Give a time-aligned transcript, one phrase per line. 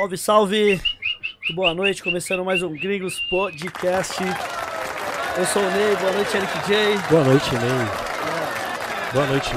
[0.00, 0.80] Salve, salve!
[1.40, 4.16] Muito boa noite, começando mais um Gringos Podcast.
[5.36, 7.08] Eu sou o Ney, boa noite, Eric J.
[7.10, 9.12] Boa noite, Ney.
[9.12, 9.50] Boa noite,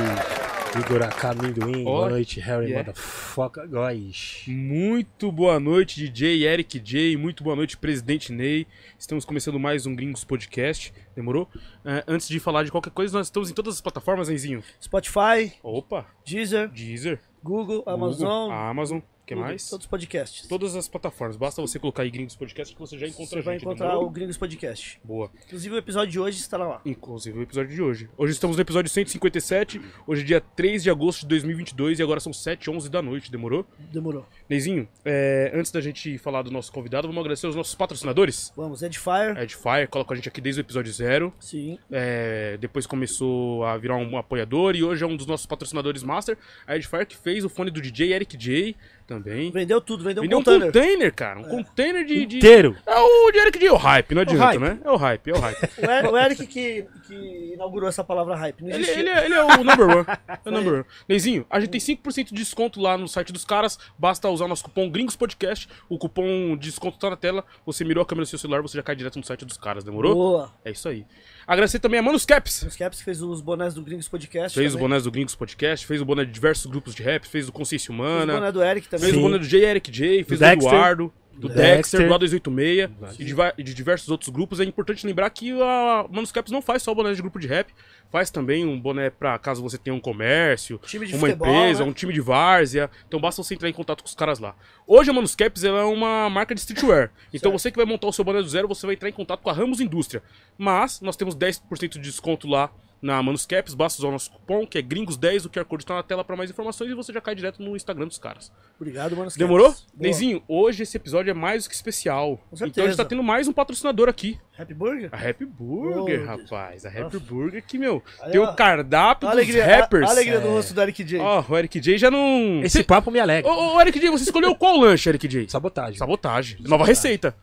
[0.78, 1.86] Igor Amendoim.
[1.86, 2.80] Boa noite, Harry Yeah.
[2.80, 4.44] Motherfucker Guys.
[4.46, 7.16] Muito boa noite, DJ Eric J.
[7.16, 8.68] Muito boa noite, presidente Ney.
[9.00, 10.94] Estamos começando mais um Gringos Podcast.
[11.16, 11.48] Demorou?
[11.86, 14.62] É, antes de falar de qualquer coisa, nós estamos em todas as plataformas, Neizinho.
[14.82, 16.06] Spotify, Opa!
[16.26, 19.00] Deezer, Deezer, Google, Google, Amazon.
[19.26, 19.70] Que tudo, mais?
[19.70, 20.48] Todos os podcasts.
[20.48, 21.38] Todas as plataformas.
[21.38, 23.62] Basta você colocar aí Gringos Podcast que você já encontra Você vai gente.
[23.64, 24.08] encontrar demorou?
[24.10, 25.00] o Gringos Podcast.
[25.02, 25.32] Boa.
[25.48, 26.82] Inclusive o episódio de hoje estará lá.
[26.86, 28.10] Inclusive o episódio de hoje.
[28.18, 29.80] Hoje estamos no episódio 157.
[30.06, 33.32] Hoje é dia 3 de agosto de 2022 e agora são 7 11 da noite.
[33.32, 33.66] Demorou?
[33.94, 34.26] Demorou.
[34.50, 38.52] Neizinho, é, antes da gente falar do nosso convidado, vamos agradecer os nossos patrocinadores.
[38.58, 39.38] Vamos, Edifier.
[39.38, 41.34] Edifier, coloca a gente aqui desde o episódio zero.
[41.40, 41.80] Sim.
[41.90, 46.38] É, depois começou a virar um apoiador e hoje é um dos nossos patrocinadores master.
[46.68, 49.52] A Edifier que fez o fone do DJ Eric J também.
[49.52, 50.68] Vendeu tudo, vendeu, Vendeu um um container.
[50.72, 51.40] container, cara.
[51.40, 52.76] Um container de, de- Inteiro.
[52.86, 54.60] É o de Eric é o hype, não adianta, hype.
[54.62, 54.80] né?
[54.84, 55.58] É o hype, é o hype.
[55.84, 58.62] O Er- O Eric que, que inaugurou essa palavra hype.
[58.64, 60.06] Não Ele, ele é, ele é o number one.
[60.28, 60.86] É o number one.
[61.08, 63.78] Neizinho, a gente tem 5% de desconto lá no site dos caras.
[63.98, 65.68] Basta usar o nosso cupom Gringos Podcast.
[65.90, 67.44] O cupom de desconto tá na tela.
[67.66, 69.84] Você mirou a câmera do seu celular, você já cai direto no site dos caras,
[69.84, 70.14] demorou?
[70.16, 70.52] Boa.
[70.66, 71.06] É isso aí.
[71.46, 72.64] Agradecer também a Manus Caps.
[72.64, 74.58] Os Caps que fez os bonés do Gringos Podcast.
[74.58, 74.90] Fez o também.
[74.90, 77.88] boné do Gringos Podcast, fez o boné de diversos grupos de rap, fez o Consciência
[77.88, 79.06] Fez o Humana, boné do Eric também.
[79.06, 79.22] fez o Sim.
[79.24, 79.66] boné do J.
[79.66, 80.74] Eric J, fez do, Dexter.
[80.74, 82.08] Eduardo, do Dexter, Dexter.
[82.08, 82.90] do A286
[83.20, 84.60] e de, e diversos outros grupos.
[84.60, 87.74] É importante lembrar que a Manus Caps não faz só boné de grupo de rap,
[88.12, 91.90] faz também um boné pra caso você tenha um comércio, uma futebol, empresa, né?
[91.90, 92.90] um time de várzea.
[93.08, 94.56] Então basta você entrar em contato com os caras lá.
[94.86, 97.12] Hoje a Manus Caps ela é uma marca de streetwear.
[97.34, 97.62] Então Certo.
[97.62, 99.50] você que vai montar o seu boné do zero, você vai entrar em contato com
[99.50, 100.22] a Ramos Indústria.
[100.58, 102.70] Mas nós temos 10% de desconto lá
[103.04, 105.94] na Manus Caps, basta usar o nosso cupom, que é gringos10, o QR Code tá
[105.96, 108.52] na tela pra mais informações e você já cai direto no Instagram dos caras.
[108.80, 109.30] Obrigado, mano.
[109.38, 109.68] Demorou?
[109.68, 109.78] Boa.
[110.00, 112.38] Neizinho, hoje esse episódio é mais do que especial.
[112.50, 112.66] Com certeza.
[112.72, 114.40] Então a gente tá tendo mais um patrocinador aqui.
[114.58, 115.10] Happy Burger?
[115.12, 116.86] A Happy Burger, Oh, rapaz.
[116.86, 117.20] A Happy Nossa.
[117.20, 118.52] Burger que, meu, Aí, tem ó.
[118.52, 120.06] o cardápio dos alegria, rappers.
[120.06, 120.40] a, a alegria É.
[120.42, 121.20] do rosto do Eric J.
[121.20, 122.62] Ó, o Eric J já não...
[122.64, 123.52] Esse Cê- papo me alegra.
[123.52, 125.50] Ô, ô, Eric J, você escolheu qual lanche, Eric J?
[125.50, 125.98] Sabotagem.
[125.98, 126.58] Sabotagem.
[126.62, 127.36] Nova receita.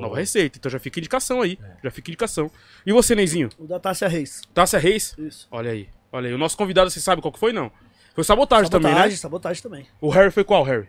[0.00, 0.58] Nova receita.
[0.58, 1.58] Então já fica indicação aí.
[1.82, 2.50] Já fica indicação.
[2.86, 3.48] E você, Neizinho?
[3.58, 4.42] O da Tássia Reis.
[4.52, 5.14] Tássia Reis?
[5.18, 5.46] Isso.
[5.50, 5.88] Olha aí.
[6.12, 6.34] Olha aí.
[6.34, 7.70] O nosso convidado, você sabe qual que foi, não?
[8.14, 9.16] Foi sabotagem, também, Sabotagem, né?
[9.16, 9.86] sabotagem também.
[10.00, 10.88] O Harry foi qual, Harry?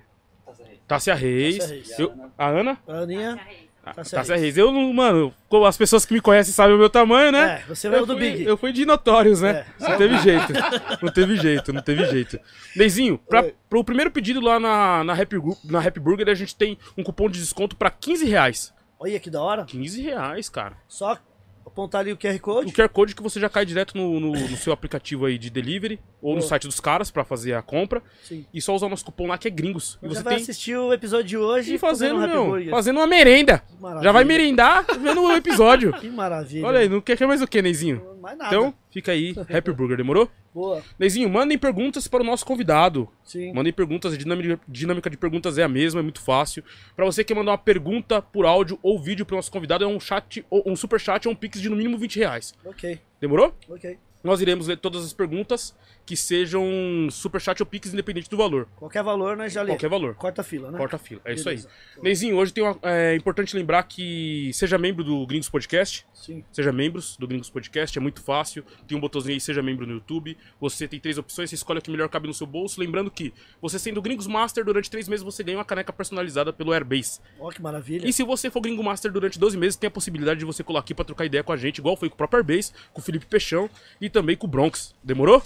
[0.88, 1.57] Tássia Reis.
[1.57, 2.00] Tássia Reis.
[2.00, 2.78] Eu- A Ana?
[2.88, 3.39] A Aninha.
[3.83, 4.41] Tássia Tássia Reis.
[4.56, 4.57] Reis.
[4.57, 7.63] Eu, não- mano, como as pessoas que me conhecem sabem o meu tamanho, né?
[7.63, 8.44] É, você veio eu do Big.
[8.44, 9.66] Eu fui de notórios, né?
[9.79, 9.89] É.
[9.89, 10.53] Não teve jeito.
[11.01, 12.39] Não teve jeito, não teve jeito.
[12.75, 16.77] Neizinho, pra, pro primeiro pedido lá na, na, Happy, na Happy Burger, a gente tem
[16.95, 18.72] um cupom de desconto pra 15 reais.
[19.05, 19.66] Olha que da hora.
[19.66, 20.77] 15 reais, cara.
[20.88, 21.17] Só
[21.66, 22.71] apontar ali o QR O Code.
[22.73, 25.99] QR Code que você já cai direto no, no- no seu aplicativo aí de delivery
[26.25, 28.02] ou no site dos caras pra fazer a compra.
[28.24, 28.46] Sim.
[28.53, 30.00] E só usar o nosso cupom lá que é gringos.
[30.02, 30.44] E Você você vai tem.
[30.44, 33.63] assistir o episódio de hoje E fazendo, meu, fazendo uma merenda.
[34.02, 35.94] Já vai merendar vendo o episódio.
[36.06, 36.66] Que maravilha.
[36.66, 38.02] Olha aí, não quer mais o que, Neizinho?
[38.22, 38.53] Mais nada.
[38.56, 40.30] Então, fica aí, Happy Burger, demorou?
[40.53, 40.81] Boa.
[40.97, 43.07] Neizinho, mandem perguntas para o nosso convidado.
[43.24, 43.53] Sim.
[43.53, 46.63] Mandem perguntas, a dinâmica, dinâmica de perguntas é a mesma, é muito fácil.
[46.96, 49.88] Pra você que quer mandar uma pergunta por áudio ou vídeo pro nosso convidado, é
[49.88, 52.53] um chat, ou um super chat ou um pix de no mínimo 20 reais.
[52.66, 53.00] Ok.
[53.22, 53.53] Demorou?
[53.69, 53.97] Ok.
[54.24, 56.63] Nós iremos ler todas as perguntas que sejam
[57.09, 58.67] super chat ou pix, independente do valor.
[58.75, 59.71] Qualquer valor, nós já lê.
[59.71, 60.16] Qualquer valor.
[60.16, 60.77] Corta a fila, né?
[60.77, 61.21] Corta a fila.
[61.25, 61.55] É isso aí.
[61.55, 61.69] Beleza.
[62.01, 66.05] Neizinho, hoje tem uma, é importante lembrar que seja membro do Gringos Podcast.
[66.13, 66.44] Sim.
[66.51, 68.63] Seja membros do Gringos Podcast, é muito fácil.
[68.88, 70.38] Tem um botãozinho aí, seja membro no YouTube.
[70.59, 72.79] Você tem três opções, você escolhe o que melhor cabe no seu bolso.
[72.79, 76.71] Lembrando que você sendo Gringos Master durante três meses, você ganha uma caneca personalizada pelo
[76.71, 77.19] Airbase.
[77.39, 78.07] Ó, que maravilha.
[78.07, 80.81] E se você for Gringo Master durante 12 meses, tem a possibilidade de você colar
[80.81, 83.03] aqui pra trocar ideia com a gente, igual foi com o próprio Airbase, com o
[83.03, 84.94] Felipe Peixão e também com o Bronx.
[85.03, 85.41] Demorou?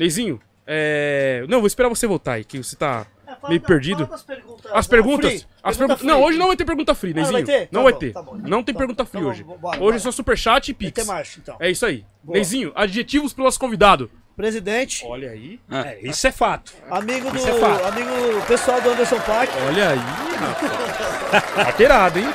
[0.00, 1.44] Neizinho, é...
[1.46, 4.06] Não, vou esperar você voltar aí, que você tá É, meio da- perdido.
[4.06, 4.72] das perguntas.
[4.72, 5.30] As Ah, perguntas?
[5.30, 5.46] free.
[5.62, 6.02] As Pergunta perguntas.
[6.02, 7.46] Não, hoje não vai ter pergunta free, Ah, não Neizinho.
[7.46, 7.68] vai ter?
[7.70, 8.12] Não Tá vai bom, ter.
[8.14, 8.34] tá bom.
[8.36, 9.42] Não tem Tá pergunta bom, free tá bom, hoje.
[9.44, 9.96] bora, hoje bora.
[9.96, 10.94] é só superchat e Vai pix.
[10.94, 11.56] ter marcha, então.
[11.60, 12.04] É isso aí.
[12.22, 12.34] Boa.
[12.34, 14.10] Neizinho, adjetivos pro nosso convidado.
[14.36, 15.60] Presidente, Olha aí.
[15.70, 16.72] É, isso é fato.
[16.90, 17.36] amigo do.
[17.36, 17.84] Isso é fato.
[17.88, 18.10] amigo
[18.48, 19.52] pessoal do Anderson Paak.
[19.68, 21.66] Olha aí, rapaz.
[21.66, 22.26] Alterado, hein?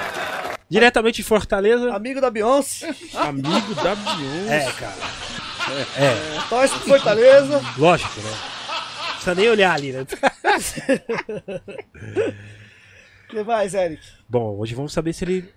[0.69, 1.91] Diretamente de Fortaleza.
[1.95, 2.93] Amigo da Beyoncé.
[3.15, 4.67] Amigo da Beyoncé.
[4.67, 4.93] É, cara.
[5.97, 7.61] É, Torce pro Fortaleza.
[7.77, 8.31] lógico, né?
[8.31, 10.01] Não precisa nem olhar ali, né?
[10.01, 10.05] O
[13.29, 14.01] que mais, Eric?
[14.29, 15.53] Bom, hoje vamos saber se ele.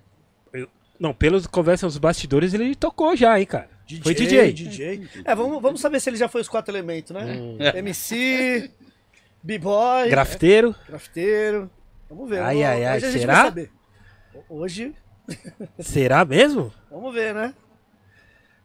[0.99, 3.69] Não, pelas conversas nos bastidores, ele tocou já, hein, cara.
[4.03, 4.53] Foi DJ.
[4.53, 5.09] DJ.
[5.25, 7.25] É, vamos, vamos saber se ele já foi os quatro elementos, né?
[7.25, 7.57] Hum.
[7.75, 8.71] MC,
[9.43, 10.75] B-boy, Grafiteiro.
[10.89, 11.71] grafiteiro.
[12.11, 12.43] Vamos ver.
[12.43, 13.55] Ai, ai, ai, hoje será?
[14.49, 14.95] Hoje,
[15.79, 16.73] Será mesmo?
[16.91, 17.55] vamos ver, né?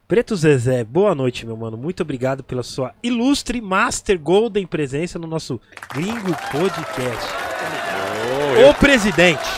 [0.08, 1.78] Preto Zezé, boa noite, meu mano.
[1.78, 5.60] Muito obrigado pela sua ilustre Master Golden presença no nosso
[5.94, 7.34] Gringo Podcast.
[8.36, 9.40] Ô, eu, o presidente.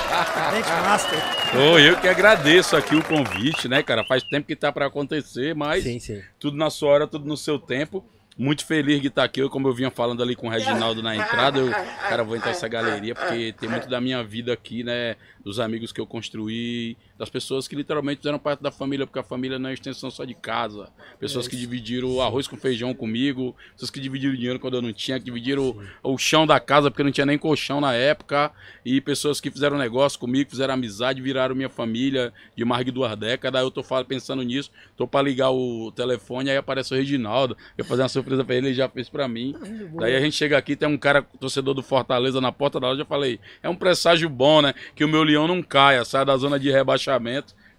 [0.56, 1.20] Presidente Master.
[1.58, 4.06] ô, eu que agradeço aqui o convite, né, cara?
[4.06, 6.22] Faz tempo que tá pra acontecer, mas Sim, sim.
[6.40, 8.06] tudo na sua hora, tudo no seu tempo.
[8.38, 9.42] Muito feliz de estar aqui.
[9.42, 12.50] Eu, como eu vinha falando ali com o Reginaldo na entrada, eu, cara, vou entrar
[12.50, 15.16] nessa galeria porque tem muito da minha vida aqui, né?
[15.44, 19.24] Dos amigos que eu construí, das pessoas que literalmente fizeram parte da família, porque a
[19.24, 20.90] família não é extensão só de casa.
[21.18, 24.92] Pessoas que dividiram o arroz com feijão comigo, pessoas que dividiram dinheiro quando eu não
[24.92, 28.52] tinha, que dividiram o, o chão da casa porque não tinha nem colchão na época,
[28.84, 33.16] e pessoas que fizeram negócio comigo, fizeram amizade, viraram minha família de mais de duas
[33.18, 33.60] décadas.
[33.60, 37.56] Aí eu tô falando, pensando nisso, tô pra ligar o telefone, aí aparece o Reginaldo,
[37.78, 39.56] eu fazer uma surpresa pra ele, ele já fez pra mim.
[39.96, 43.04] Daí a gente chega aqui, tem um cara, torcedor do Fortaleza, na porta da loja,
[43.04, 44.74] eu falei, é um presságio bom, né?
[44.94, 47.05] Que o meu leão não caia, saia da zona de rebaixamento.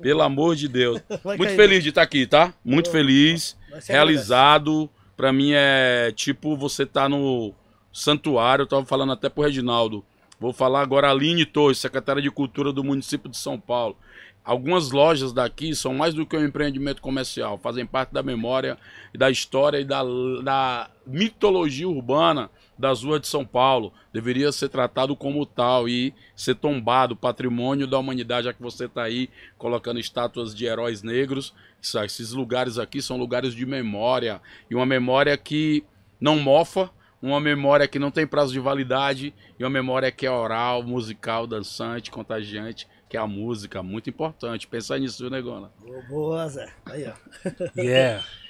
[0.01, 1.01] Pelo amor de Deus.
[1.25, 1.57] Vai Muito cair.
[1.57, 2.53] feliz de estar aqui, tá?
[2.65, 3.57] Muito feliz,
[3.87, 4.89] realizado.
[5.17, 7.55] Pra mim é tipo você tá no
[7.93, 10.05] santuário, eu tava falando até pro Reginaldo.
[10.39, 13.97] Vou falar agora a Aline Torres, secretária de Cultura do município de São Paulo.
[14.45, 18.79] Algumas lojas daqui são mais do que um empreendimento comercial, fazem parte da memória
[19.17, 20.03] da história e da,
[20.45, 23.93] da mitologia urbana das ruas de São Paulo.
[24.13, 29.03] Deveria ser tratado como tal e ser tombado, patrimônio da humanidade, já que você está
[29.05, 31.55] aí colocando estátuas de heróis negros.
[31.81, 34.41] Isso- Esses lugares aqui são lugares de memória
[34.71, 35.85] e uma memória que
[36.21, 36.91] não mofa,
[37.23, 41.47] uma memória que não tem prazo de validade e uma memória que é oral, musical,
[41.47, 44.67] dançante, contagiante, que é a música, muito importante.
[44.67, 45.71] Pensar nisso, viu, Negona?
[45.81, 46.69] Boa, Boa, Zé.
[46.87, 47.81] Aí, ó.
[47.81, 48.25] Yeah.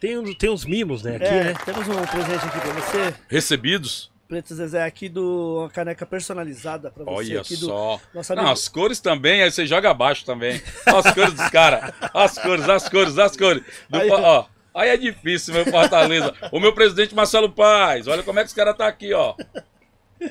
[0.00, 1.16] Tem, tem uns mimos, né?
[1.16, 1.54] Aqui, É, né?
[1.64, 3.14] temos um presente aqui pra você.
[3.28, 4.10] Recebidos?
[4.28, 8.00] Preto Zezé aqui do uma caneca personalizada pra você Olha aqui do só.
[8.14, 10.60] nosso Não, as cores também, aí você joga abaixo também.
[10.86, 11.92] Olha as cores dos caras.
[12.12, 13.62] As cores, as cores, as cores.
[13.88, 16.34] Do- Aí, ó, aí é difícil, meu Fortaleza.
[16.52, 18.06] O meu presidente Marcelo Paz.
[18.06, 19.34] Olha como é que os caras tá aqui, ó.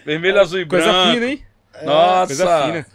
[0.05, 1.13] Vermelho, azul e Coisa branco.
[1.13, 1.45] fina, hein?
[1.83, 2.27] Nossa.
[2.27, 2.85] Coisa fina.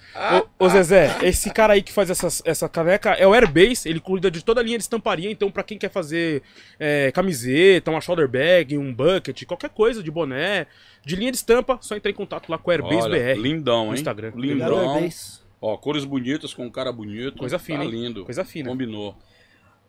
[0.58, 3.98] Ô, ô, Zezé, esse cara aí que faz essas- essa caneca é o Airbase, ele
[4.00, 6.42] cuida de toda a linha de estamparia, então pra quem quer fazer
[6.78, 10.66] é, camiseta, uma shoulder bag, um bucket, qualquer coisa de boné,
[11.04, 13.40] de linha de estampa, só entrar em contato lá com o Airbase Olha, BR.
[13.40, 13.94] lindão, hein?
[13.94, 14.32] Instagram.
[14.36, 14.94] Lindão.
[14.96, 15.40] Airbase.
[15.60, 17.38] Ó, cores bonitas com um cara bonito.
[17.38, 17.90] Coisa fina, Tá hein?
[17.90, 18.24] lindo.
[18.24, 18.68] Coisa fina.
[18.68, 19.16] Combinou.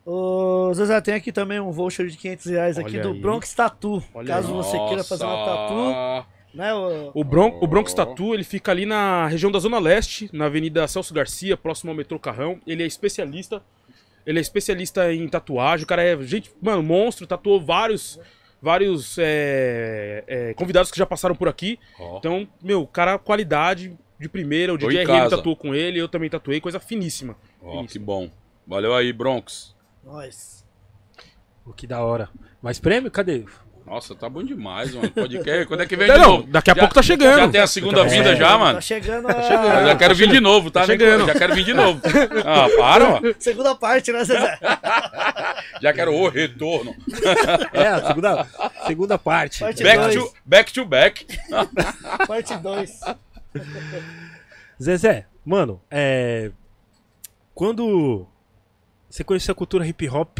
[0.06, 3.20] Ô, Zezé, tem aqui também um voucher de 500 reais aqui Olha do aí.
[3.22, 4.04] Bronx Tattoo.
[4.14, 4.54] Olha Caso aí.
[4.54, 6.74] você queira fazer uma tatu, Né?
[6.74, 10.46] ô- O, Bron o Bronx Tattoo, ele fica ali na região da Zona Leste, na
[10.46, 12.60] Avenida Celso Garcia, próximo ao metrô Carrão.
[12.68, 13.62] Ele é especialista.
[14.26, 15.84] Ele é especialista em tatuagem.
[15.84, 18.20] O cara é, gente, mano, monstro, tatuou vários
[18.62, 21.78] vários é, é, convidados que já passaram por aqui.
[22.00, 22.18] Ó.
[22.20, 24.74] Então, meu, cara, qualidade de primeira.
[24.74, 27.36] O Tô DJ RM tatuou com ele, eu também tatuei, coisa finíssima.
[27.62, 27.88] Ó, Finíssima.
[27.90, 28.30] que bom.
[28.66, 29.76] Valeu aí, Bronx.
[30.02, 30.66] Nós.
[31.66, 32.30] Pô, que da hora.
[32.62, 33.12] Mais prêmio?
[33.12, 33.44] Cadê?
[33.86, 35.10] Nossa, tá bom demais, mano.
[35.12, 35.66] Podcast.
[35.68, 36.48] Quando é que vem Não, de não, novo?
[36.48, 37.38] daqui a Já- pouco tá chegando.
[37.40, 38.76] Já tem a segunda vinda já, mano?
[38.76, 39.32] Tá chegando a
[39.82, 40.80] Eu já quero vir de novo, tá?
[40.82, 41.26] Tá chegando.
[41.26, 42.02] Já quero vir de novo.
[42.46, 43.36] Ah, para, mano.
[43.40, 44.58] segunda parte, né, Zezé?
[45.82, 46.96] Já quero o retorno.
[47.74, 48.48] É, a segunda,
[48.88, 49.60] segunda parte.
[49.60, 50.16] Parte Back dois.
[50.16, 50.74] to back.
[50.74, 51.28] To back.
[52.28, 53.00] Parte 2.
[54.82, 56.52] Zezé, mano, é.
[57.54, 58.26] Quando
[59.10, 60.40] você conheceu a cultura hip hop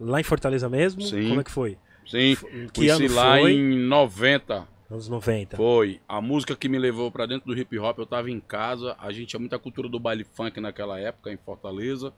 [0.00, 1.00] lá em Fortaleza mesmo?
[1.02, 1.28] Sim.
[1.28, 1.78] Como é que foi?
[2.06, 2.36] Sim,
[2.72, 3.52] Que conheci lá foi?
[3.52, 4.68] em 90.
[4.90, 5.56] Anos 90.
[5.56, 6.00] Foi.
[6.06, 8.94] A música que me levou pra dentro do hip hop, eu tava em casa.
[8.98, 12.12] A gente tinha muita cultura do baile funk naquela época, em Fortaleza.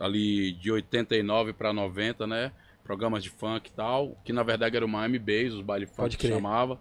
[0.00, 2.52] Ali de 89 pra 90, né?
[2.82, 4.16] Programas de funk e tal.
[4.24, 6.78] Que na verdade era o Miami Bass, os baile funk que chamava.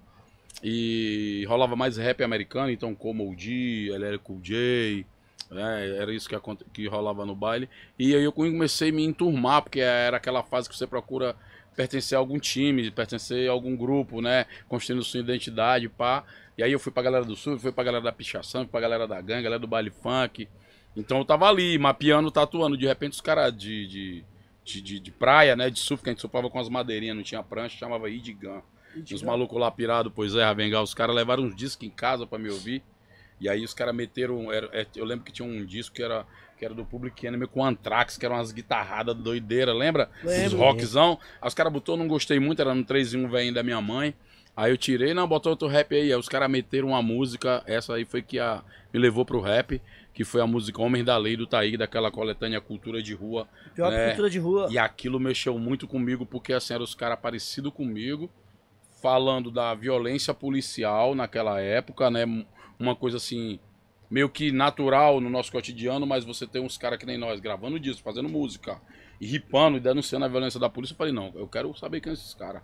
[0.63, 3.89] E rolava mais rap americano, então como o D,
[4.23, 5.05] Cool J,
[5.51, 5.97] né?
[5.97, 6.35] Era isso que,
[6.71, 7.69] que rolava no baile.
[7.97, 11.35] E aí eu comecei a me enturmar, porque era aquela fase que você procura
[11.75, 14.45] pertencer a algum time, pertencer a algum grupo, né?
[14.67, 16.23] Construindo sua identidade, pá.
[16.57, 18.79] E aí eu fui pra galera do sul, fui pra galera da pichação, fui pra
[18.81, 20.47] galera da gangue, galera do baile funk.
[20.95, 22.77] Então eu tava ali, mapeando, tatuando.
[22.77, 24.23] De repente os caras de, de,
[24.63, 25.69] de, de- de praia, né?
[25.69, 28.61] De surf, que a gente surfava com as madeirinhas, não tinha prancha, chamava Idigan.
[29.15, 32.37] Os malucos lá pirados, pois é, Ravengal, os caras levaram uns discos em casa pra
[32.37, 32.83] me ouvir.
[33.41, 34.51] E aí os caras meteram.
[34.53, 36.27] era- é, eu lembro que tinha um disco que era,
[36.57, 40.09] que era do Public Enemy com Anthrax, que eram umas guitarradas doideiras, lembra?
[40.23, 40.57] Os Lembro.
[40.57, 41.19] rockzão.
[41.41, 43.81] Aí os caras botou, não gostei muito, era no 3 em 1 velhinho da minha
[43.81, 44.13] mãe.
[44.55, 46.11] Aí eu tirei, não, botou outro rap aí.
[46.11, 49.81] Aí os caras meteram uma música, essa aí foi que a, me levou pro rap,
[50.13, 53.47] que foi a música Homens da Lei do Taíg, daquela coletânea Cultura de Rua.
[53.73, 54.07] Pior É.
[54.09, 54.67] cultura de rua.
[54.69, 58.29] E aquilo mexeu muito comigo, porque assim, eram os caras parecidos comigo,
[59.01, 62.23] falando da violência policial naquela época, né?
[62.79, 63.59] Uma coisa assim,
[64.13, 67.79] meio que natural no nosso cotidiano, mas você tem uns caras que nem nós, gravando
[67.79, 68.79] disco, fazendo música,
[69.19, 70.93] e ripando e denunciando a violência da polícia.
[70.93, 72.61] Eu falei, não, eu quero saber quem é esses caras.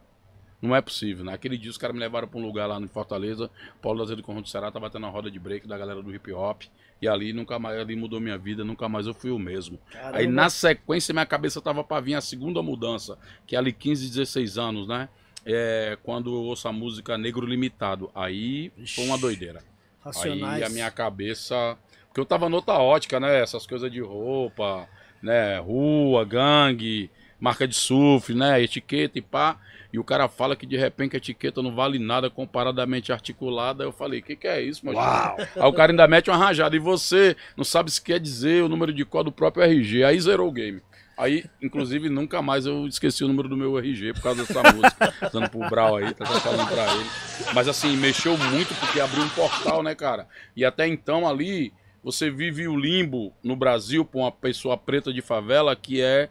[0.61, 1.25] Não é possível.
[1.25, 3.49] Naquele dia os caras me levaram pra um lugar lá no Fortaleza.
[3.81, 6.61] Paulo Conjunto do Ceará tava tendo uma roda de break da galera do hip hop.
[7.01, 9.79] E ali nunca mais, ali mudou minha vida, nunca mais eu fui o mesmo.
[9.91, 10.17] Caramba.
[10.19, 14.07] Aí na sequência minha cabeça tava pra vir a segunda mudança, que é ali 15,
[14.07, 15.09] 16 anos, né?
[15.43, 18.11] É, quando eu ouço a música Negro Limitado.
[18.13, 19.63] Aí foi uma doideira.
[20.03, 20.61] Racionais.
[20.61, 21.77] Aí a minha cabeça.
[22.07, 23.39] Porque eu tava noutra ótica, né?
[23.41, 24.87] Essas coisas de roupa,
[25.21, 25.59] né?
[25.59, 28.61] Rua, gangue, marca de surf, né?
[28.61, 29.57] Etiqueta e pá.
[29.91, 33.83] E o cara fala que de repente a etiqueta não vale nada comparadamente articulada.
[33.83, 34.99] Eu falei, o que, que é isso, mano?
[35.55, 36.75] Aí o cara ainda mete uma rajada.
[36.75, 40.03] E você não sabe se quer dizer o número de código do próprio RG.
[40.03, 40.81] Aí zerou o game.
[41.19, 45.13] Aí, inclusive, nunca mais eu esqueci o número do meu RG por causa dessa música.
[45.33, 47.09] Dando pro Brau aí, tá falando pra ele.
[47.53, 50.29] Mas assim, mexeu muito porque abriu um portal, né, cara?
[50.55, 55.21] E até então ali, você vive o limbo no Brasil pra uma pessoa preta de
[55.21, 56.29] favela que é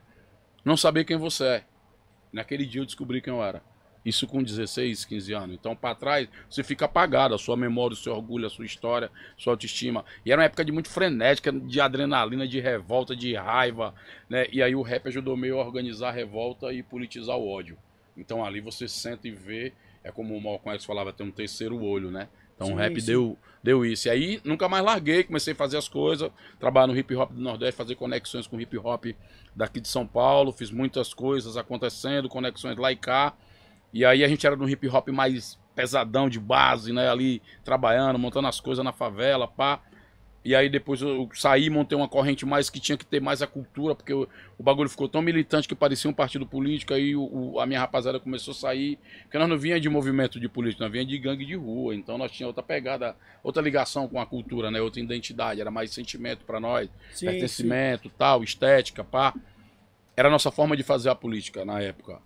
[0.64, 1.64] não saber quem você é.
[2.32, 3.62] Naquele dia eu descobri quem eu era.
[4.08, 5.54] Isso com 16, 15 anos.
[5.54, 7.34] Então, pra trás, você fica apagado.
[7.34, 10.02] A sua memória, o seu orgulho, a sua história, sua autoestima.
[10.24, 13.94] E era uma época de muito frenética, de adrenalina, de revolta, de raiva.
[14.28, 14.46] Né?
[14.50, 17.76] E aí o rap ajudou meio a organizar a revolta e politizar o ódio.
[18.16, 19.74] Então ali você senta e vê.
[20.02, 22.28] É como o Malcolm X falava, tem um terceiro olho, né?
[22.54, 23.06] Então Sim, o rap sim.
[23.06, 24.08] deu, deu isso.
[24.08, 27.40] E aí nunca mais larguei, comecei a fazer as coisas, trabalhar no hip hop do
[27.40, 29.06] Nordeste, fazer conexões com hip hop
[29.54, 33.34] daqui de São Paulo, fiz muitas coisas acontecendo, conexões lá e cá.
[33.98, 37.08] E aí a gente era no hip hop mais pesadão de base, né?
[37.10, 39.80] Ali trabalhando, montando as coisas na favela, pá.
[40.44, 43.46] E aí depois eu saí, montei uma corrente mais que tinha que ter mais a
[43.46, 44.26] cultura, porque o,
[44.56, 47.22] o bagulho ficou tão militante que parecia um partido político, aí o,
[47.54, 50.82] o- a minha rapaziada começou a sair, porque nós não vinha de movimento de político,
[50.82, 54.26] nós vinha de gangue de rua, então nós tínhamos outra pegada, outra ligação com a
[54.26, 54.80] cultura, né?
[54.80, 59.34] Outra identidade, era mais sentimento pra nós, Sim, pertencimento, tal, estética, pá.
[60.16, 62.20] Era a nossa forma de fazer a política na época.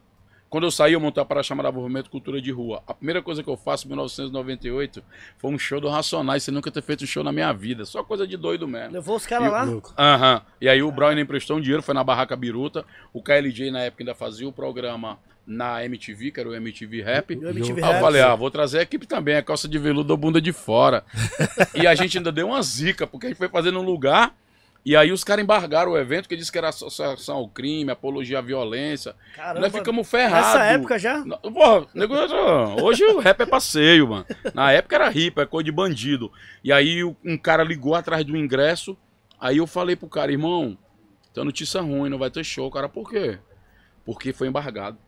[0.53, 2.83] Quando eu saí, eu montei a parada chamada Movimento Cultura de Rua.
[2.87, 5.03] A primeira coisa que eu faço em 1998
[5.39, 7.87] foi um show do Racionais, sem nunca ter feito um show na minha vida.
[7.87, 8.93] Só coisa de doido mesmo.
[8.93, 9.67] Levou os caras lá?
[9.99, 10.43] Aham.
[10.61, 12.85] E aí o Brown emprestou um dinheiro, foi na Barraca Biruta.
[13.15, 17.31] O KLJ na época ainda fazia o programa na MTV, que era o MTV Rap.
[17.31, 18.01] E o MTV Aí eu Raps.
[18.03, 21.03] falei, ah, vou trazer a equipe também, a calça de veludo ou bunda de fora.
[21.75, 24.35] e a gente ainda deu uma zica, porque a gente foi fazer num lugar,
[24.85, 28.39] e aí os caras embargaram o evento, que disse que era associação ao crime, apologia
[28.39, 29.15] à violência.
[29.37, 29.61] Caramba.
[29.61, 30.49] Nós ficamos ferrados.
[30.49, 31.25] Nessa época já?
[31.25, 32.15] Porra, nego,
[32.83, 34.27] hoje o rap é passeio, mano.
[34.53, 36.33] Na época era hip, é coisa de bandido.
[36.65, 38.97] E aí um cara ligou atrás do ingresso.
[39.41, 40.77] Aí eu falei pro cara, irmão,
[41.33, 42.67] tem notícia ruim, não vai ter show.
[42.67, 43.39] O cara, por quê?
[44.05, 44.99] Porque foi embargado.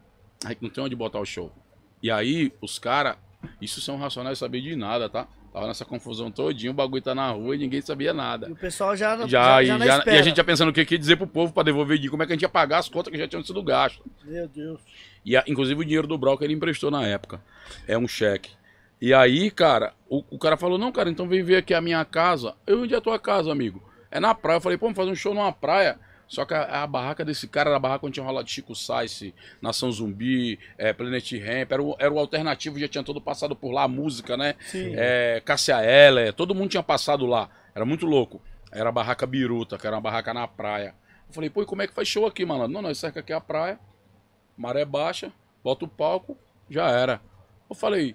[0.44, 1.52] A gente não tem onde botar o show.
[2.00, 3.16] E aí os caras,
[3.60, 5.26] isso são racionais saber de nada, tá?
[5.54, 8.48] Tava nessa confusão todinha, o bagulho tá na rua e ninguém sabia nada.
[8.48, 10.72] E o pessoal já, Já, já, e, já já- e a gente já pensando o
[10.72, 12.78] que, ia dizer pro povo pra devolver dinheiro, como é que a gente ia pagar
[12.78, 14.04] as contas que já tinham sido gastas.
[14.24, 14.80] Meu Deus.
[15.24, 17.40] E a- inclusive o dinheiro do Brock ele emprestou na época.
[17.86, 18.50] É um cheque.
[19.00, 22.04] E aí, cara, o, o cara falou: Não, cara, então vem ver aqui a minha
[22.04, 22.54] casa.
[22.66, 23.80] Eu onde é a tua casa, amigo?
[24.10, 24.56] É na praia.
[24.56, 26.00] Eu falei: Pô, vamos fazer um show numa praia.
[26.26, 29.32] Só que a, a barraca desse cara era a barraca onde tinha rolado Chico Sainz,
[29.60, 31.72] Nação Zumbi, é, Planet Ramp.
[31.72, 34.54] Era o, era o alternativo, já tinha todo passado por lá, a música, né?
[34.66, 34.92] Sim.
[34.96, 37.48] É, Cássia Eller, todo mundo tinha passado lá.
[37.74, 38.40] Era muito louco.
[38.72, 40.94] Era a barraca Biruta, que era uma barraca na praia.
[41.28, 42.72] Eu falei, pô, e como é que faz show aqui, malandro?
[42.72, 43.78] Não, nós cerca aqui a praia,
[44.56, 46.36] maré baixa, bota o palco,
[46.68, 47.20] já era.
[47.68, 48.14] Eu falei,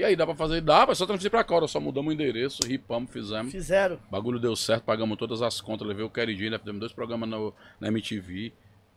[0.00, 0.60] e aí, dá pra fazer?
[0.60, 1.54] Dá, é só transferir pra cá.
[1.54, 3.52] Ora, só mudamos o endereço, ripamos, fizemos.
[3.52, 3.96] Fizeram.
[4.08, 7.28] O bagulho deu certo, pagamos todas as contas, levei o Kerry ainda fizemos dois programas
[7.28, 8.52] no, na MTV.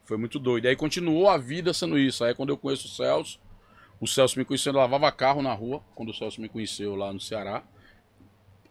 [0.05, 0.65] Foi muito doido.
[0.65, 2.23] E aí continuou a vida sendo isso.
[2.23, 3.39] Aí quando eu conheço o Celso,
[3.99, 7.11] o Celso me conheceu, eu lavava carro na rua, quando o Celso me conheceu lá
[7.11, 7.63] no Ceará.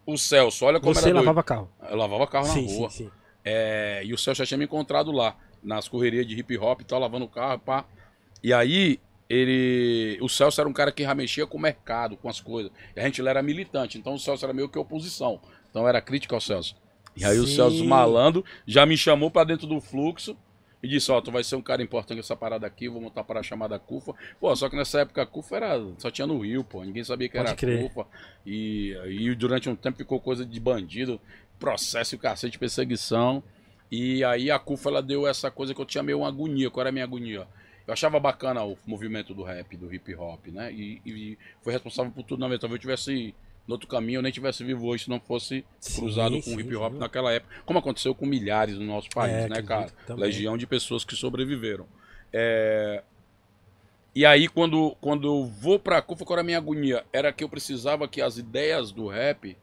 [0.05, 1.25] O Celso, olha como Você era doido.
[1.25, 1.71] lavava carro.
[1.89, 2.91] Eu lavava carro na sim, rua.
[2.91, 3.11] sim, sim.
[3.45, 6.85] É, e o Celso já tinha me encontrado lá, nas correrias de hip hop e
[6.85, 7.85] tal, lavando o carro, pá.
[8.43, 8.99] E aí,
[9.33, 10.19] ele.
[10.21, 12.71] O Celso era um cara que já mexia com o mercado, com as coisas.
[12.95, 15.41] E a gente lá era militante, então o Celso era meio que oposição.
[15.71, 16.77] Então era crítica ao Celso.
[17.17, 17.57] E aí o Sim.
[17.57, 20.37] Celso Malandro já me chamou pra dentro do fluxo
[20.83, 23.41] e disse, ó, tu vai ser um cara importante nessa parada aqui, vou montar para
[23.41, 24.15] a chamada CUFA.
[24.41, 27.29] Pô, só que nessa época a CUFA era, só tinha no Rio, pô, ninguém sabia
[27.29, 27.89] que Pode era crer.
[27.89, 28.07] CUFA.
[28.45, 31.21] E, e durante um tempo ficou coisa de bandido,
[31.59, 33.43] processo e cacete, perseguição.
[33.91, 36.71] E aí a CUFA ela deu essa coisa que eu tinha meio uma agonia.
[36.71, 37.47] Qual era a minha agonia?
[37.87, 40.73] Eu achava bacana o movimento do rap, do hip hop, né?
[40.73, 42.59] E, e foi responsável por tudo na minha.
[42.59, 43.35] Talvez eu tivesse
[43.67, 46.57] no outro caminho, eu nem tivesse vivo hoje se não fosse Sim, cruzado com sim,
[46.57, 46.99] o hip hop sim.
[46.99, 47.55] naquela época.
[47.65, 49.93] Como aconteceu com milhares no nosso país, É, né, cara?
[50.07, 50.25] também.
[50.27, 51.87] Legião de pessoas que sobreviveram.
[52.33, 53.03] É,
[54.15, 57.05] E aí, quando, quando eu vou pra CUFA, qual era a minha agonia?
[57.13, 59.57] Era que eu precisava que as ideias do rap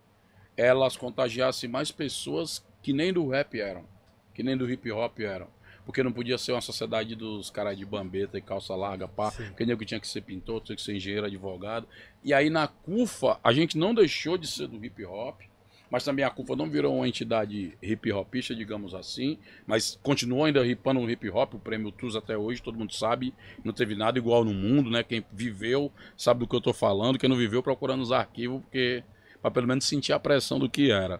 [0.57, 3.85] elas contagiassem mais pessoas que nem do rap eram,
[4.33, 5.47] que nem do hip hop eram.
[5.89, 9.45] Porque não podia ser uma sociedade dos caras de bambeta e calça larga, pá, Sim.
[9.45, 11.87] porque nego tinha que ser pintor, tinha que ser engenheiro, advogado.
[12.23, 15.41] E aí na CUFA, a gente não deixou de ser do hip hop,
[15.89, 20.63] mas também a CUFA não virou uma entidade hip hopista, digamos assim, mas continuou ainda
[20.63, 24.19] ripando no hip hop, o prêmio TUS até hoje, todo mundo sabe, não teve nada
[24.19, 25.01] igual no mundo, né?
[25.01, 29.03] Quem viveu sabe do que eu tô falando, quem não viveu procurando os arquivos, porque
[29.41, 31.19] para pelo menos sentir a pressão do que era.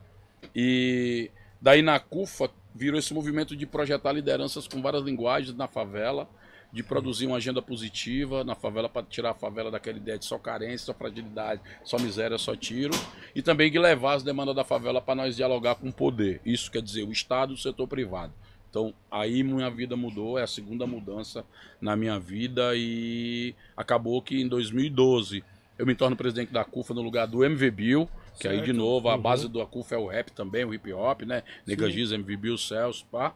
[0.55, 1.31] E
[1.62, 6.30] daí na CUFA virou esse movimento de projetar lideranças com várias linguagens na favela,
[6.72, 10.38] de produzir uma agenda positiva na favela para tirar a favela daquela ideia de só
[10.38, 12.94] carência, só fragilidade, só miséria, só tiro,
[13.34, 16.39] e também de levar as demandas da favela para nós dialogar com o poder.
[16.46, 18.34] Isso quer dizer o Estado e o setor privado.
[18.70, 21.44] Então, aí minha vida mudou, é a segunda mudança
[21.82, 25.44] na minha vida e acabou que em 2012
[25.75, 28.77] eu me torno presidente da CUFA no lugar do MV Bill, que aí de Certo.
[28.77, 29.22] novo a Uhum.
[29.22, 31.43] base da CUFA é o rap também, o hip hop, né?
[31.67, 33.36] Nega Giz, MV Bill, Celso, pá.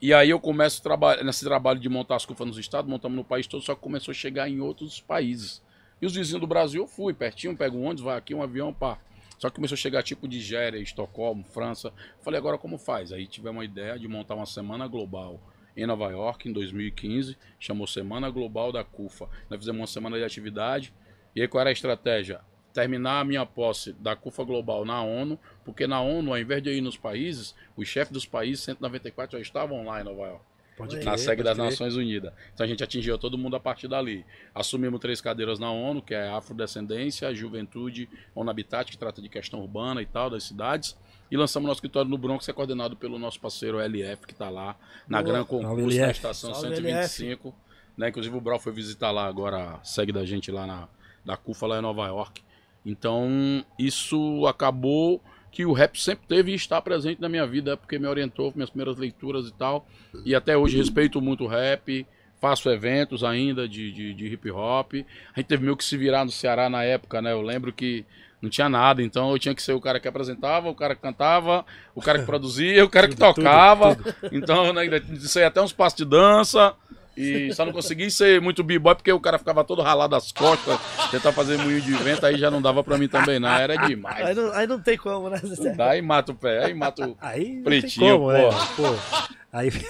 [0.00, 3.16] E aí eu começo a trabalhar nesse trabalho de montar as CUFAs nos estados, montamos
[3.16, 5.62] no país todo, só que começou a chegar em outros países.
[6.00, 8.74] E os vizinhos do Brasil eu fui, pertinho, pego um ônibus, vai aqui, um avião,
[8.74, 8.98] pá.
[9.38, 11.92] Só que começou a chegar tipo Nigéria, Estocolmo, França.
[12.20, 13.12] Falei, agora como faz?
[13.12, 15.40] Aí tivemos uma ideia de montar uma semana global
[15.76, 17.36] em Nova York, em 2015.
[17.58, 19.28] Chamou Semana Global da CUFA.
[19.48, 20.92] Nós fizemos uma semana de atividade.
[21.34, 22.40] E aí qual era a estratégia?
[22.72, 26.70] Terminar a minha posse da CUFA Global na ONU, porque na ONU, ao invés de
[26.70, 30.52] eu ir nos países, os chefes dos países, 194, já estavam lá em Nova York
[30.88, 31.56] crer, na pode das crer.
[31.56, 32.32] Nações Unidas.
[32.54, 34.24] Então a gente atingiu todo mundo a partir dali.
[34.54, 39.60] Assumimos três cadeiras na ONU, que é Afrodescendência, Juventude, ONU Habitat, que trata de questão
[39.60, 40.96] urbana e tal, das cidades.
[41.30, 44.50] E lançamos nosso escritório no Bronx, que é coordenado pelo nosso parceiro LF, que está
[44.50, 44.76] lá
[45.08, 45.32] na Boa.
[45.32, 47.54] Gran Concurso, na estação Salve, 125.
[47.96, 48.08] Né?
[48.08, 50.88] Inclusive o Brau foi visitar lá agora, segue da gente lá na
[51.24, 52.42] da CUFA, lá em Nova York.
[52.84, 57.98] Então, isso acabou que o rap sempre teve e está presente na minha vida, porque
[57.98, 59.86] me orientou minhas primeiras leituras e tal.
[60.24, 62.06] E até hoje respeito muito o rap,
[62.40, 64.94] faço eventos ainda de, de, de hip hop.
[64.94, 67.32] A gente teve meio que se virar no Ceará na época, né?
[67.32, 68.04] Eu lembro que
[68.40, 71.02] não tinha nada, então eu tinha que ser o cara que apresentava, o cara que
[71.02, 73.96] cantava, o cara que produzia, o cara que Tudo, tudo, tocava.
[74.32, 76.74] Então, né, isso aí até uns passos de dança.
[77.16, 80.78] E só não consegui ser muito b-boy porque o cara ficava todo ralado as costas,
[81.10, 83.50] tentar fazer moinho de vento, aí já não dava pra mim também, não.
[83.50, 84.36] Era Aí demais.
[84.36, 85.36] não, aí não tem como, né?
[85.38, 85.76] Zezé?
[85.78, 87.16] Aí mata o pé, aí mata o.
[87.20, 88.42] Aí não Pretinho, como, né?
[88.76, 88.82] pô.
[88.82, 89.70] Pô, aí...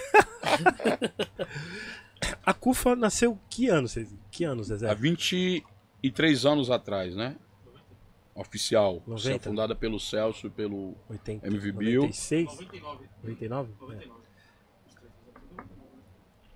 [2.45, 4.09] A CUFA nasceu que ano, vocês?
[4.31, 4.95] Que ano, Há Zezé?
[4.95, 7.37] 23 anos atrás, né?
[8.35, 9.03] Oficial.
[9.07, 9.51] 90.
[9.51, 12.01] Fundada pelo Celso e pelo 80, MV Bill.
[12.03, 12.49] 96?
[13.23, 13.71] 99?
[13.91, 14.22] É.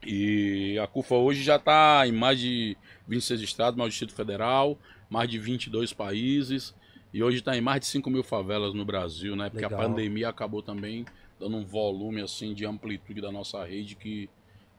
[0.06, 2.76] E a CUFA hoje já está em mais de
[3.08, 4.78] 26 estados, mais o Distrito Federal,
[5.10, 6.72] mais de 22 países.
[7.12, 9.50] E hoje está em mais de 5 mil favelas no Brasil, né?
[9.50, 9.80] Porque Legal.
[9.80, 11.04] a pandemia acabou também
[11.40, 14.30] dando um volume assim de amplitude da nossa rede que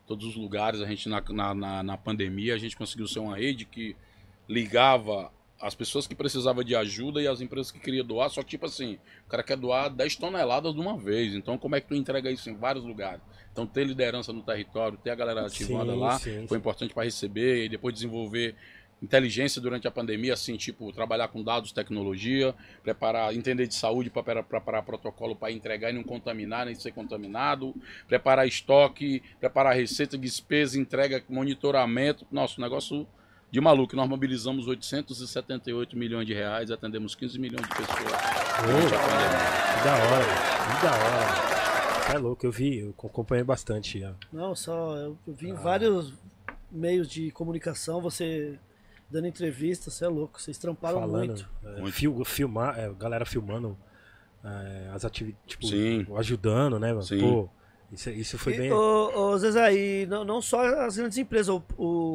[0.07, 3.35] todos os lugares a gente na, na, na, na pandemia a gente conseguiu ser uma
[3.35, 3.95] rede que
[4.47, 8.49] ligava as pessoas que precisavam de ajuda e as empresas que queriam doar, só que
[8.49, 11.87] tipo assim, o cara quer doar 10 toneladas de uma vez, então como é que
[11.87, 13.21] tu entrega isso em vários lugares?
[13.57, 17.05] Então ter liderança no território, ter a galera ativada Sim, lá, sim, foi importante para
[17.05, 18.53] receber e depois desenvolver
[19.01, 24.43] inteligência durante a pandemia, assim, tipo, trabalhar com dados, tecnologia, preparar, entender de saúde para
[24.43, 27.73] preparar protocolo para entregar e não contaminar, nem ser contaminado,
[28.07, 32.27] preparar estoque, preparar receita, despesa, entrega, monitoramento.
[32.31, 33.07] Nossa, um negócio
[33.49, 33.95] de maluco.
[33.95, 37.97] Nós mobilizamos 878 milhões de reais, atendemos 15 milhões de pessoas
[38.61, 38.89] pandemia.
[39.77, 40.25] Que da hora,
[40.75, 41.56] que da hora.
[42.07, 44.03] Você é louco, eu vi, eu acompanhei bastante.
[44.03, 44.11] ó.
[44.31, 45.35] Não, só eu eu Ah.
[45.37, 46.13] vi em vários
[46.71, 48.57] meios de comunicação, você
[49.09, 51.49] dando entrevista, você é louco, vocês tramparam falando, muito.
[51.65, 51.93] é, Muito.
[51.93, 53.77] fil- filmar, é, galera filmando
[54.43, 56.05] é, as atividades, tipo, Sim.
[56.15, 56.89] ajudando, né?
[56.89, 57.03] mano?
[57.03, 57.19] Sim.
[57.19, 57.49] Pô,
[57.91, 58.71] isso, isso foi E, bem.
[58.71, 61.63] ô, ô, Zezé, e não, não só as grandes empresas, o,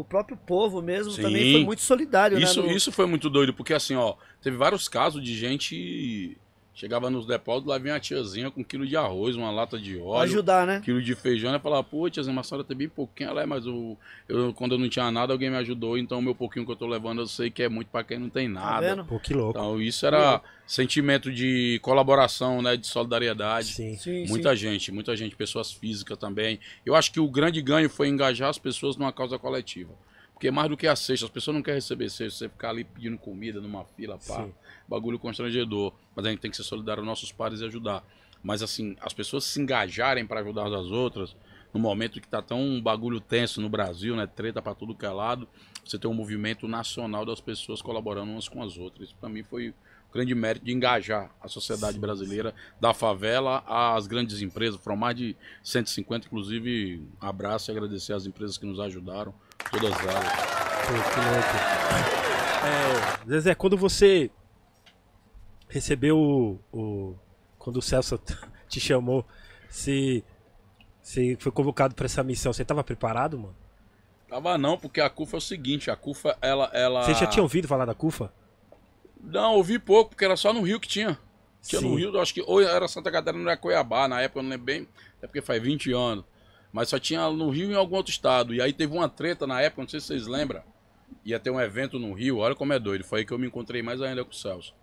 [0.01, 1.23] o próprio povo mesmo Sim.
[1.23, 2.69] também foi muito solidário, Isso, né?
[2.69, 6.39] no- isso foi muito doido, porque assim, ó, teve vários casos de gente.
[6.75, 9.99] Chegava nos depósitos, lá vinha a tiazinha com um quilo de arroz, uma lata de
[9.99, 10.23] óleo.
[10.23, 10.81] ajudar, né?
[10.83, 13.47] quilo de feijão, e falava, pô, tiazinha, mas a senhora tem bem pouquinho, ela é,
[13.47, 16.65] mas eu, eu, quando eu não tinha nada, alguém me ajudou, então o meu pouquinho
[16.65, 18.81] que eu tô levando, eu sei que é muito pra quem não tem Tá nada.
[18.89, 19.05] vendo?
[19.05, 19.51] Pô, que louco.
[19.59, 23.69] então isso era sentimento de colaboração, né, de solidariedade.
[23.75, 23.97] Sim.
[23.97, 26.59] Sim, Muita gente, muita gente, pessoas físicas também.
[26.87, 29.93] Eu acho que o grande ganho foi engajar as pessoas numa causa coletiva.
[30.43, 32.83] Porque mais do que a cesta, as pessoas não querem receber cesta, você ficar ali
[32.83, 34.53] pedindo comida numa fila, pá, Sim.
[34.89, 35.93] bagulho constrangedor.
[36.17, 38.05] Mas a gente tem que ser solidário aos nossos pares e ajudar.
[38.43, 41.37] Mas assim, as pessoas se engajarem para ajudar as outras,
[41.73, 45.07] no momento que tá tão um bagulho tenso no Brasil, né, treta para tudo que
[45.07, 45.47] é lado,
[45.85, 49.11] você tem um movimento nacional das pessoas colaborando umas com as outras.
[49.11, 49.73] Isso para mim foi
[50.13, 54.79] grande mérito de engajar a sociedade brasileira, da favela às grandes empresas.
[54.81, 59.35] Foram mais de 150, inclusive, um abraço e agradecer às empresas que nos ajudaram,
[59.71, 60.33] todas elas.
[60.87, 61.57] Pô, que louco.
[62.65, 64.31] É, Zezé, quando você
[65.69, 67.17] recebeu o, o-
[67.59, 68.19] Quando o Celso
[68.69, 69.25] te chamou,
[69.69, 70.25] se.
[71.01, 73.57] Você foi convocado para essa missão, você tava preparado, mano?
[74.29, 76.71] Tava não, porque a CUFA é o seguinte, a CUFA, ela...
[76.73, 77.03] ela...
[77.03, 78.33] Você já tinha ouvido falar da CUFA?
[79.21, 81.19] Não, ouvi pouco, porque era só no Rio que tinha.
[81.61, 81.97] Tinha no Sim.
[81.97, 84.51] Rio, eu acho que ou era Santa Catarina ou era Cuiabá, na época eu não
[84.51, 86.25] lembro bem, até porque faz 20 anos.
[86.73, 88.55] Mas só tinha no Rio e em algum outro estado.
[88.55, 90.63] E aí teve uma treta na época, não sei se vocês lembram.
[91.25, 93.05] Ia ter um evento no Rio, olha como é doido.
[93.05, 94.75] Foi aí que eu me encontrei mais ainda com o Celso.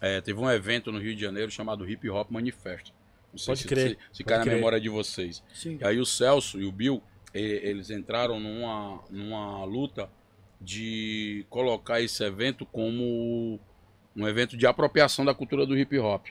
[0.00, 2.92] É, teve um evento no Rio de Janeiro chamado Hip Hop Manifesto.
[3.32, 4.54] Não sei Pode se, crer, se, se cai na crer.
[4.56, 5.42] memória de vocês.
[5.52, 5.78] Sim.
[5.80, 7.02] E aí o Celso e o Bill,
[7.34, 10.08] e- eles entraram numa, numa luta
[10.60, 13.58] de colocar esse evento como
[14.14, 16.26] um evento de apropriação da cultura do hip hop.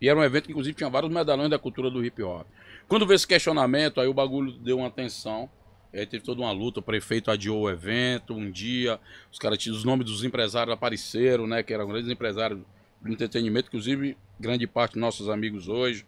[0.00, 2.46] E era um evento que inclusive tinha vários medalhões da cultura do hip hop.
[2.88, 5.48] Quando veio esse questionamento, aí o bagulho deu uma atenção.
[5.92, 9.00] E aí teve toda uma luta, o prefeito adiou o evento um dia,
[9.32, 12.60] os caras tinham os nomes dos empresários apareceram, né, que eram grandes empresários
[13.00, 16.04] do entretenimento, inclusive grande parte dos nossos amigos hoje.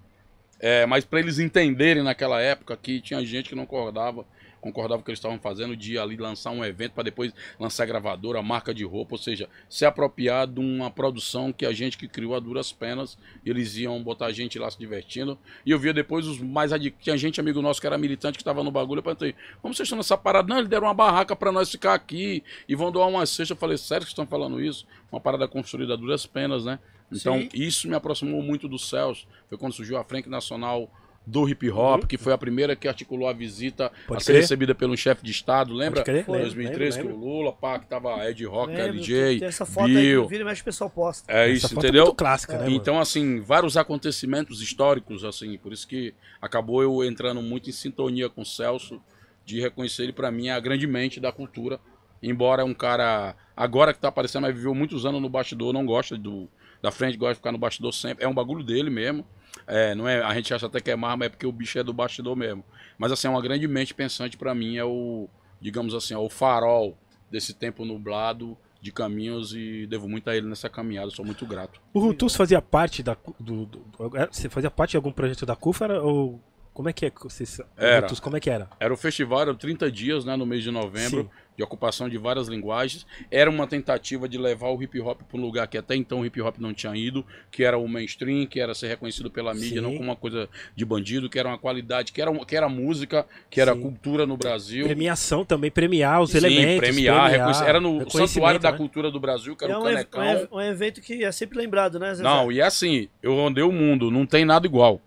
[0.61, 4.27] É, mas para eles entenderem naquela época que tinha gente que não concordava,
[4.61, 7.87] concordava com o que eles estavam fazendo de ali lançar um evento para depois lançar
[7.87, 12.09] gravadora, marca de roupa, ou seja, se apropriar de uma produção que a gente que
[12.09, 15.39] criou a duras penas, eles iam botar a gente lá se divertindo.
[15.65, 16.95] E eu via depois os mais adi...
[17.01, 19.87] tinha gente amigo nosso que era militante que estava no bagulho, eu perguntei: "Como vocês
[19.87, 23.09] estão nessa parada?" Não, eles deram uma barraca para nós ficar aqui e vão doar
[23.09, 23.53] uma cesta.
[23.53, 26.79] Eu falei: "Sério que estão falando isso?" Uma parada construída a duras penas, né?
[27.11, 27.49] Então, Sim.
[27.55, 29.27] isso me aproximou muito do Celso.
[29.49, 30.91] Foi quando surgiu a Frente Nacional
[31.31, 34.07] do Hip Hop, que foi a primeira que articulou a visita Uhum.
[34.09, 34.41] Pode a ser crer.
[34.41, 36.03] recebida pelo chefe de Estado, lembra?
[36.03, 39.39] crer, Em lembro, 2013, lembro, que o Lula, pá, que tava Ed Rock, Lembro, LJ,
[39.41, 40.27] tem essa foto aí que Bill.
[40.27, 41.31] vira e mexe o pessoal posta.
[41.31, 42.05] É Essa isso, foto é entendeu?
[42.07, 42.75] muito clássica, né, mano?
[42.75, 48.31] Então, assim, vários acontecimentos históricos, assim, por isso que acabou eu entrando muito em sintonia
[48.31, 48.99] com o Celso,
[49.45, 51.79] de reconhecer ele pra mim a grande mente da cultura.
[52.23, 55.85] Embora é um cara, agora que tá aparecendo, mas viveu muitos anos no bastidor, não
[55.87, 56.49] gosta do,
[56.83, 58.25] da frente, gosta de ficar no bastidor sempre.
[58.25, 59.27] É um bagulho dele mesmo.
[59.67, 61.79] É, não é, a gente acha até que é mar, mas é porque o bicho
[61.79, 62.65] é do bastidor mesmo.
[62.97, 65.29] Mas assim, é uma grande mente pensante pra mim, é o,
[65.61, 66.97] digamos assim, é o farol
[67.31, 71.81] desse tempo nublado de caminhos e devo muito a ele nessa caminhada, sou muito grato.
[71.93, 73.17] O Rutus fazia parte da.
[73.39, 73.85] Do, do-
[74.31, 76.41] você fazia parte de algum projeto da CUFA ou.
[76.73, 77.11] Como é que é?
[77.11, 78.03] Vocês, Era.
[78.03, 78.71] Rutus, como é que era?
[78.79, 81.31] Era o festival, era 30 dias, né, no mês de novembro, Sim.
[81.59, 83.05] De ocupação de várias linguagens.
[83.29, 86.25] Era uma tentativa de levar o hip hop para um lugar que até então o
[86.27, 89.71] hip hop não tinha ido, que era o mainstream, que era ser reconhecido pela mídia,
[89.71, 89.81] Sim.
[89.81, 93.27] não como uma coisa de bandido, que era uma qualidade, que era, que era música,
[93.51, 93.81] que era Sim.
[93.83, 94.87] cultura no Brasil.
[94.87, 96.77] Premiação também, premiar os Sim, elementos.
[96.89, 97.65] premiar, reconhecer.
[97.65, 98.77] Era no Santuário da né?
[98.79, 100.23] Cultura do Brasil, que era É o um, Canecão.
[100.23, 102.23] um ev- um evento que é sempre lembrado, né, Zezé?
[102.23, 105.01] Não, e é assim, eu rondei o mundo, não tem nada igual.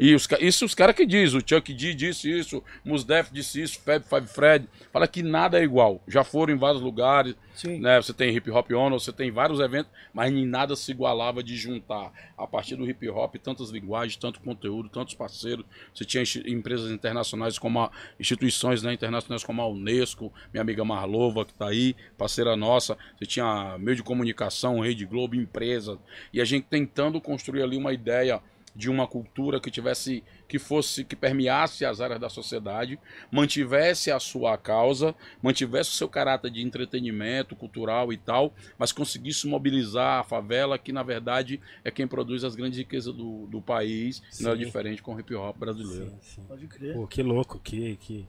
[0.00, 3.78] E os, isso os caras que dizem, o Chuck D disse isso, Musdef disse isso,
[3.80, 6.00] Fab Five Fred, fala que nada é igual.
[6.08, 7.78] Já foram em vários lugares, Sim.
[7.78, 8.00] né?
[8.00, 11.56] Você tem Hip Hop On, você tem vários eventos, mas em nada se igualava de
[11.56, 15.66] juntar a partir do hip hop tantas linguagens, tanto conteúdo, tantos parceiros.
[15.94, 21.44] Você tinha empresas internacionais como a, instituições né, internacionais como a Unesco, minha amiga Marlova
[21.44, 22.96] que está aí, parceira nossa.
[23.18, 25.98] Você tinha meio de comunicação, Rede Globo, empresas
[26.32, 28.40] e a gente tentando construir ali uma ideia
[28.74, 32.98] de uma cultura que tivesse que fosse que permeasse as áreas da sociedade,
[33.30, 39.46] mantivesse a sua causa, mantivesse o seu caráter de entretenimento cultural e tal, mas conseguisse
[39.46, 44.22] mobilizar a favela, que na verdade é quem produz as grandes riquezas do, do país,
[44.38, 44.64] e não é Sim.
[44.64, 46.06] diferente com o hip hop brasileiro.
[46.10, 46.42] Sim, sim.
[46.48, 46.94] Pode crer.
[46.94, 47.96] Pô, que louco, que.
[47.96, 48.28] que...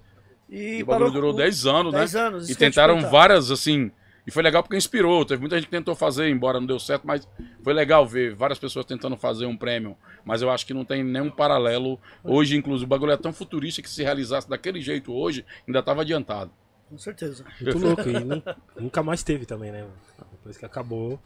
[0.49, 2.19] E, E o bagulho durou com- 10 anos, 10 né?
[2.21, 2.49] anos.
[2.49, 3.12] E te tentaram perguntar.
[3.17, 3.89] várias, assim.
[4.27, 5.25] E foi legal porque inspirou.
[5.25, 7.27] Teve muita gente que tentou fazer, embora não deu certo, mas
[7.63, 9.97] foi legal ver várias pessoas tentando fazer um prêmio.
[10.25, 11.99] Mas eu acho que não tem nenhum paralelo.
[12.23, 16.01] Hoje, inclusive, o bagulho é tão futurista que se realizasse daquele jeito hoje, ainda estava
[16.01, 16.51] adiantado.
[16.89, 17.45] Com certeza.
[17.60, 18.10] Muito louco.
[18.10, 18.43] E nu-
[18.79, 19.88] nunca mais teve também, né?
[20.31, 21.19] Depois que acabou.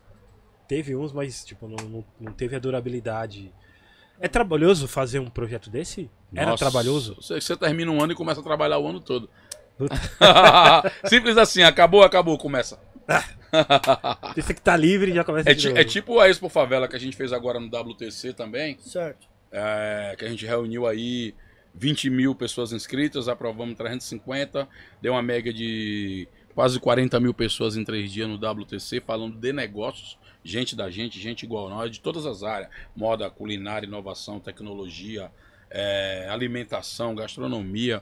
[0.67, 3.51] Teve uns, mas tipo, não, não, não teve a durabilidade.
[4.19, 6.09] É trabalhoso fazer um projeto desse?
[6.33, 7.15] Era Nossa, trabalhoso?
[7.15, 9.29] Você, termina um ano e começa a trabalhar o ano todo.
[11.05, 12.79] Simples assim, acabou, acabou, começa.
[14.35, 15.79] Você que tá livre já começa É, de novo.
[15.79, 18.77] é tipo a Expo Favela que a gente fez agora no WTC também.
[18.79, 19.27] Certo.
[19.51, 21.33] é, que a gente reuniu aí
[21.73, 24.67] 20 mil pessoas inscritas, aprovamos 350,
[25.01, 29.51] deu uma média de quase 40 mil pessoas em três dias no WTC, falando de
[29.51, 35.29] negócios, gente da gente, gente igual nós, de todas as áreas, moda, culinária, inovação, tecnologia,
[35.69, 38.01] é, alimentação, gastronomia,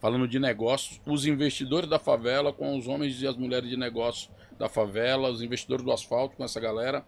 [0.00, 4.30] falando de negócios, os investidores da favela com os homens e as mulheres de negócio
[4.58, 7.04] da favela, os investidores do asfalto com essa galera,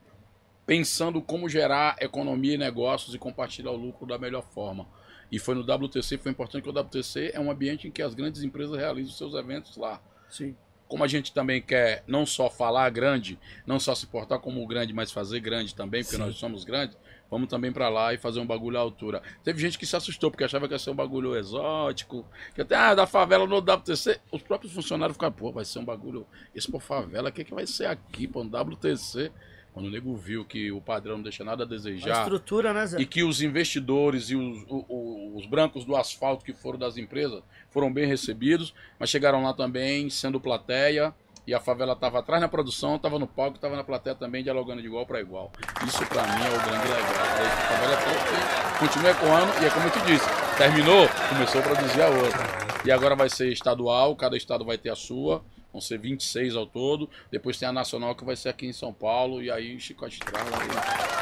[0.66, 4.87] pensando como gerar economia e negócios e compartilhar o lucro da melhor forma.
[5.31, 8.14] E foi no WTC, foi importante que o WTC é um ambiente em que as
[8.14, 10.00] grandes empresas realizam seus eventos lá.
[10.29, 10.57] Sim.
[10.88, 14.92] Como a gente também quer não só falar grande, não só se portar como grande,
[14.92, 16.22] mas fazer grande também, porque Sim.
[16.22, 16.96] nós somos grandes,
[17.31, 19.23] vamos também pra lá e fazer um bagulho à altura.
[19.45, 22.75] Teve gente que se assustou porque achava que ia ser um bagulho exótico, que até
[22.75, 26.71] ah, da favela no WTC, os próprios funcionários ficaram, pô, vai ser um bagulho, esse
[26.71, 29.31] por favela, o que, que vai ser aqui, pô, no WTC?
[29.73, 32.85] Quando o nego viu que o padrão não deixa nada a A desejar, estrutura, né,
[32.87, 33.01] Zé?
[33.01, 36.97] e que os investidores e os, o- o- os brancos do asfalto que foram das
[36.97, 37.40] empresas
[37.71, 41.14] foram bem recebidos, mas chegaram lá também sendo plateia
[41.51, 44.81] e a favela estava atrás na produção, estava no palco, estava na plateia também, dialogando
[44.81, 45.51] de igual para igual.
[45.85, 46.87] Isso para mim é o grande.
[46.87, 51.65] Daí a favela é continua ecoando e é como eu te disse, terminou, começou a
[51.65, 52.47] produzir a outra.
[52.85, 55.45] E agora vai ser estadual, cada estado vai ter a sua.
[55.72, 57.09] Vão ser 26 ao todo.
[57.30, 59.40] Depois tem a nacional que vai ser aqui em São Paulo.
[59.40, 60.12] E aí Chico aí-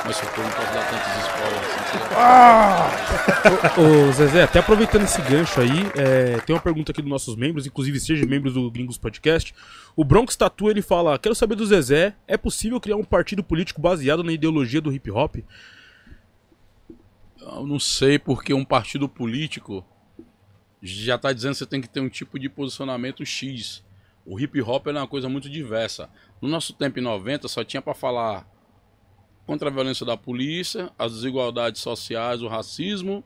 [0.06, 1.66] Mas eu não posso dar tantos spoilers
[3.76, 4.08] assim.
[4.08, 7.66] Ô, Zezé, até aproveitando esse gancho aí, é, tem uma pergunta aqui dos nossos membros,
[7.66, 9.54] inclusive sejam membros do Gringos Podcast.
[9.94, 13.80] O Bronx Tatu ele fala: Quero saber do Zezé, é possível criar um partido político
[13.82, 15.36] baseado na ideologia do hip hop?
[17.40, 19.84] Eu não sei porque um partido político
[20.82, 23.82] já está dizendo que você tem que ter um tipo de posicionamento X.
[24.30, 26.10] O hip hop é uma coisa muito diversa.
[26.38, 28.46] No nosso tempo em 90 só tinha para falar
[29.46, 33.24] contra a violência da polícia, as desigualdades sociais, o racismo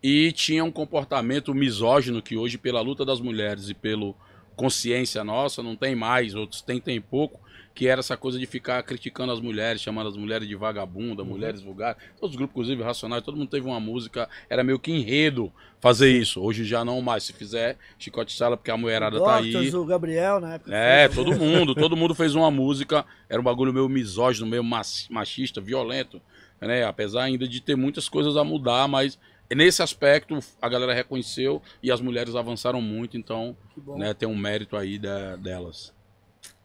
[0.00, 4.14] e tinha um comportamento misógino que hoje pela luta das mulheres e pelo
[4.54, 7.40] consciência nossa não tem mais, outros têm tem pouco,
[7.74, 11.60] que era essa coisa de ficar criticando as mulheres, chamando as mulheres de vagabunda, mulheres
[11.62, 12.00] vulgares.
[12.20, 16.10] Todos os grupos, inclusive Racionais, todo mundo teve uma música, era meio que enredo fazer
[16.10, 16.40] isso.
[16.40, 17.24] Hoje já não mais.
[17.24, 19.74] Se fizer, chicote sala, porque a mulherada tá aí.
[19.74, 20.60] O Gabriel, né?
[20.68, 24.62] É, todo mundo, todo mundo fez uma música, era um bagulho meio misógino, meio
[25.10, 26.20] machista, violento,
[26.60, 26.84] né?
[26.84, 29.18] Apesar ainda de ter muitas coisas a mudar, mas
[29.54, 33.56] nesse aspecto a galera reconheceu e as mulheres avançaram muito, então,
[33.96, 35.92] né, tem um mérito aí da- delas.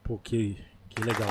[0.03, 0.57] Pô, que,
[0.97, 1.29] que legal.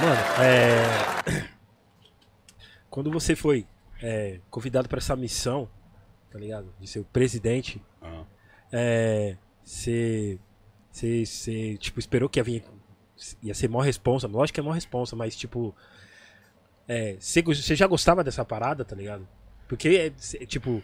[0.00, 1.48] Mano, é.
[2.90, 3.66] Quando você foi
[4.00, 5.68] é, convidado pra essa missão,
[6.30, 6.72] tá ligado?
[6.78, 8.24] De ser o presidente, Ah.
[8.72, 9.36] é.
[9.62, 10.38] Você.
[10.90, 12.64] Você, você, tipo, esperou que ia vir.
[13.42, 14.26] Ia ser mó responsa.
[14.28, 15.74] Lógico que é mó responsa, mas, tipo.
[16.88, 19.26] É, você, você já gostava dessa parada, tá ligado?
[19.68, 20.10] Porque, é,
[20.46, 20.82] tipo.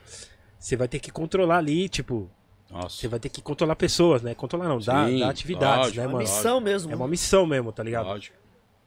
[0.58, 2.30] Você vai ter que controlar ali, tipo.
[2.72, 2.96] Nossa.
[2.96, 4.35] Você vai ter que controlar pessoas, né?
[4.35, 6.24] Controlar não, dar, Sim, dar atividades, lógico, né, É uma mano?
[6.24, 6.92] missão mesmo.
[6.92, 8.06] É uma missão mesmo, tá ligado?
[8.06, 8.37] Lógico.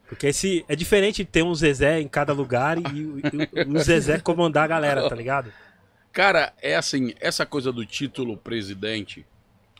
[0.07, 3.05] Porque esse é diferente de ter um Zezé em cada lugar e,
[3.67, 5.51] o Zezé comandar a galera, tá ligado?
[6.11, 9.25] Cara, é assim, essa coisa do título presidente,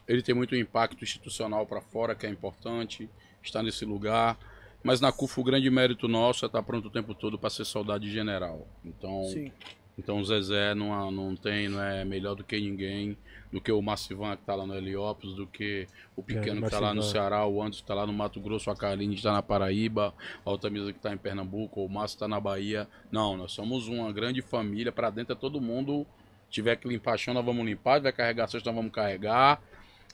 [0.07, 3.09] ele tem muito impacto institucional para fora, que é importante,
[3.41, 4.37] estar nesse lugar.
[4.83, 7.65] Mas na CUF o grande mérito nosso é estar pronto o tempo todo para ser
[7.65, 8.67] soldado general.
[8.83, 9.51] Então, Sim.
[9.97, 13.17] Então o Zezé não, não tem, não é melhor do que ninguém,
[13.51, 16.79] do que o Massivan que tá lá no Heliópolis, do que o Pequeno que tá
[16.79, 17.01] lá no.
[17.01, 20.13] Ceará, o Anderson que tá lá no Mato Grosso, a Carline que tá na Paraíba,
[20.45, 22.87] a Altamisa que tá em Pernambuco, o Márcio tá na Bahia.
[23.09, 26.05] Não, nós somos uma grande família, para dentro é todo mundo.
[26.49, 29.61] Tiver que limpar chão, nós vamos limpar, tiver que carregar cesta, nós vamos carregar.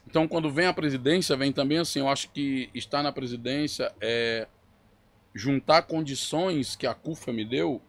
[0.06, 4.46] Então, quando vem a presidência, vem também assim, eu acho que estar na presidência é
[5.34, 7.80] juntar condições que a CUFA me deu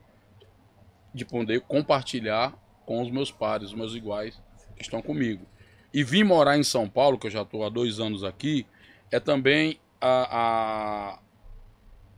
[1.13, 2.53] de poder compartilhar
[2.85, 4.41] com os meus pares, os meus iguais
[4.75, 5.45] que estão comigo.
[5.93, 8.65] E vir morar em São Paulo, que eu já estou há dois anos aqui,
[9.11, 11.19] é também a, a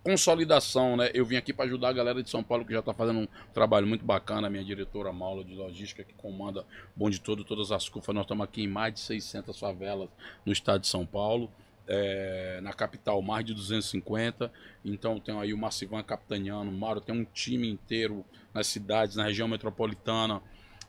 [0.05, 1.09] consolidação, né?
[1.13, 3.27] Eu vim aqui para ajudar a galera de São Paulo que já está fazendo um
[3.53, 7.71] trabalho muito bacana, a minha diretora Maula de Logística, que comanda o bonde todo, todas
[7.71, 8.13] as CUFAs.
[8.13, 10.07] Nós estamos aqui em mais de 600 favelas
[10.45, 11.51] no estado de São Paulo.
[11.87, 14.51] É, na capital mais de 250,
[14.83, 19.23] então tem aí o Massivan capitaneando, o Mário tem um time inteiro nas cidades, na
[19.23, 20.41] região metropolitana,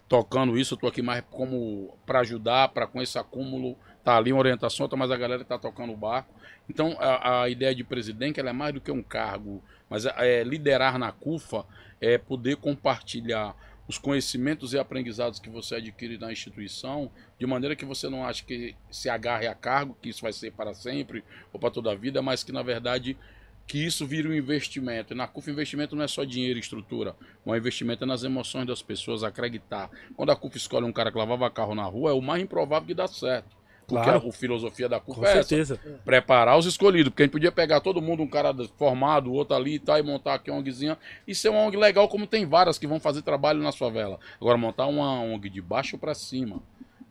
[0.08, 0.72] tocando isso.
[0.74, 4.88] Eu tô aqui mais como para ajudar, para com esse acúmulo, tá ali uma orientação,
[4.96, 6.32] mas a galera tá tocando o barco.
[6.68, 10.40] Então a, a ideia de presidente ela é mais do que um cargo, mas é,
[10.40, 11.66] é liderar na CUFA
[12.00, 13.54] é poder compartilhar
[13.88, 18.44] os conhecimentos e aprendizados que você adquire na instituição, de maneira que você não ache
[18.44, 21.22] que se agarre a cargo, que isso vai ser para sempre
[21.52, 23.16] ou para toda a vida, mas que na verdade
[23.66, 25.12] que isso vire um investimento.
[25.12, 27.16] E na CUF, investimento não é só dinheiro e estrutura.
[27.44, 29.90] O investimento é nas emoções das pessoas, acreditar.
[30.14, 32.86] Quando a CUF escolhe um cara que lavava carro na rua, é o mais improvável
[32.86, 33.56] que dá certo.
[33.86, 34.26] Porque Claro.
[34.26, 35.74] a, a filosofia da CUF Com é certeza.
[35.82, 35.98] essa.
[36.04, 37.10] Preparar os escolhidos.
[37.10, 40.02] Porque a gente podia pegar todo mundo, um cara formado, outro ali e tal, e
[40.02, 40.98] montar aqui uma ONGzinha.
[41.26, 44.18] E ser uma ONG legal, como tem várias que vão fazer trabalho na favela.
[44.40, 46.60] Agora, montar uma ONG de baixo para cima.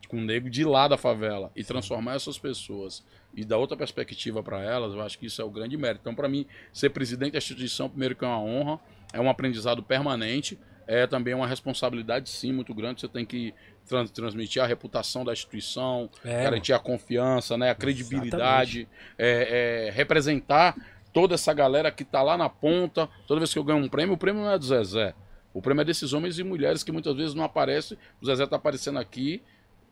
[0.08, 4.40] com o nego de lá da favela e transformar essas pessoas e dar outra perspectiva
[4.40, 6.00] para elas, eu acho que isso é o grande mérito.
[6.02, 8.78] Então, para mim, ser presidente da instituição, primeiro que é uma honra,
[9.12, 13.00] é um aprendizado permanente, é também uma responsabilidade, sim, muito grande.
[13.00, 13.52] Você tem que
[13.86, 19.90] trans transmitir a reputação da instituição, É, garantir a confiança, né, a credibilidade, é, é,
[19.90, 20.74] representar
[21.12, 23.08] toda essa galera que tá lá na ponta.
[23.26, 25.14] Toda vez que eu ganho um prêmio, o prêmio não é do Zezé.
[25.54, 27.96] O prêmio é desses homens e mulheres que muitas vezes não aparecem.
[28.20, 29.42] O Zezé tá aparecendo aqui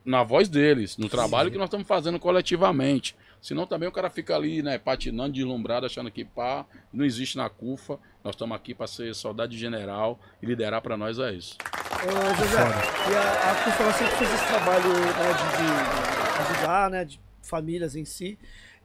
[0.05, 3.17] na voz deles, no trabalho que nós estamos fazendo coletivamente.
[3.45, 7.51] Senão também o cara fica ali, né, patinando, deslumbrado, achando que pá, não existe na
[7.51, 7.99] CUFA.
[8.25, 11.59] Nós estamos aqui para ser soldado general e liderar para nós é isso.
[11.61, 16.91] Ô, Zezé, e a, a CUFA ela sempre fez esse trabalho né, de, de ajudar,
[16.91, 18.39] né, de famílias em si.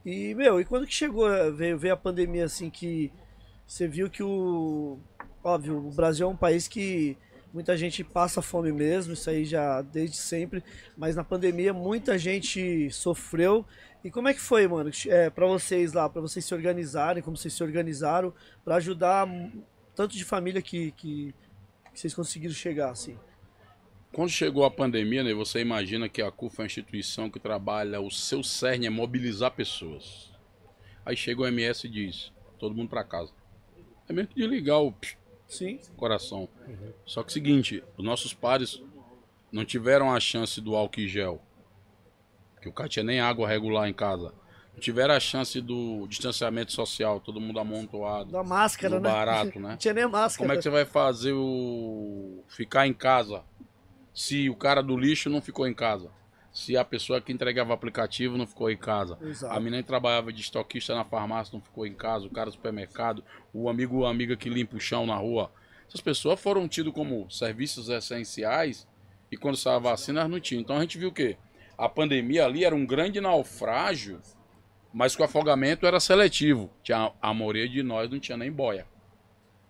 [0.05, 3.13] E, meu, e quando que chegou, veio, veio a pandemia, assim, que
[3.65, 4.99] você viu que o...
[5.41, 7.17] Óbvio, o Brasil é um país que
[7.53, 10.63] muita gente passa fome mesmo, isso aí já desde sempre,
[10.97, 13.65] mas na pandemia muita gente sofreu.
[14.03, 17.35] E como é que foi, mano, é, para vocês lá, para vocês se organizarem, como
[17.35, 18.33] vocês se organizaram,
[18.63, 19.27] para ajudar
[19.95, 21.33] tanto de família que, que,
[21.93, 23.17] que vocês conseguiram chegar, assim?
[24.13, 28.01] Quando chegou a pandemia, né, você imagina que a CUF é uma instituição que trabalha,
[28.01, 30.31] o seu cerne é mobilizar pessoas.
[31.05, 33.31] Aí chega o MS e diz, todo mundo para casa.
[34.07, 34.93] É mesmo que desligar o
[35.49, 35.79] Sim.
[35.97, 36.47] coração.
[37.05, 38.81] Só que o seguinte, os nossos pares
[39.51, 41.41] não tiveram a chance do álcool gel.
[42.61, 44.31] Que o cara tinha nem água regular em casa.
[44.73, 48.31] Não tiveram a chance do distanciamento social, todo mundo amontoado.
[48.31, 49.09] Da máscara, né?
[49.09, 49.69] barato, né?
[49.69, 50.37] Não tinha nem máscara.
[50.47, 53.43] Como é que você vai fazer o ficar em casa
[54.13, 56.11] se o cara do lixo não ficou em casa?
[56.51, 59.17] Se a pessoa que entregava aplicativo não ficou em casa?
[59.21, 59.53] Exato.
[59.55, 62.53] A menina que trabalhava de estoquista na farmácia não ficou em casa, o cara do
[62.53, 65.51] supermercado, o amigo ou amiga que limpa o chão na rua.
[65.87, 68.87] Essas pessoas foram tidas como serviços essenciais
[69.31, 70.61] e quando saiu a vacina elas não tinham.
[70.61, 71.37] Então a gente viu o quê?
[71.77, 74.19] A pandemia ali era um grande naufrágio,
[74.93, 76.69] mas que o afogamento era seletivo.
[76.83, 78.85] Tinha a maioria de nós não tinha nem boia.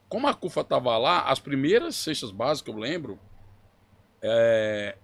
[0.07, 3.19] Como a CUFA estava lá, as primeiras cestas básicas, eu lembro,
[4.21, 4.97] é,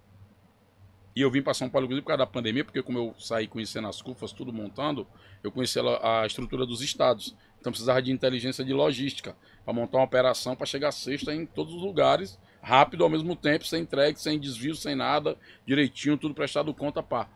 [1.16, 3.48] e eu vim para São Paulo, inclusive, por causa da pandemia, porque como eu saí
[3.48, 5.08] conhecendo as CUFAs, tudo montando,
[5.42, 7.34] eu conheci a, a estrutura dos estados.
[7.60, 11.74] Então precisava de inteligência de logística para montar uma operação para chegar sexta em todos
[11.74, 16.74] os lugares, rápido ao mesmo tempo, sem entregue, sem desvio, sem nada, direitinho, tudo prestado
[16.74, 17.30] conta pá.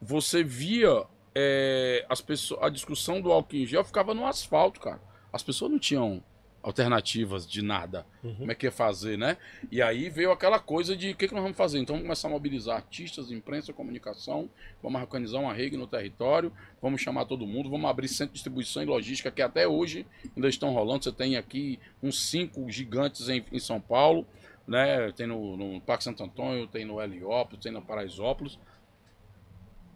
[0.00, 5.00] Você via é, as pessoas, a discussão do álcool em gel ficava no asfalto, cara.
[5.32, 6.22] As pessoas não tinham
[6.64, 8.06] alternativas de nada.
[8.38, 9.36] Como é que ia fazer, né?
[9.70, 11.78] E aí veio aquela coisa de o que, que nós vamos fazer?
[11.78, 14.48] Então vamos começar a mobilizar artistas, imprensa, comunicação,
[14.82, 16.50] vamos organizar uma rede no território,
[16.80, 20.48] vamos chamar todo mundo, vamos abrir centro de distribuição e logística que até hoje ainda
[20.48, 21.04] estão rolando.
[21.04, 24.26] Você tem aqui uns cinco gigantes em, em São Paulo,
[24.66, 25.12] né?
[25.12, 28.58] Tem no, no Parque Santo Antônio, tem no Heliópolis, tem na Paraisópolis.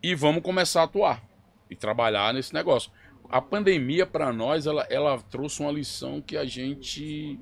[0.02, 1.24] E vamos começar a atuar
[1.70, 2.92] e trabalhar nesse negócio
[3.28, 7.38] a pandemia para nós ela, ela trouxe uma lição que a gente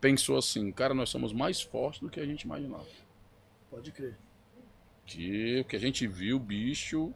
[0.00, 2.86] pensou assim, cara, nós somos mais fortes do que a gente imaginava.
[3.70, 4.16] Pode crer.
[5.06, 7.12] Que o que a gente viu, bicho.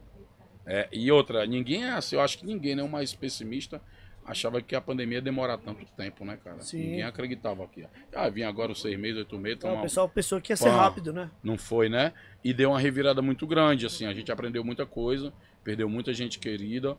[0.65, 3.81] É, e outra, ninguém é assim, eu acho que ninguém, né, o mais pessimista,
[4.25, 6.59] achava que a pandemia ia demorar tanto tempo, né, cara?
[6.61, 6.77] Sim.
[6.79, 7.85] Ninguém acreditava que.
[8.13, 10.57] Ah, vinha agora os seis meses, oito meses, Não, tomar- o pessoal pensou que ia
[10.57, 10.83] ser Pá.
[10.83, 11.31] rápido, né?
[11.43, 12.13] não foi, né?
[12.43, 16.37] E deu uma revirada muito grande, assim, a gente aprendeu muita coisa, perdeu muita gente
[16.37, 16.95] querida.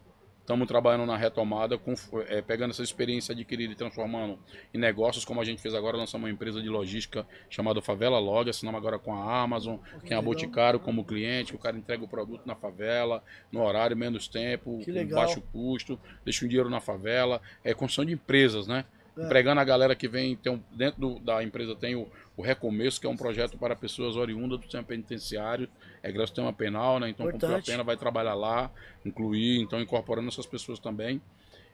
[0.50, 1.94] Estamos trabalhando na retomada, com,
[2.28, 4.36] eh, pegando essa experiência adquirida e transformando
[4.74, 8.50] em negócios, como a gente fez agora, lançamos uma empresa de logística chamada Favela Log,
[8.50, 10.22] assinamos agora com a Amazon, tem a legal.
[10.24, 14.80] Boticário como cliente, que o cara entrega o produto na favela, no horário, menos tempo,
[14.84, 18.84] Que com baixo custo, deixa o dinheiro na favela, é construção de empresas, né?
[19.16, 19.26] É.
[19.26, 23.00] Empregando a galera que vem, tem um- dentro do- da empresa tem o, o Recomeço,
[23.00, 25.68] que é um projeto para pessoas oriundas do sistema penitenciário,
[26.02, 27.08] é graças ao sistema penal, né?
[27.08, 27.70] Então, cumpriu a Importante.
[27.70, 28.70] pena, vai trabalhar lá,
[29.04, 31.20] incluir, então incorporando essas pessoas também.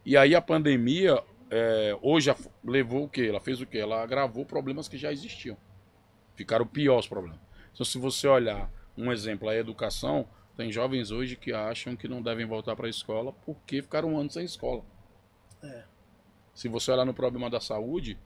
[0.04, 2.34] E aí a pandemia, é, hoje
[2.64, 3.26] levou o quê?
[3.28, 3.78] Ela fez o quê?
[3.78, 5.56] Ela agravou problemas que já existiam.
[6.34, 7.38] Ficaram piores os problemas.
[7.72, 12.22] Então, se você olhar um exemplo, a educação, tem jovens hoje que acham que não
[12.22, 14.82] devem voltar para a escola porque ficaram um ano sem escola.
[15.62, 15.84] É.
[16.54, 18.18] Se você olhar no problema da saúde,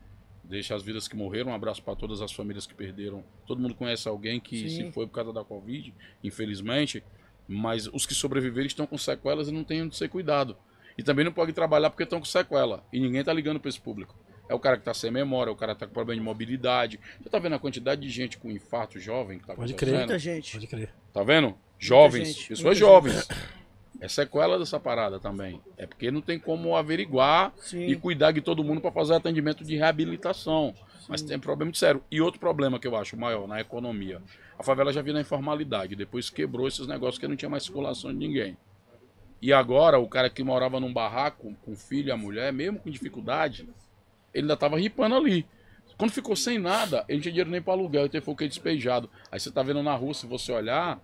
[0.51, 3.25] deixa as vidas que morreram, um abraço para todas as famílias que perderam.
[3.47, 4.87] Todo mundo conhece alguém que Sim.
[4.87, 7.03] se foi por causa da Covid, infelizmente,
[7.47, 10.57] mas os que sobreviveram estão com sequelas e não têm onde ser cuidado.
[10.99, 12.85] E também não podem trabalhar porque estão com sequela.
[12.93, 14.15] E ninguém tá ligando para esse público.
[14.49, 16.25] É o cara que tá sem memória, é o cara que tá com problema de
[16.25, 16.99] mobilidade.
[17.21, 19.95] Você tá vendo a quantidade de gente com infarto jovem que tá Pode crer.
[19.95, 20.53] Muita gente.
[20.53, 20.93] Pode crer.
[21.13, 21.57] Tá vendo?
[21.79, 23.29] Jovens, pessoas jovens.
[24.01, 25.61] É sequela dessa parada também.
[25.77, 27.87] É porque não tem como averiguar Sim.
[27.87, 30.75] e cuidar de todo mundo para fazer atendimento de reabilitação.
[31.07, 32.03] Mas tem problema muito sério.
[32.11, 34.23] E outro problema que eu acho maior na economia.
[34.59, 38.11] A favela já vinha na informalidade, depois quebrou esses negócios que não tinha mais circulação
[38.11, 38.57] de ninguém.
[39.43, 42.79] E agora o cara que morava num barraco com o filho e a mulher, mesmo
[42.79, 43.69] com dificuldade,
[44.33, 45.47] ele ainda tava ripando ali.
[45.97, 48.37] Quando ficou sem nada, ele não tinha dinheiro nem para aluguel, então ele foi o
[48.37, 49.11] que despejado.
[49.31, 51.01] Aí você tá vendo na rua, se você olhar,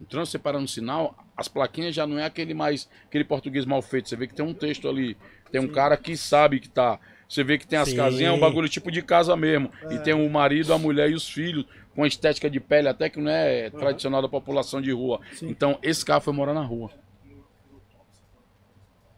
[0.00, 3.82] o trânsito separando o sinal, as plaquinhas já não é aquele mais aquele português mal
[3.82, 4.08] feito.
[4.08, 5.16] Você vê que tem um texto ali,
[5.52, 6.98] tem um cara que sabe que tá.
[7.28, 7.96] Você vê que tem as Sim.
[7.96, 9.70] casinhas, é um bagulho tipo de casa mesmo.
[9.90, 13.10] E tem o marido, a mulher e os filhos, com a estética de pele até
[13.10, 15.20] que não é tradicional da população de rua.
[15.42, 16.90] Então, esse cara foi morar na rua.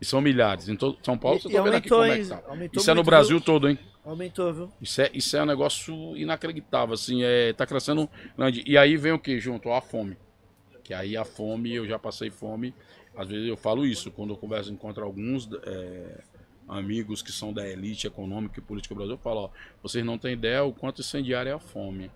[0.01, 0.69] E são milhares.
[0.69, 2.43] Em todo São Paulo, E- você e tá vendo aqui como é que tá.
[2.73, 3.45] Isso é no Brasil viu?
[3.45, 3.79] todo, hein?
[4.05, 4.73] Aumentou, viu?
[4.81, 8.63] Isso é, isso é um negócio inacreditável, assim, é, tá crescendo grande.
[8.67, 9.71] E aí vem o que junto?
[9.71, 10.17] A fome.
[10.89, 12.73] Que aí a fome, eu já passei fome.
[13.15, 16.23] Às vezes eu falo isso, quando eu converso, encontro alguns é,
[16.67, 19.51] amigos que são da elite econômica e política do Brasil, eu falo, ó,
[19.83, 22.11] vocês não têm ideia o quanto incendiária é a fome.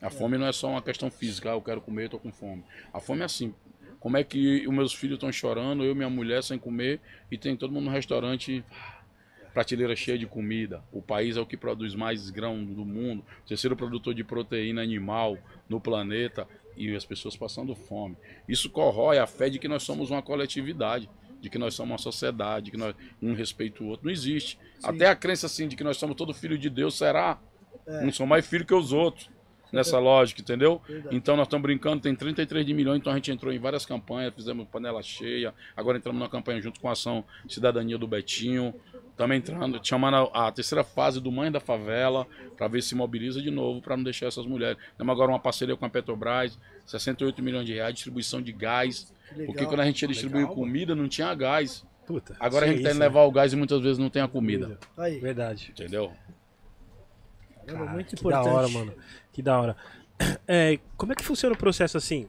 [0.00, 2.30] A fome não é só uma questão física, ah, eu quero comer, eu tô com
[2.30, 2.64] fome.
[2.92, 3.52] A fome é assim,
[3.98, 7.36] como é que os meus filhos estão chorando, eu e minha mulher sem comer, e
[7.36, 8.64] tem todo mundo no restaurante
[9.52, 10.80] prateleira cheia de comida.
[10.92, 15.36] O país é o que produz mais grão do mundo, terceiro produtor de proteína animal
[15.68, 16.46] no planeta
[16.88, 18.16] e as pessoas passando fome.
[18.48, 21.08] Isso corrói a fé de que nós somos uma coletividade,
[21.40, 24.06] de que nós somos uma sociedade, que nós um respeita o outro.
[24.06, 24.58] Não existe.
[24.82, 27.38] Até a crença assim de que nós somos todo filho de Deus será.
[27.86, 29.28] Não sou mais filho que os outros.
[29.72, 30.80] Nessa lógica, entendeu?
[30.86, 31.16] Verdade.
[31.16, 34.34] Então nós estamos brincando, tem 33 de milhões, então a gente entrou em várias campanhas,
[34.34, 38.74] fizemos panela cheia, agora entramos na campanha junto com a ação Cidadania do Betinho,
[39.16, 43.40] também entrando, chamando a, a terceira fase do Mãe da Favela, para ver se mobiliza
[43.40, 44.78] de novo, para não deixar essas mulheres.
[44.96, 49.46] Temos agora uma parceria com a Petrobras, 68 milhões de reais, distribuição de gás, legal.
[49.46, 51.84] porque quando a gente ia distribuir comida, não tinha gás.
[52.06, 52.34] Puta.
[52.40, 54.26] Agora a gente tem que isso, levar o gás e muitas vezes não tem a
[54.26, 54.76] comida, né?
[54.96, 55.70] Aí, Verdade.
[55.70, 56.12] entendeu?
[57.66, 58.44] Cara, muito que importante.
[58.44, 58.94] da hora, mano.
[59.40, 59.76] Que da hora.
[60.46, 62.28] É, como é que funciona o processo assim?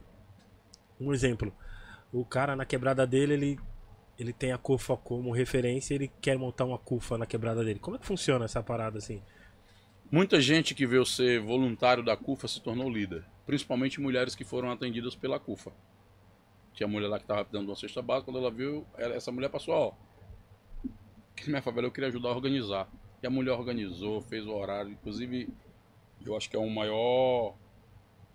[0.97, 1.53] Um exemplo.
[2.13, 3.59] O cara na quebrada dele, ele,
[4.17, 7.79] ele tem a CUFA como referência ele quer montar uma CUFA na quebrada dele.
[7.79, 9.21] Como é que funciona essa parada assim?
[10.09, 14.71] Muita gente que veio ser voluntário da CUFA se tornou líder, principalmente mulheres que foram
[14.71, 15.73] atendidas pela CUFA.
[16.73, 19.73] Tinha mulher lá que estava dando uma cesta básica, quando ela viu, essa mulher passou,
[19.73, 19.93] ó,
[21.35, 22.87] que minha favela eu queria ajudar a organizar.
[23.21, 25.49] E a mulher organizou, fez o horário, inclusive
[26.25, 27.55] eu acho que é o maior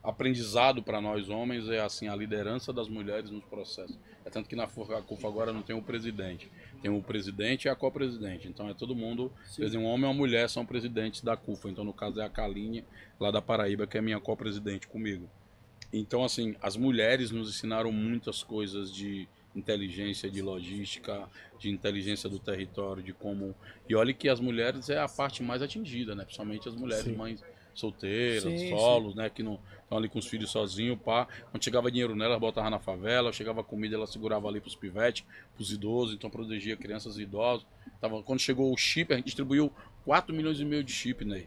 [0.06, 3.98] aprendizado para nós homens é assim a liderança das mulheres nos processos.
[4.24, 6.48] É tanto que na CUFA agora não tem o presidente,
[6.80, 8.46] tem o presidente e a co-presidente.
[8.46, 11.70] Então é todo mundo, quer dizer, um homem e uma mulher são presidentes da CUFA.
[11.70, 12.84] Então no caso é a Kaline
[13.18, 15.28] lá da Paraíba que é minha co-presidente comigo.
[15.92, 21.28] Então assim, as mulheres nos ensinaram muitas coisas de inteligência, de logística,
[21.58, 23.56] de inteligência do território, de como
[23.88, 26.24] e olha que as mulheres é a parte mais atingida, né?
[26.24, 27.16] Principalmente as mulheres Sim.
[27.16, 27.42] mães
[27.80, 29.28] solteiras, Sim, solos, né?
[29.30, 31.26] Que não estão ali com os filhos sozinhos, pá.
[31.50, 35.24] Quando chegava dinheiro nela, ela botava na favela, chegava comida, ela segurava ali pros pivetes,
[35.54, 37.66] pros idosos, então protegia crianças e idosos.
[38.00, 39.72] Tava, quando chegou o chip, a gente distribuiu
[40.04, 41.44] 4 milhões e meio de chip, né?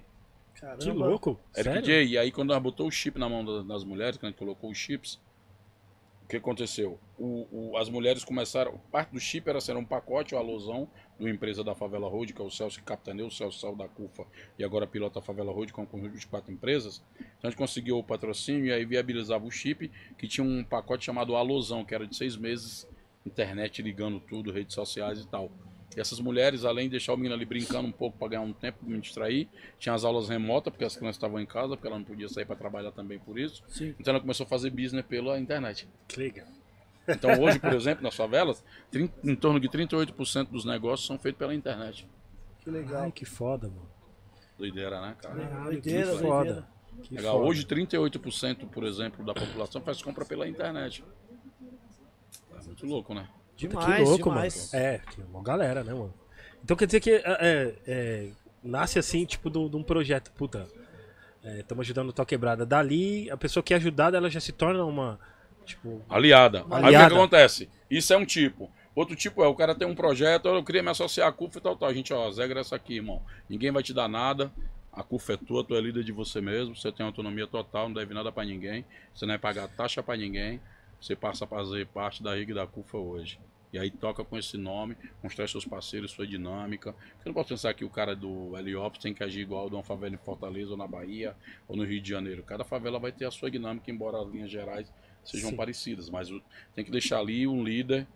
[0.55, 0.79] Caramba.
[0.83, 1.39] Que louco.
[1.55, 1.85] Eric Sério?
[1.85, 4.29] J, e aí quando nós botou o chip na mão da- das mulheres, quando a
[4.31, 5.19] gente colocou os chips,
[6.23, 6.99] o que aconteceu?
[7.17, 10.87] O, o- as mulheres começaram, parte do chip era ser um pacote, o alusão,
[11.19, 13.87] do empresa da Favela Road, que é o Celso que capitaneou, o Celso saiu da
[13.87, 14.25] CUFA
[14.57, 17.03] e agora pilota a Favela Road, com um conjunto de quatro empresas.
[17.17, 21.05] Então a gente conseguiu o patrocínio e aí viabilizava o chip, que tinha um pacote
[21.05, 22.87] chamado Alusão, que era de seis meses,
[23.25, 25.51] internet ligando tudo, redes sociais e tal.
[25.95, 28.53] E essas mulheres, além de deixar o menino ali brincando um pouco para ganhar um
[28.53, 29.49] tempo, me distrair,
[29.79, 32.45] tinha as aulas remotas, porque as crianças estavam em casa, porque ela não podia sair
[32.45, 33.63] para trabalhar também por isso.
[33.67, 33.95] Sim.
[33.99, 35.87] Então ela começou a fazer business pela internet.
[36.07, 36.47] Que legal.
[37.09, 41.39] Então hoje, por exemplo, nas favelas, trin- em torno de 38% dos negócios são feitos
[41.39, 42.07] pela internet.
[42.59, 43.03] Que legal.
[43.03, 43.89] Ai, que foda, mano.
[44.57, 45.35] Doideira, né, cara?
[45.35, 46.43] Caralho, Doideira, que foda.
[46.45, 46.67] doideira.
[47.03, 47.33] Que Legal.
[47.37, 47.45] foda.
[47.49, 51.03] Hoje 38%, por exemplo, da população faz compra pela internet.
[52.59, 53.27] É muito louco, né?
[53.55, 54.71] Demais, que louco, demais.
[54.73, 54.85] mano.
[54.85, 56.13] É, que uma galera, né, mano?
[56.63, 58.29] Então quer dizer que é, é, é,
[58.63, 60.67] nasce assim, tipo, de um projeto, puta.
[61.41, 62.65] Estamos ajudando o Tal Quebrada.
[62.65, 65.17] Dali, a pessoa que é ajudada, ela já se torna uma.
[65.69, 66.01] Tipo.
[66.09, 66.59] Aliada.
[66.59, 67.09] Aí o que aliada.
[67.09, 67.69] que acontece?
[67.89, 68.71] Isso é um tipo.
[68.95, 71.61] Outro tipo é, o cara tem um projeto, eu queria me associar à CUFA e
[71.61, 71.87] tal, tal.
[71.87, 73.21] A gente, ó, as regras é essa aqui, irmão.
[73.47, 74.51] Ninguém vai te dar nada.
[74.91, 77.93] A CUFA é tua, tu é líder de você mesmo, você tem autonomia total, não
[77.93, 78.83] deve nada pra ninguém.
[79.13, 80.59] Você não vai pagar taxa pra ninguém.
[80.99, 83.39] Você passa a fazer parte da RIG da CUFA hoje.
[83.71, 86.89] E aí toca com esse nome, constrói seus parceiros, sua dinâmica.
[86.89, 89.83] Eu não posso pensar que o cara do Heliópolis tem que agir igual de uma
[89.83, 91.35] favela em Fortaleza ou na Bahia
[91.67, 92.43] ou no Rio de Janeiro.
[92.43, 94.91] Cada favela vai ter a sua dinâmica, embora as linhas gerais
[95.29, 95.55] sejam Sim.
[95.55, 96.09] parecidas.
[96.09, 96.29] Mas
[96.75, 98.07] tem que deixar ali um líder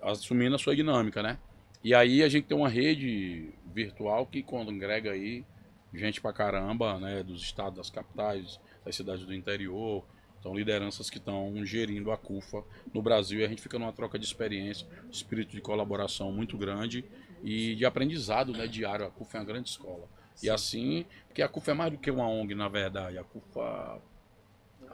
[0.00, 1.38] assumindo a sua dinâmica, né?
[1.82, 5.44] E aí a gente tem uma rede virtual que congrega aí
[5.92, 7.22] gente pra caramba, né?
[7.22, 10.04] Dos estados, das capitais, das cidades do interior.
[10.42, 12.64] São lideranças que estão gerindo a CUFA
[12.94, 17.04] no Brasil e a gente fica numa troca de experiência, espírito de colaboração muito grande
[17.42, 19.04] e de aprendizado né, diário.
[19.06, 20.08] A CUFA é uma grande escola.
[20.42, 23.18] E assim, porque a CUFA é mais do que uma ONG, na verdade.
[23.18, 24.00] A CUFA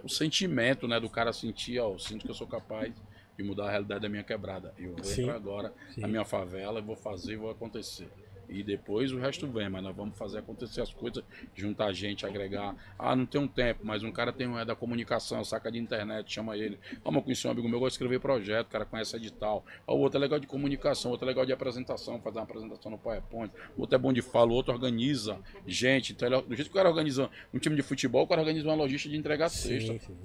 [0.06, 2.94] o sentimento, né, do cara sentir, ó, eu sinto que eu sou capaz
[3.36, 4.72] de mudar a realidade da minha quebrada.
[4.78, 5.22] Eu vou Sim.
[5.22, 6.00] entrar agora Sim.
[6.00, 8.08] na minha favela, vou fazer, vou acontecer.
[8.48, 11.22] E depois o resto vem, mas nós vamos fazer acontecer as coisas,
[11.54, 12.74] juntar gente, agregar.
[12.98, 15.78] Ah, não tem um tempo, mas um cara tem um é da comunicação, saca de
[15.78, 16.78] internet, chama ele.
[17.04, 19.64] Ah, mas conheci um amigo meu, gosta de escrever projeto, o cara conhece edital.
[19.86, 22.44] Ah, o outro é legal de comunicação, o outro é legal de apresentação, fazer uma
[22.44, 23.52] apresentação no PowerPoint.
[23.76, 26.12] O outro é bom de fala, o outro organiza gente.
[26.12, 28.68] Então, ele- do jeito que o cara organiza um time de futebol, o cara organiza
[28.68, 29.92] uma logística de entregar cesta.
[29.92, 30.16] Sim, sim.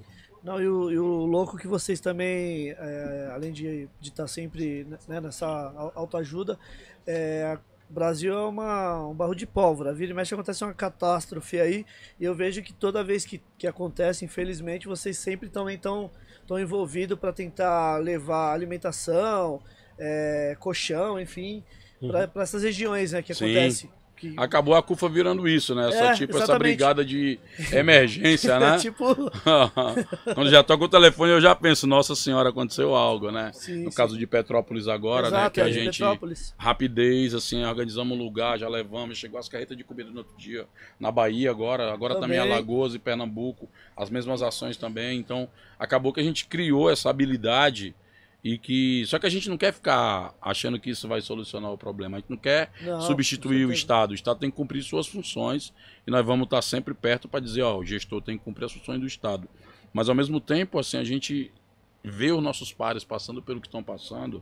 [0.43, 5.22] Não, e o, e o louco que vocês também, é, além de estar sempre né,
[5.22, 6.57] nessa au- autoajuda,
[7.05, 7.59] é,
[7.92, 9.94] o Brasil é uma, um barro de pólvora.
[9.94, 11.86] Vira e mexe acontece uma catástrofe aí,
[12.18, 16.10] e eu vejo que toda vez que, que acontece, infelizmente, vocês sempre também estão
[16.48, 19.62] tão envolvidos para tentar levar alimentação,
[20.00, 21.64] é, colchão, enfim,
[22.00, 23.44] para essas regiões né, que Sim.
[23.44, 23.89] acontece.
[24.22, 25.89] Que, Acabou a CUFA virando isso, né?
[25.89, 27.39] Essa, É, tipo, essa brigada de
[27.74, 28.78] emergência, né?
[28.78, 29.03] tipo,
[30.36, 33.49] Quando já toca o telefone, eu já penso, nossa senhora, aconteceu algo, né?
[33.51, 33.97] Sim, no sim.
[33.97, 35.38] caso de Petrópolis agora, né?
[35.38, 35.97] exato, Que a é de gente.
[35.97, 36.53] Petrópolis.
[36.55, 40.67] Rapidez, assim, organizamos um lugar, já levamos, chegou as carretas de comida no outro dia.
[40.99, 42.53] Na Bahia agora, agora também, Também.
[42.53, 43.67] Alagoas e Pernambuco,
[43.97, 45.17] as mesmas ações também.
[45.17, 45.49] Então,
[45.80, 47.95] acabou que a gente criou essa habilidade
[48.44, 49.06] e que.
[49.06, 52.18] Só que a gente não quer ficar achando que isso vai solucionar o problema.
[52.18, 53.72] A gente não quer Não, substituir o.
[53.72, 54.12] Estado.
[54.12, 55.74] O Estado tem que cumprir suas funções
[56.08, 58.72] e nós vamos estar sempre perto para dizer, ó, o gestor tem que cumprir as
[58.74, 59.48] funções do Estado.
[59.94, 61.52] Mas ao mesmo tempo, assim, a gente
[62.04, 64.42] vê os nossos pares passando pelo que estão passando.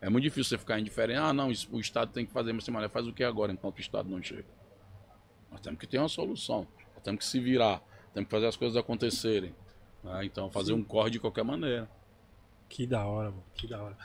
[0.00, 1.18] É muito difícil você ficar indiferente.
[1.18, 3.80] Ah, não, o Estado tem que fazer, mas semana faz o que agora enquanto o
[3.80, 4.46] Estado não chega?
[5.50, 6.66] Nós temos que ter uma solução.
[6.94, 7.82] Nós temos que se virar.
[8.14, 9.54] Temos que fazer as coisas acontecerem.
[10.04, 10.24] né?
[10.24, 11.90] Então, fazer um corre de qualquer maneira.
[12.70, 13.44] Que da hora, mano.
[13.54, 13.98] Que da hora.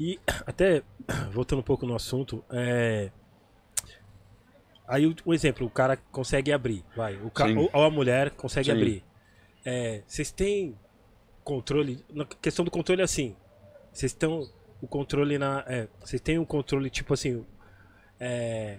[0.00, 0.82] E até,
[1.32, 3.10] voltando um pouco no assunto, é.
[4.86, 7.16] Aí, o- um exemplo, o cara consegue abrir, vai.
[7.16, 7.46] O ca...
[7.72, 8.72] Ou, a mulher consegue Sim.
[8.72, 9.04] abrir.
[9.64, 10.78] É, Vocês têm
[11.44, 12.04] controle.
[12.10, 13.36] Na questão do controle, é assim.
[13.92, 14.48] Vocês estão.
[14.80, 15.64] O controle na.
[15.66, 17.44] é, Vocês têm um controle, tipo assim.
[18.18, 18.78] É,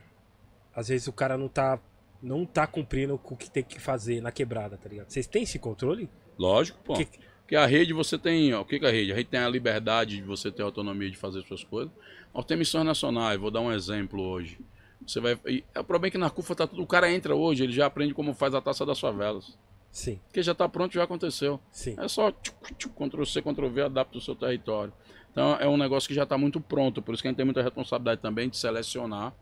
[0.75, 1.79] às vezes o cara não tá.
[2.21, 5.09] Não tá cumprindo com o que tem que fazer na quebrada, tá ligado?
[5.09, 6.09] Vocês têm esse controle?
[6.37, 6.93] Lógico, pô.
[6.93, 7.09] Que-
[7.43, 9.11] Porque a rede você tem, ó, o que, que é a rede?
[9.11, 11.91] A rede tem a liberdade de você ter autonomia de fazer suas coisas.
[12.33, 14.57] Nós temos missões nacionais, vou dar um exemplo hoje.
[15.05, 15.37] Você vai.
[15.45, 16.81] e é o problema é que na CUFA tá tudo.
[16.81, 19.57] O cara entra hoje, ele já aprende como faz a taça das favelas.
[19.91, 21.59] Sim, Porque já tá pronto, já aconteceu.
[21.71, 21.95] sim.
[21.99, 24.91] É só tchuc, tchuc, Ctrl C, Ctrl V, adapta o seu território.
[25.31, 27.45] Então é um negócio que já está muito pronto, por isso que a gente tem
[27.45, 29.33] muita responsabilidade também de selecionar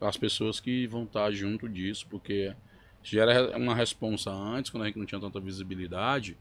[0.00, 2.54] as pessoas que vão estar junto disso, porque
[3.02, 6.36] gera uma responsa antes, quando a gente não tinha tanta visibilidade.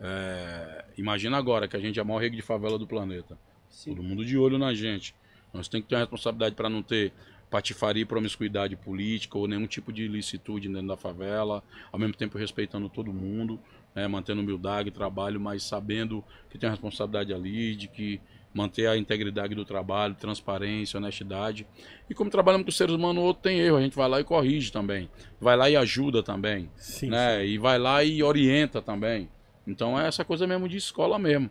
[0.00, 3.38] É, imagina agora que a gente é a maior rede de favela do planeta.
[3.68, 3.94] Sim.
[3.94, 5.14] Todo mundo de olho na gente.
[5.52, 7.12] Nós temos que ter uma responsabilidade para não ter
[7.50, 12.38] patifaria e promiscuidade política ou nenhum tipo de ilicitude dentro da favela, ao mesmo tempo
[12.38, 13.60] respeitando todo mundo,
[13.94, 18.20] né, mantendo humildade, trabalho, mas sabendo que tem uma responsabilidade ali, de que
[18.54, 21.66] manter a integridade do trabalho, transparência, honestidade.
[22.08, 24.24] E como trabalhamos com seres humanos, o outro tem erro, a gente vai lá e
[24.24, 25.08] corrige também.
[25.40, 27.46] Vai lá e ajuda também Sim, né?
[27.46, 29.28] E vai lá e orienta também.
[29.70, 31.48] Então é essa coisa mesmo de escola mesmo.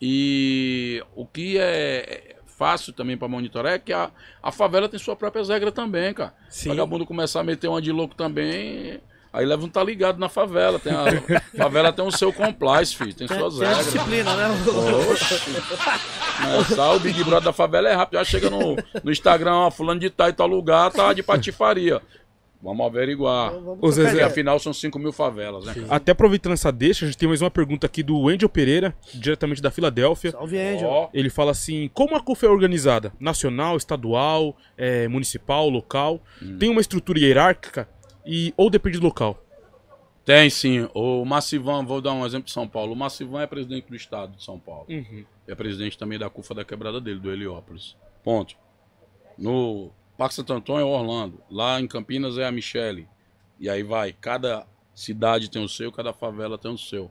[0.00, 4.10] E o que é fácil também para monitorar é que a,
[4.42, 6.34] a favela tem sua própria regra também, cara.
[6.48, 6.70] Sim.
[6.70, 9.00] Vagabundo começar a meter uma de louco também,
[9.32, 10.78] aí leva um tá ligado na favela.
[10.78, 11.04] Tem a,
[11.56, 13.86] favela tem o seu complice, filho, tem, Tem, suas tem a regras.
[13.92, 14.48] disciplina, né?
[15.12, 15.34] Oxi.
[16.42, 18.18] Começar o Big Brother da favela é rápido.
[18.18, 22.00] Já chega no, no Instagram, ó, fulano de tal e tal lugar, tá de patifaria.
[22.60, 23.52] Vamos averiguar.
[23.52, 25.74] Vamos Ô, Zezé, trocar Porque afinal são 5 mil favelas, né?
[25.88, 29.62] Até aproveitando essa deixa, a gente tem mais uma pergunta aqui do Angel Pereira, diretamente
[29.62, 30.32] da Filadélfia.
[30.32, 30.88] Salve, Angel.
[30.88, 33.12] Ó, Ele fala assim: como a CUF é organizada?
[33.20, 36.20] Nacional, estadual, é, municipal, local?
[36.58, 37.88] Tem uma estrutura hierárquica
[38.26, 39.42] e ou depende do local?
[40.24, 40.86] Tem sim.
[40.92, 42.92] O Massivan, vou dar um exemplo de São Paulo.
[42.92, 44.84] O Massivan é presidente do estado de São Paulo.
[44.90, 45.24] Uhum.
[45.46, 47.96] É presidente também da CUFA da quebrada dele, do Heliópolis.
[48.22, 48.54] Ponto.
[49.38, 51.40] No Parque Santo Antônio é Orlando.
[51.48, 53.06] Lá em Campinas é a Michele.
[53.60, 54.12] E aí vai.
[54.12, 57.08] Cada cidade tem o seu, cada favela tem o seu.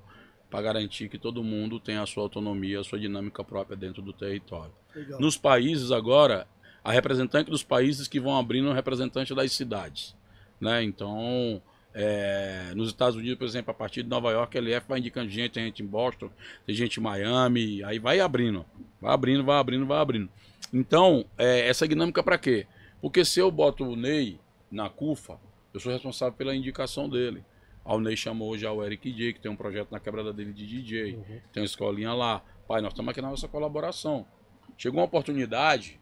[0.49, 4.11] para garantir que todo mundo tenha a sua autonomia, a sua dinâmica própria dentro do
[4.11, 4.73] território.
[4.93, 5.21] Legal.
[5.21, 6.47] Nos países agora,
[6.83, 10.13] a representante dos países que vão abrindo é representante das cidades.
[10.59, 10.83] Né?
[10.83, 11.61] Então,
[11.93, 15.29] é, nos Estados Unidos, por exemplo, a partir de Nova York, a LF vai indicando
[15.29, 16.29] gente, tem gente em Boston,
[16.65, 18.65] tem gente em Miami, aí vai abrindo.
[19.01, 20.29] Vai abrindo, vai abrindo, vai abrindo.
[20.73, 22.67] Então, é, essa dinâmica para quê?
[23.01, 24.39] Porque se eu boto o Ney
[24.71, 25.39] na CUFA,
[25.73, 27.43] eu sou responsável pela indicação dele.
[27.85, 30.51] Ah, o Ney chamou já o Eric J, que tem um projeto na quebrada dele
[30.51, 31.15] de DJ.
[31.15, 31.41] Uhum.
[31.53, 32.43] Tem uma escolinha lá.
[32.67, 34.25] Pai, nós estamos aqui na nossa colaboração.
[34.77, 35.99] Chegou uma oportunidade,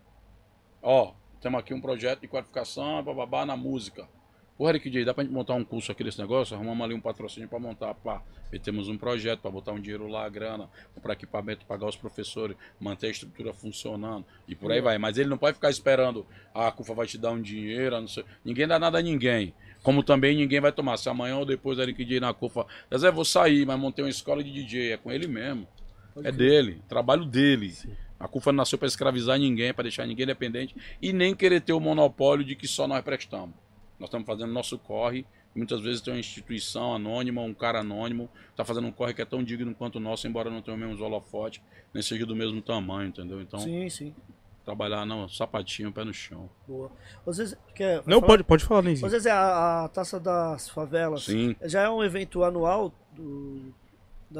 [0.82, 4.10] ó, temos aqui um projeto de qualificação, bababá, na música.
[4.58, 6.56] Pô, Eric J, dá pra gente montar um curso aqui desse negócio?
[6.56, 8.24] Arrumamos ali um patrocínio para montar, pá.
[8.54, 12.56] E temos um projeto para botar um dinheiro lá, grana, comprar equipamento, pagar os professores,
[12.80, 14.98] manter a estrutura funcionando e por aí vai.
[14.98, 18.08] Mas ele não pode ficar esperando, ah, a CUFA vai te dar um dinheiro, não
[18.08, 18.24] sei.
[18.46, 19.54] Ninguém dá nada a ninguém.
[19.84, 20.96] Como também ninguém vai tomar.
[20.96, 22.66] Se amanhã ou depois Eric J na CUFA,
[22.98, 25.68] Zé, vou sair, mas montei uma escola de DJ, é com ele mesmo.
[26.24, 27.74] É dele, trabalho dele.
[28.18, 31.74] A CUFA não nasceu para escravizar ninguém, para deixar ninguém dependente e nem querer ter
[31.74, 33.65] o monopólio de que só nós prestamos.
[34.00, 35.26] Nós estamos fazendo nosso corre.
[35.56, 39.26] Muitas vezes tem uma instituição anônima, um cara anônimo, está fazendo um corre que é
[39.26, 42.62] tão digno quanto o nosso, embora não tenha o mesmo holofote, nem seja do mesmo
[42.62, 43.42] tamanho, entendeu?
[43.42, 44.14] Então, Sim, sim.
[44.66, 46.50] trabalhar não, sapatinho, pé no chão.
[46.68, 46.92] Boa.
[47.26, 48.28] Às vezes, quer Não, falar?
[48.28, 49.06] pode, pode falar, Neizinho.
[49.06, 51.24] Às vezes é a, a taça das favelas.
[51.24, 51.56] Sim.
[51.64, 52.92] Já é um evento anual.
[53.14, 53.72] do-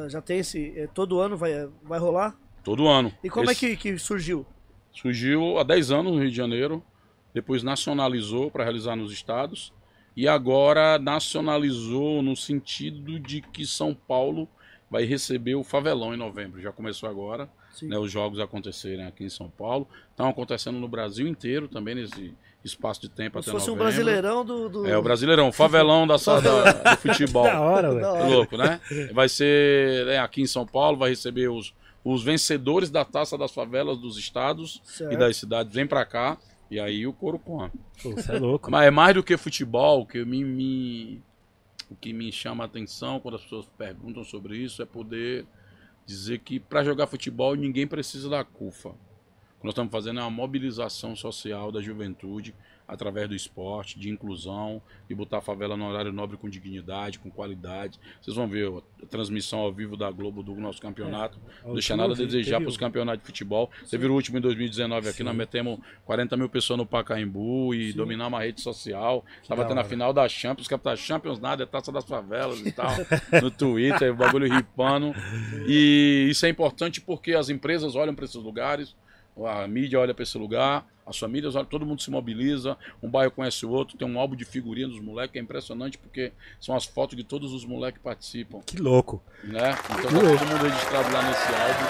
[0.10, 0.78] já tem esse.
[0.78, 2.38] é, todo ano vai, vai rolar.
[2.62, 3.14] Todo ano.
[3.24, 4.46] E como Esse é que, que surgiu?
[4.92, 6.84] Surgiu há 10 anos no Rio de Janeiro,
[7.36, 9.72] depois nacionalizou para realizar nos estados,
[10.18, 14.48] e agora nacionalizou no sentido de que São Paulo
[14.90, 16.62] vai receber o Favelão em novembro.
[16.62, 17.50] Já começou agora,
[17.84, 19.86] né, os jogos acontecerem aqui em São Paulo.
[20.12, 22.34] Estão acontecendo no Brasil inteiro também, nesse
[22.64, 23.94] espaço de tempo Como se até fosse um novembro.
[23.94, 24.70] brasileirão do.
[24.70, 27.44] do- É, o Brasileirão, o Favelão da, da, do futebol.
[27.52, 28.06] Da hora, velho.
[28.06, 28.80] É louco, né?
[29.14, 31.74] Vai ser né, aqui em São Paulo, vai receber os,
[32.04, 35.14] os vencedores da taça das favelas dos estados Certo.
[35.14, 35.74] e das cidades.
[35.74, 36.38] Vem pra cá
[36.76, 37.72] e aí o couro come.
[38.04, 38.70] Pô, Você é louco.
[38.70, 41.22] Mas é mais do que futebol, que me, me-
[41.90, 45.46] o que me chama a atenção quando as pessoas perguntam sobre isso é poder
[46.06, 48.90] dizer que para jogar futebol ninguém precisa da CUFA.
[48.90, 52.54] O que nós estamos fazendo é uma mobilização social da juventude
[52.88, 57.30] através do esporte, de inclusão, de botar a favela no horário nobre com dignidade, com
[57.30, 58.00] qualidade.
[58.22, 58.72] Vocês vão ver
[59.02, 61.40] a transmissão ao vivo da Globo do nosso campeonato.
[61.64, 63.70] É, Não deixa nada a desejar para os campeonatos de futebol.
[63.84, 65.24] Você viu o último em 2019 aqui, Sim.
[65.24, 69.26] nós metemos 40 mil pessoas no Pacaembu e dominamos a rede social.
[69.48, 72.72] Tava da tendo a final da Champions, Capitã Champions nada, é taça das favelas e
[72.72, 72.92] tal,
[73.42, 75.14] no Twitter, o bagulho ripando.
[75.68, 78.96] E isso é importante porque as empresas olham para esses lugares,
[79.46, 83.32] a mídia olha para esse lugar, as famílias olham, todo mundo se mobiliza, um bairro
[83.32, 86.76] conhece o outro, tem um álbum de figurinha dos moleques, que é impressionante porque são
[86.76, 89.22] as fotos de todos os moleques que participam Que louco.
[89.44, 89.72] né?
[89.86, 91.86] Então tá todo mundo registrado lá nesse álbum,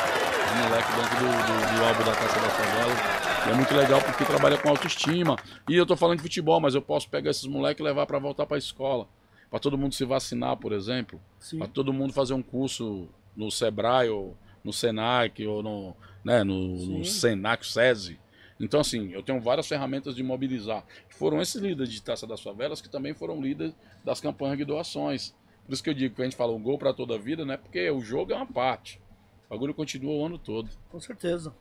[0.51, 3.25] os moleques dentro do, do, do álbum da Taça da Favela.
[3.47, 5.37] E é muito legal porque trabalha com autoestima.
[5.69, 8.17] E eu tô falando de futebol, mas eu posso pegar esses moleques e levar para
[8.17, 9.07] voltar para a escola.
[9.51, 11.21] Para todo mundo se vacinar, por exemplo.
[11.59, 15.95] Para todo mundo fazer um curso no Sebrae ou no Senac ou no,
[16.25, 17.19] né, no, no Sim.
[17.19, 18.19] Senac, SESI.
[18.59, 20.83] Então, assim, eu tenho várias ferramentas de mobilizar.
[21.09, 23.73] Foram esses líderes de Taça das Favelas que também foram líderes
[24.03, 25.35] das campanhas de doações.
[25.65, 27.45] Por isso que eu digo que a gente fala um gol para toda a vida,
[27.45, 27.57] né?
[27.57, 28.99] Porque o jogo é uma parte.
[29.47, 30.69] O bagulho continua o ano todo.
[30.89, 31.53] Com certeza.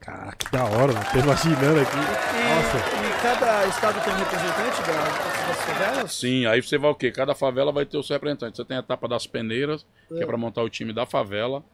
[0.00, 1.06] Caraca, que da hora, mano.
[1.12, 1.96] Tô imaginando aqui.
[1.96, 2.78] E, Nossa.
[2.78, 6.14] e cada estado tem um representante da, das das favelas?
[6.14, 7.10] Sim, aí você vai o quê?
[7.10, 8.56] Cada favela vai ter o seu representante.
[8.56, 11.64] Você tem a etapa das peneiras, que é para montar o time da favela.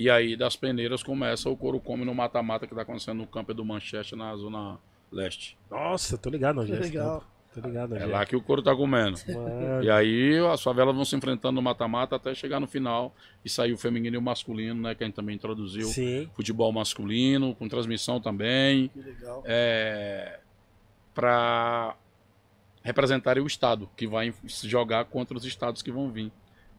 [0.00, 3.52] E aí das peneiras começa o couro come no mata-mata que tá acontecendo no campo
[3.52, 4.78] do Manchester na zona
[5.12, 5.58] leste.
[5.70, 7.22] Nossa, tô ligado é esse Legal.
[7.52, 9.18] Tô ligado É lá que o couro tá comendo.
[9.28, 13.50] Mano, E aí as favelas vão se enfrentando no mata-mata até chegar no final e
[13.50, 14.94] sair o feminino e o masculino, né?
[14.94, 15.88] Que a gente também introduziu.
[15.88, 16.30] Sim.
[16.34, 18.88] Futebol masculino, com transmissão também.
[18.88, 19.42] Que legal.
[19.44, 20.40] é,
[21.14, 21.94] para
[22.82, 26.32] representarem o estado que vai se jogar contra os estados que vão vir,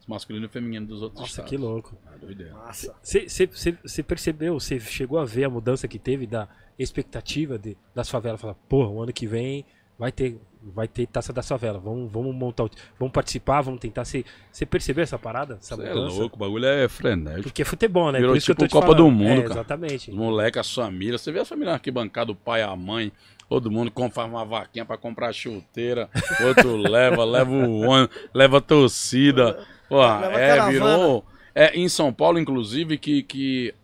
[0.06, 1.50] masculino e feminino dos outros Nossa, estados.
[1.50, 1.96] que louco.
[2.06, 2.54] Ah, doideira.
[3.02, 6.48] Você percebeu, você chegou a ver a mudança que teve da
[6.78, 8.40] expectativa de, das favelas?
[8.40, 9.64] Falar, porra, o ano que vem
[9.98, 11.82] vai ter, vai ter taça das favelas.
[11.82, 14.04] Vamos, vamos montar, vamos participar, vamos tentar.
[14.04, 14.24] Você
[14.68, 15.58] percebeu essa parada?
[15.60, 16.18] Essa é mudança?
[16.18, 17.42] louco, o bagulho é frenético.
[17.44, 18.18] Porque é futebol, né?
[18.18, 19.04] Virou Por isso que eu tipo Copa falando.
[19.04, 19.54] do Mundo, É, cara.
[19.54, 20.10] Exatamente.
[20.10, 23.12] Os moleques, as famílias, você vê a família arquibancada, o pai, a mãe,
[23.52, 26.08] todo mundo faz uma vaquinha pra comprar chuteira,
[26.42, 29.62] outro leva, leva o ônibus, leva a torcida.
[29.90, 31.22] Porra, é, virou.
[31.54, 33.74] É, em São Paulo, inclusive, que, que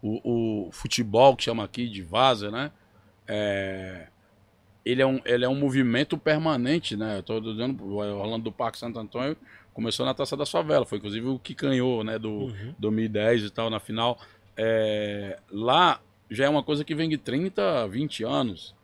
[0.00, 2.70] o, o futebol, que chama aqui de Vaza, né?
[3.26, 4.06] É,
[4.84, 7.18] ele, é um, ele é um movimento permanente, né?
[7.18, 9.36] Eu tô dizendo, rolando do Parque Santo Antônio,
[9.74, 10.86] começou na Taça da Favela.
[10.86, 12.16] Foi inclusive o que ganhou, né?
[12.16, 12.74] Do Uhum.
[12.78, 14.20] 2010 e tal, na final.
[14.56, 16.00] É, lá
[16.30, 18.76] já é uma coisa que vem de 30, 20 anos.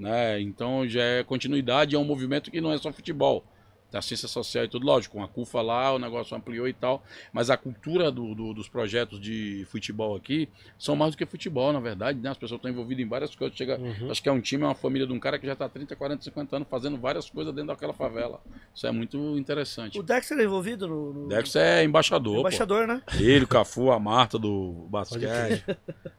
[0.00, 0.40] Né?
[0.40, 3.44] Então já é continuidade, é um movimento que não é só futebol.
[3.90, 7.02] Da ciência social e tudo, lógico, com a CUFA lá, o negócio ampliou e tal.
[7.32, 11.72] Mas a cultura do- do- dos projetos de futebol aqui são mais do que futebol,
[11.72, 12.30] na verdade, né?
[12.30, 13.56] As pessoas estão envolvidas em várias coisas.
[13.56, 14.10] Chega, Uhum.
[14.10, 15.96] Acho que é um time, é uma família de um cara que já está 30,
[15.96, 18.40] 40, 50 anos fazendo várias coisas dentro daquela favela.
[18.74, 19.98] Isso é muito interessante.
[19.98, 21.12] O Dexter é envolvido no.
[21.12, 21.28] no...
[21.28, 22.40] Dex é embaixador, pô.
[22.40, 23.02] Embaixador, né?
[23.18, 25.64] Ele, o Cafu, a Marta do basquete.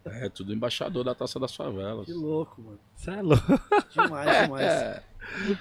[0.06, 2.06] É, tudo embaixador da Taça das Favelas.
[2.06, 2.80] Que louco, mano.
[2.96, 3.60] Você é louco.
[3.94, 4.66] Demais, demais.
[4.68, 5.04] É.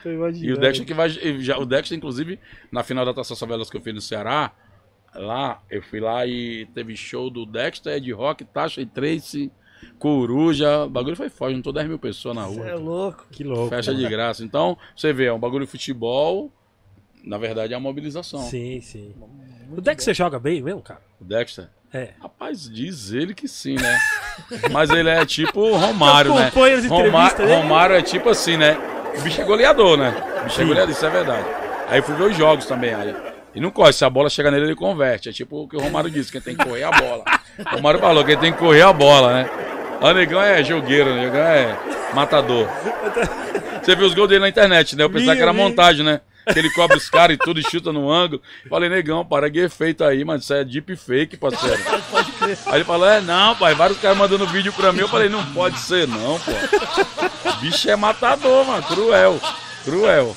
[0.04, 0.44] Imaginando.
[0.44, 1.08] E o Dexter que vai.
[1.08, 2.38] já- O Dexter, inclusive,
[2.72, 4.52] na final da Taça das Favelas que eu fiz no Ceará,
[5.14, 9.50] lá, eu fui lá e teve show do Dexter, Ed Rock, Tasha e Tracy,
[9.98, 10.84] Coruja.
[10.84, 12.68] O bagulho foi forte, juntou 10 mil pessoas na Você rua.
[12.68, 13.26] é louco.
[13.30, 13.68] Que louco.
[13.68, 14.10] Festa de mano.
[14.10, 14.44] graça.
[14.44, 16.52] Então, você vê, é um bagulho de futebol.
[17.22, 18.40] Na verdade, é a mobilização.
[18.40, 19.14] Sim, sim.
[19.68, 21.02] Muito O Dex você joga bem mesmo, cara?
[21.20, 21.68] O Dexter.
[21.92, 22.14] É.
[22.20, 23.98] Rapaz, diz ele que sim, né?
[24.70, 26.46] Mas ele é tipo o Romário, né?
[26.46, 27.60] Acompanha as Roma- entrevistas dele.
[27.62, 28.76] Romário é tipo assim, né?
[29.16, 30.14] O bicho é goleador, né?
[30.40, 30.68] O bicho é Sim.
[30.68, 31.46] goleador, isso é verdade.
[31.88, 32.94] Aí fui ver os jogos também.
[32.94, 33.14] Aí.
[33.54, 35.28] E não corre, se a bola chega nele, ele converte.
[35.28, 37.24] É tipo o que o Romário disse, quem tem que correr é a bola.
[37.58, 39.50] O Romário falou, quem tem que correr é a bola, né?
[40.00, 41.10] O Negão é jogueiro?
[41.10, 41.76] O Negão é
[42.14, 42.68] matador.
[43.82, 45.04] Você viu os gols dele na internet, né?
[45.04, 46.20] Eu pensava que era montagem, né?
[46.52, 48.42] Que ele cobre os caras e tudo e chuta no ângulo.
[48.68, 50.40] Falei, negão, para que efeito aí, mano.
[50.40, 51.80] Isso é deep fake, parceiro.
[52.66, 53.74] Aí ele falou, é não, pai.
[53.74, 55.00] Vários caras mandando vídeo pra mim.
[55.00, 56.52] Eu falei, não pode ser, não, pô.
[57.60, 58.82] Bicho é matador, mano.
[58.82, 59.40] Cruel.
[59.84, 60.36] Cruel.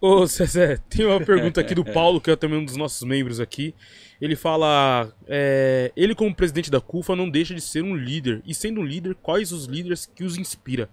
[0.00, 3.40] Ô, Zezé, tem uma pergunta aqui do Paulo, que é também um dos nossos membros
[3.40, 3.74] aqui.
[4.20, 8.42] Ele fala: é, ele, como presidente da CUFA, não deixa de ser um líder.
[8.46, 10.88] E sendo um líder, quais os líderes que os inspira?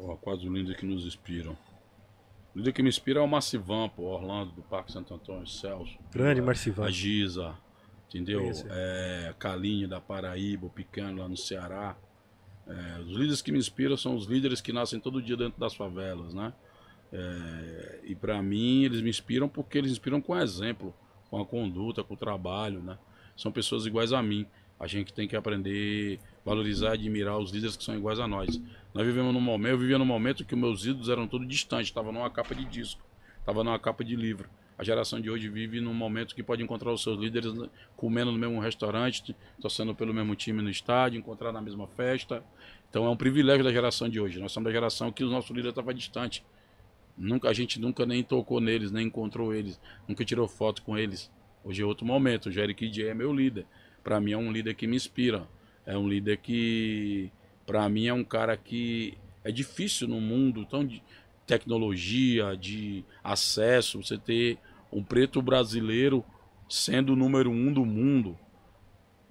[0.00, 1.52] Pô, quase o líder que nos inspiram.
[2.54, 4.04] O líder que me inspira é o Massivan, pô.
[4.04, 5.98] Orlando, do Parque Santo Antônio, Celso.
[6.10, 6.90] Grande A Marcivan.
[6.90, 7.54] Giza,
[8.08, 8.50] entendeu?
[8.70, 11.96] É, Calinho da Paraíba, o Pequeno lá no Ceará.
[12.66, 15.74] É, os líderes que me inspiram são os líderes que nascem todo dia dentro das
[15.74, 16.52] favelas, né?
[17.12, 20.94] É, e para mim eles me inspiram porque eles inspiram com exemplo,
[21.28, 22.96] com a conduta, com o trabalho, né?
[23.36, 24.46] São pessoas iguais a mim.
[24.78, 28.60] A gente tem que aprender, valorizar e admirar os líderes que são iguais a nós.
[28.94, 31.88] Nós vivemos num momento, eu vivia num momento que os meus ídolos eram todos distantes,
[31.88, 33.02] estava numa capa de disco,
[33.38, 34.48] estava numa capa de livro.
[34.80, 37.52] A geração de hoje vive num momento que pode encontrar os seus líderes
[37.94, 42.42] comendo no mesmo restaurante, torcendo pelo mesmo time no estádio, encontrar na mesma festa.
[42.88, 44.40] Então é um privilégio da geração de hoje.
[44.40, 46.42] Nós somos da geração que o nosso líder estava distante.
[47.14, 49.78] Nunca, a gente nunca nem tocou neles, nem encontrou eles,
[50.08, 51.30] nunca tirou foto com eles.
[51.62, 52.46] Hoje é outro momento.
[52.46, 53.66] O Jerry Kid é meu líder.
[54.02, 55.46] Para mim é um líder que me inspira.
[55.86, 57.30] É um líder que,
[57.66, 61.02] para mim, é um cara que é difícil no mundo tão de
[61.46, 64.58] tecnologia, de acesso, você ter
[64.92, 66.24] um preto brasileiro
[66.68, 68.38] sendo o número um do mundo.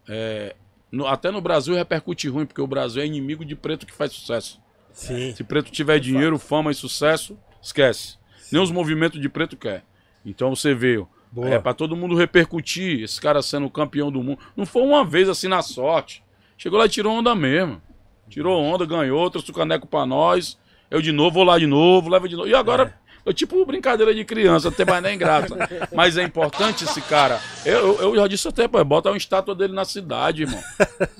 [0.07, 0.55] É,
[0.91, 4.11] no- até no Brasil repercute ruim, porque o Brasil é inimigo de preto que faz
[4.11, 4.59] sucesso.
[4.91, 5.33] Sim.
[5.35, 8.17] Se preto tiver dinheiro, fama e sucesso, esquece.
[8.51, 9.85] Nem os movimentos de preto quer.
[10.25, 11.49] Então você vê, Boa.
[11.49, 14.39] é para todo mundo repercutir, esse cara sendo campeão do mundo.
[14.57, 16.23] Não foi uma vez assim na sorte.
[16.59, 17.81] Chegou lá e tirou onda mesmo.
[18.29, 20.59] Tirou onda, ganhou, trouxe o caneco pra nós.
[20.91, 22.49] Eu de novo, vou lá de novo, leva de novo.
[22.49, 22.93] E agora,
[23.25, 25.55] eu tipo brincadeira de criança, até mais nem graça.
[25.95, 27.39] Mas é importante esse cara.
[27.65, 30.61] Eu, eu, eu já disse até, pô, bota uma estátua dele na cidade, irmão.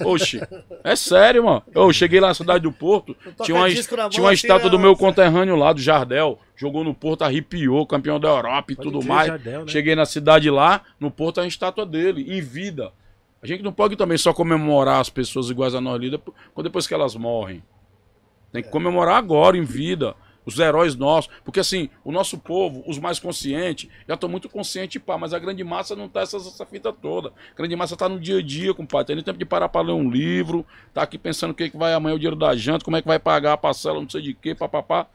[0.04, 0.42] Oxi,
[0.84, 1.64] é sério, mano.
[1.74, 4.78] Eu cheguei lá na cidade do Porto, tinha uma, tinha uma assim, estátua né, do
[4.80, 6.38] meu conterrâneo lá, do Jardel.
[6.54, 9.28] Jogou no Porto, arrepiou, campeão da Europa e Pode tudo mais.
[9.28, 9.72] Jardel, né?
[9.72, 12.92] Cheguei na cidade lá, no Porto, uma estátua dele, em vida.
[13.42, 16.26] A gente não pode também só comemorar as pessoas iguais a nós líderes
[16.62, 17.64] depois que elas morrem.
[18.52, 20.16] Tem que comemorar agora, em vida.
[20.46, 21.30] Os heróis nossos.
[21.46, 25.40] Porque assim, o nosso povo, os mais conscientes, já estão muito conscientes, pá, mas a
[25.40, 27.30] grande massa não tá essa, essa fita toda.
[27.30, 29.08] A grande massa tá no dia a dia, compadre.
[29.08, 31.78] Tem nem tempo de parar para ler um livro, tá aqui pensando o que, que
[31.78, 34.22] vai amanhã o dinheiro da janta, como é que vai pagar a parcela, não sei
[34.22, 35.08] de quê, papapá.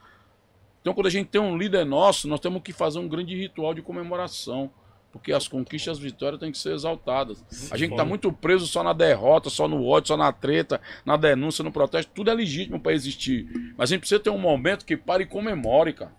[0.81, 3.73] Então, quando a gente tem um líder nosso, nós temos que fazer um grande ritual
[3.73, 4.71] de comemoração.
[5.15, 7.41] Porque as conquistas e as vitórias têm que ser exaltadas.
[7.71, 11.15] A gente está muito preso só na derrota, só no ódio, só na treta, na
[11.15, 12.11] denúncia, no protesto.
[12.13, 13.47] Tudo é legítimo para existir.
[13.77, 16.11] Mas a gente precisa ter um momento que pare e comemore, cara.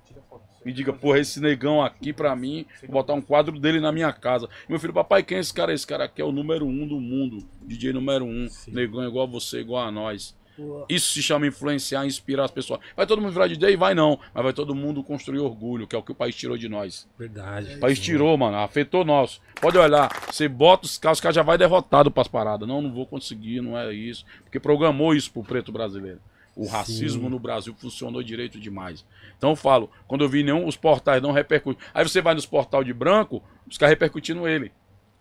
[0.64, 4.12] Me diga, porra, esse negão aqui pra mim, vou botar um quadro dele na minha
[4.14, 4.49] casa.
[4.66, 5.74] Meu filho, papai, quem é esse cara?
[5.74, 7.47] Esse cara aqui é o número um do mundo.
[7.62, 8.49] DJ número um.
[8.68, 10.34] Negão é igual a você, igual a nós.
[10.57, 10.86] Boa.
[10.88, 12.80] Isso se chama influenciar, inspirar as pessoas.
[12.96, 13.76] Vai todo mundo virar DJ?
[13.76, 14.18] Vai não.
[14.32, 17.07] Mas vai todo mundo construir orgulho, que é o que o país tirou de nós.
[17.18, 17.74] Verdade.
[17.74, 18.57] O país tirou, mano.
[18.57, 19.40] Afetou nós.
[19.61, 20.11] Pode olhar.
[20.30, 22.66] Você bota os caras, os caras já vai derrotado pras paradas.
[22.66, 24.24] Não, não vou conseguir, não é isso.
[24.44, 26.20] Porque programou isso pro preto brasileiro.
[26.57, 29.04] O racismo no Brasil funcionou direito demais.
[29.36, 31.86] Então eu falo, quando eu vi nenhum, os portais não repercutem.
[31.92, 34.72] Aí você vai nos portal de branco, os caras repercutindo ele.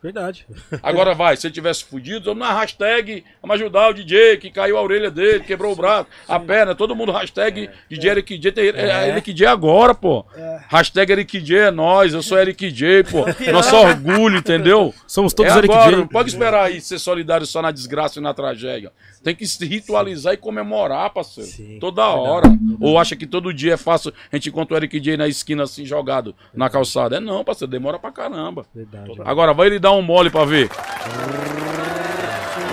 [0.05, 0.45] Verdade.
[0.83, 4.77] Agora vai, se ele tivesse fudido, vamos na hashtag, vamos ajudar o DJ que caiu
[4.77, 8.51] a orelha dele, quebrou o braço, a perna, todo mundo hashtag DJ Eric J.
[8.51, 8.85] Tem, é.
[8.87, 9.09] É.
[9.09, 10.23] Eric J agora, pô.
[10.69, 13.25] Hashtag Eric J é nós, eu sou Eric J, pô.
[13.51, 14.93] Nosso orgulho, entendeu?
[15.07, 15.97] Somos todos é Eric agora, J.
[15.97, 18.91] Não pode esperar aí ser solidário só na desgraça e na tragédia.
[19.23, 21.49] Tem que se ritualizar e comemorar, parceiro.
[21.49, 22.47] Sim, Toda hora.
[22.79, 25.63] Ou acha que todo dia é fácil a gente encontra o Eric J na esquina
[25.63, 27.17] assim, jogado na calçada.
[27.17, 28.67] É não, parceiro, demora pra caramba.
[28.75, 29.15] Verdade.
[29.25, 30.69] Agora vai ele dar um mole pra ver.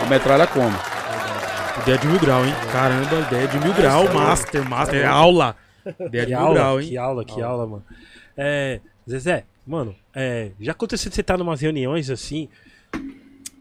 [0.03, 0.75] A metralha come.
[1.83, 2.53] Ideia de mil grau, hein?
[2.71, 4.13] Caramba, ideia de mil grau.
[4.13, 5.01] Master, master.
[5.03, 5.57] É aula.
[6.01, 6.89] Ideia de Que mil aula, grau, hein?
[6.89, 7.85] que aula, que aula, mano.
[8.37, 12.49] É, Zezé, mano, é, já aconteceu de você estar numas reuniões assim,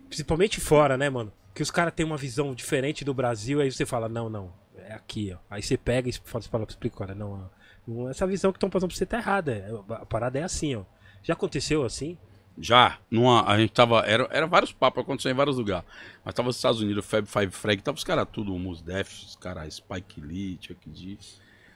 [0.08, 1.32] principalmente fora, né, mano?
[1.54, 4.94] Que os caras têm uma visão diferente do Brasil, aí você fala, não, não, é
[4.94, 5.38] aqui, ó.
[5.50, 7.40] Aí você pega e fala, fala explica, cara, não, ó,
[7.88, 9.52] não, essa visão que estão passando pra você tá errada.
[9.54, 10.84] é, A parada é assim, ó.
[11.24, 12.18] Já aconteceu assim?
[12.62, 14.02] Já, numa, a gente tava.
[14.06, 15.86] Era, era vários papos acontecendo em vários lugares.
[16.24, 19.36] Mas tava nos Estados Unidos, Fab Five Frag, tava os caras tudo, Mus Def, os
[19.36, 21.18] caras Spike Lee, Chuck D.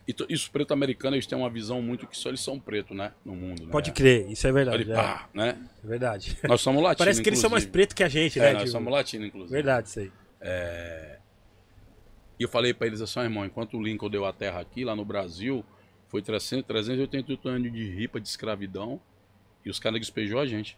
[0.08, 2.96] E, e os preto americanos, eles têm uma visão muito que só eles são pretos,
[2.96, 3.12] né?
[3.26, 3.66] No mundo.
[3.66, 3.72] Né?
[3.72, 4.84] Pode crer, isso é verdade.
[4.84, 5.58] Ele, é, pá, né?
[5.84, 6.38] é verdade.
[6.48, 7.00] Nós somos latinos.
[7.00, 7.72] Parece que eles são mais inclusive.
[7.72, 8.54] pretos que a gente, É, né?
[8.54, 9.52] nós tipo, somos latinos, inclusive.
[9.52, 10.12] Verdade, isso aí.
[12.40, 14.96] E eu falei pra eles assim, irmão, enquanto o Lincoln deu a terra aqui, lá
[14.96, 15.64] no Brasil,
[16.08, 19.00] foi 300, 388 anos de ripa, de escravidão,
[19.66, 20.78] e os caras despejou a gente.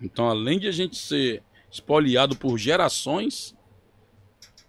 [0.00, 3.54] Então, além de a gente ser espoliado por gerações,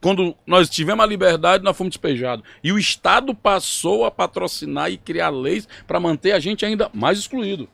[0.02, 2.46] quando nós tivemos a liberdade, nós fomos despejados.
[2.64, 7.20] E o Estado passou a patrocinar e criar leis para manter a gente ainda mais
[7.20, 7.70] excluído.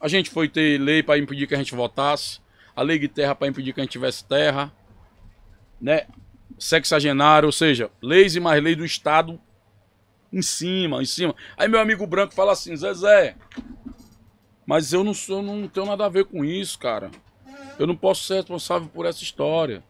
[0.00, 2.40] A gente foi ter lei para impedir que a gente votasse,
[2.74, 4.72] a lei de terra para impedir que a gente tivesse terra,
[5.80, 6.06] né?
[6.58, 9.40] Sexagenário, ou seja, leis e mais leis do Estado
[10.32, 11.34] em cima, em cima.
[11.56, 13.36] Aí meu amigo branco fala assim, Zezé,
[14.66, 17.10] mas eu não sou, não tenho nada a ver com isso, cara.
[17.78, 19.84] Eu não posso ser responsável por essa história.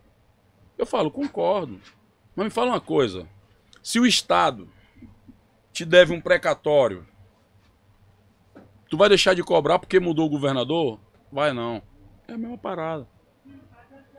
[0.77, 1.81] Eu falo, concordo.
[2.35, 3.29] Mas me fala uma coisa.
[3.83, 4.69] Se o Estado
[5.73, 7.07] te deve um precatório,
[8.89, 10.99] tu vai deixar de cobrar porque mudou o governador?
[11.31, 11.83] Vai não.
[12.27, 13.07] É a mesma parada.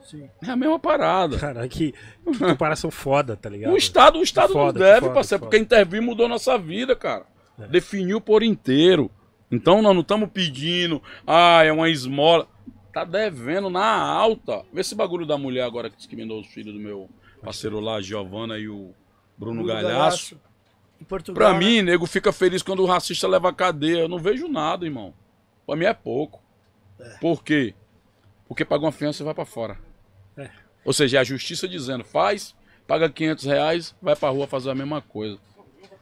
[0.03, 0.29] Sim.
[0.41, 1.37] É a mesma parada.
[1.37, 3.73] Cara, que, que comparação foda, tá ligado?
[3.73, 6.95] O Estado, o Estado foda, não deve, foda, parceiro, que porque intervir mudou nossa vida,
[6.95, 7.25] cara.
[7.69, 9.09] Definiu por inteiro.
[9.51, 12.47] Então nós não estamos pedindo, ah, é uma esmola.
[12.91, 14.63] Tá devendo na alta.
[14.71, 17.09] Vê esse bagulho da mulher agora que discriminou os filhos do meu
[17.41, 18.93] parceiro lá, Giovana e o
[19.37, 20.39] Bruno, Bruno Galhaço.
[21.07, 21.35] Portugal.
[21.35, 21.59] Pra né?
[21.59, 23.99] mim, nego fica feliz quando o racista leva a cadeia.
[23.99, 25.13] Eu não vejo nada, irmão.
[25.65, 26.41] Pra mim é pouco.
[27.19, 27.73] Por quê?
[28.47, 29.77] Porque paga uma fiança e vai pra fora.
[30.84, 30.88] É.
[30.88, 32.55] Ou seja, é a justiça dizendo, faz,
[32.88, 35.39] paga 500 reais, vai pra rua fazer a mesma coisa.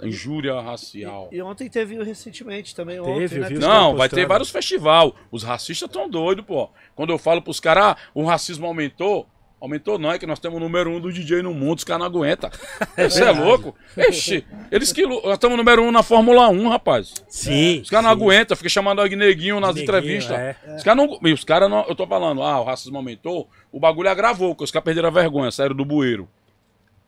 [0.03, 1.29] Injúria racial.
[1.31, 2.97] E ontem teve recentemente também.
[2.97, 5.15] Teve, ontem, eu né, vi que- os Não, vai ter vários festival.
[5.31, 6.69] Os racistas tão doidos, pô.
[6.95, 9.27] Quando eu falo pros caras, ah, o racismo aumentou.
[9.61, 11.99] Aumentou não, é que nós temos o número um do DJ no mundo, os caras
[11.99, 12.49] não aguentam.
[12.97, 13.75] Você é louco?
[13.95, 15.05] Ixi, eles que.
[15.05, 17.13] Nós estamos número um na Fórmula 1, rapaz.
[17.29, 17.81] Sim.
[17.81, 20.35] Os caras não aguentam, fica chamando de neguinho nas Neguinho, entrevistas.
[20.35, 20.55] é.
[20.75, 21.19] Os caras não.
[21.23, 21.85] e Os caras não.
[21.87, 25.11] Eu tô falando, ah, o racismo aumentou, o bagulho agravou, porque os caras perderam a
[25.11, 26.27] vergonha, saíram do bueiro.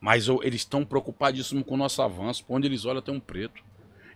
[0.00, 2.44] Mas eles estão preocupadíssimos com o nosso avanço.
[2.44, 3.62] Por onde eles olham, tem um preto.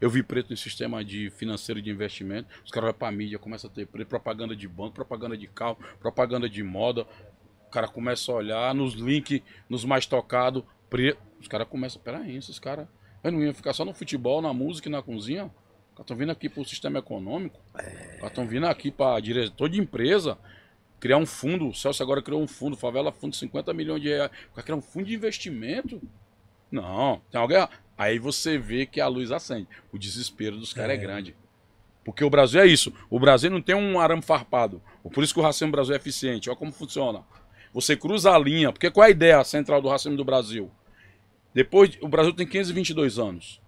[0.00, 2.46] Eu vi preto em sistema de financeiro de investimento.
[2.64, 5.76] Os caras vão pra mídia, começa a ter preto, propaganda de banco, propaganda de carro,
[5.98, 7.04] propaganda de moda.
[7.68, 11.20] O cara começa a olhar nos links, nos mais tocados, preto.
[11.38, 12.88] Os caras começam, peraí, esses caras.
[13.22, 15.50] Eu não ia ficar só no futebol, na música e na cozinha.
[15.98, 17.60] Estão vindo aqui pro sistema econômico.
[18.24, 20.38] Estão vindo aqui para diretor de empresa.
[20.98, 21.68] Criar um fundo.
[21.68, 24.30] O Celso agora criou um fundo, favela fundo, 50 milhões de reais.
[24.54, 26.00] Vai criar um fundo de investimento?
[26.70, 27.68] Não, tem alguém.
[27.98, 29.68] Aí você vê que a luz acende.
[29.92, 30.96] O desespero dos caras é.
[30.96, 31.36] grande.
[32.04, 32.94] Porque o Brasil é isso.
[33.10, 34.80] O Brasil não tem um arame farpado.
[35.12, 36.48] Por isso que o racismo Brasil é eficiente.
[36.48, 37.22] Olha como funciona.
[37.78, 38.72] Você cruza a linha.
[38.72, 40.68] Porque qual é a ideia central do racismo do Brasil?
[41.54, 43.60] Depois, o Brasil tem 522 anos.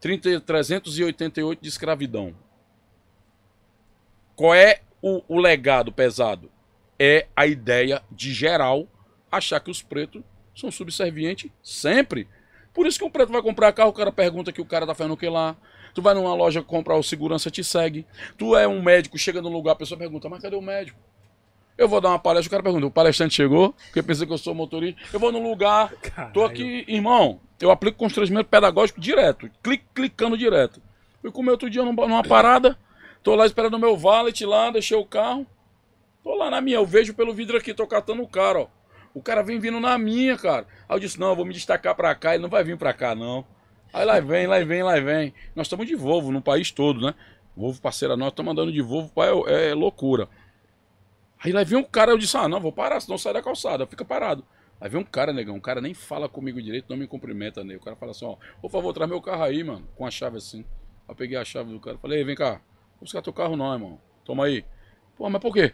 [0.00, 2.34] 30, 388 de escravidão.
[4.34, 6.50] Qual é o, o legado pesado?
[6.98, 8.88] É a ideia de geral
[9.30, 10.22] achar que os pretos
[10.54, 12.26] são subservientes sempre.
[12.72, 14.94] Por isso que o preto vai comprar carro, o cara pergunta que o cara tá
[14.94, 15.54] fazendo o que lá.
[15.92, 18.06] Tu vai numa loja comprar o segurança, te segue.
[18.38, 20.98] Tu é um médico, chega num lugar, a pessoa pergunta, mas cadê o médico?
[21.76, 23.72] Eu vou dar uma palestra, o cara pergunta, o palestrante chegou?
[23.86, 25.00] Porque pensa que eu sou motorista.
[25.12, 26.44] Eu vou num lugar, tô Caralho.
[26.44, 30.80] aqui, irmão, eu aplico constrangimento pedagógico direto, clic, clicando direto.
[31.20, 32.78] Fui comer outro dia num- numa parada,
[33.22, 35.46] tô lá esperando o meu valet lá, deixei o carro.
[36.22, 38.66] Tô lá na minha, eu vejo pelo vidro aqui, tô catando o cara, ó.
[39.14, 40.66] O cara vem vindo na minha, cara.
[40.88, 42.92] Aí eu disse, não, eu vou me destacar pra cá, ele não vai vir pra
[42.92, 43.44] cá, não.
[43.92, 45.34] Aí lá vem, lá vem, lá vem.
[45.54, 47.14] Nós estamos de Volvo no país todo, né?
[47.56, 50.28] Volvo parceira nós, estamos andando de Volvo, pai, é, é loucura.
[51.44, 53.86] Aí lá vem um cara, eu disse, ah, não, vou parar, senão sai da calçada,
[53.86, 54.44] fica parado.
[54.80, 57.76] Aí vem um cara, negão, um cara nem fala comigo direito, não me cumprimenta, né?
[57.76, 60.38] O cara fala assim, ó, por favor, traz meu carro aí, mano, com a chave
[60.38, 60.60] assim.
[60.60, 63.56] Aí eu peguei a chave do cara, falei, "Ei, vem cá, vou buscar teu carro
[63.56, 64.64] não, irmão, toma aí.
[65.16, 65.72] Pô, mas por quê?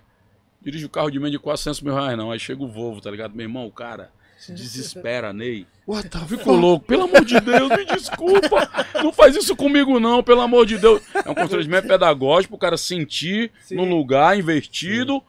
[0.61, 3.11] Dirige o carro de menos de 400 mil reais não, aí chega o Volvo, tá
[3.11, 3.35] ligado?
[3.35, 5.67] Meu irmão, o cara se desespera, Ney.
[5.87, 8.69] What the Ficou louco, pelo amor de Deus, me desculpa.
[9.03, 11.03] Não faz isso comigo, não, pelo amor de Deus.
[11.15, 15.23] É um constrangimento pedagógico pro cara sentir num lugar investido.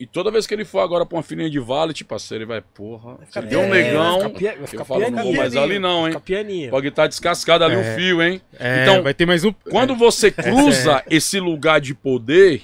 [0.00, 2.62] E toda vez que ele for agora pra uma filhinha de valet, parceiro, ele vai,
[2.62, 4.18] porra, ficar se deu um pianinho, negão.
[4.20, 5.62] vai ficar vai ficar Eu falo, não vou mais pianinho.
[5.62, 6.12] ali não, hein?
[6.12, 6.70] Fica pianinha.
[6.70, 7.78] Pode estar descascado ali É.
[7.78, 8.40] o fio, hein?
[8.58, 9.52] É, então, vai ter mais um.
[9.70, 12.62] quando você cruza esse lugar de poder,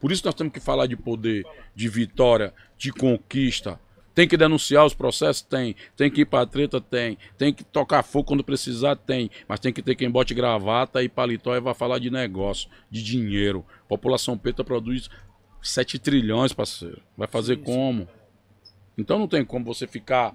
[0.00, 3.78] por isso nós temos que falar de poder, de vitória, de conquista.
[4.14, 5.40] Tem que denunciar os processos?
[5.40, 5.74] Tem.
[5.96, 6.78] Tem que ir pra treta?
[6.80, 7.16] Tem.
[7.38, 8.94] Tem que tocar fogo quando precisar?
[8.96, 9.30] Tem.
[9.48, 13.02] Mas tem que ter quem bote gravata e paletó e vai falar de negócio, de
[13.02, 13.64] dinheiro.
[13.88, 15.08] População preta produz
[15.62, 17.00] 7 trilhões, parceiro.
[17.16, 18.08] Vai fazer como?
[18.98, 20.34] Então não tem como você ficar,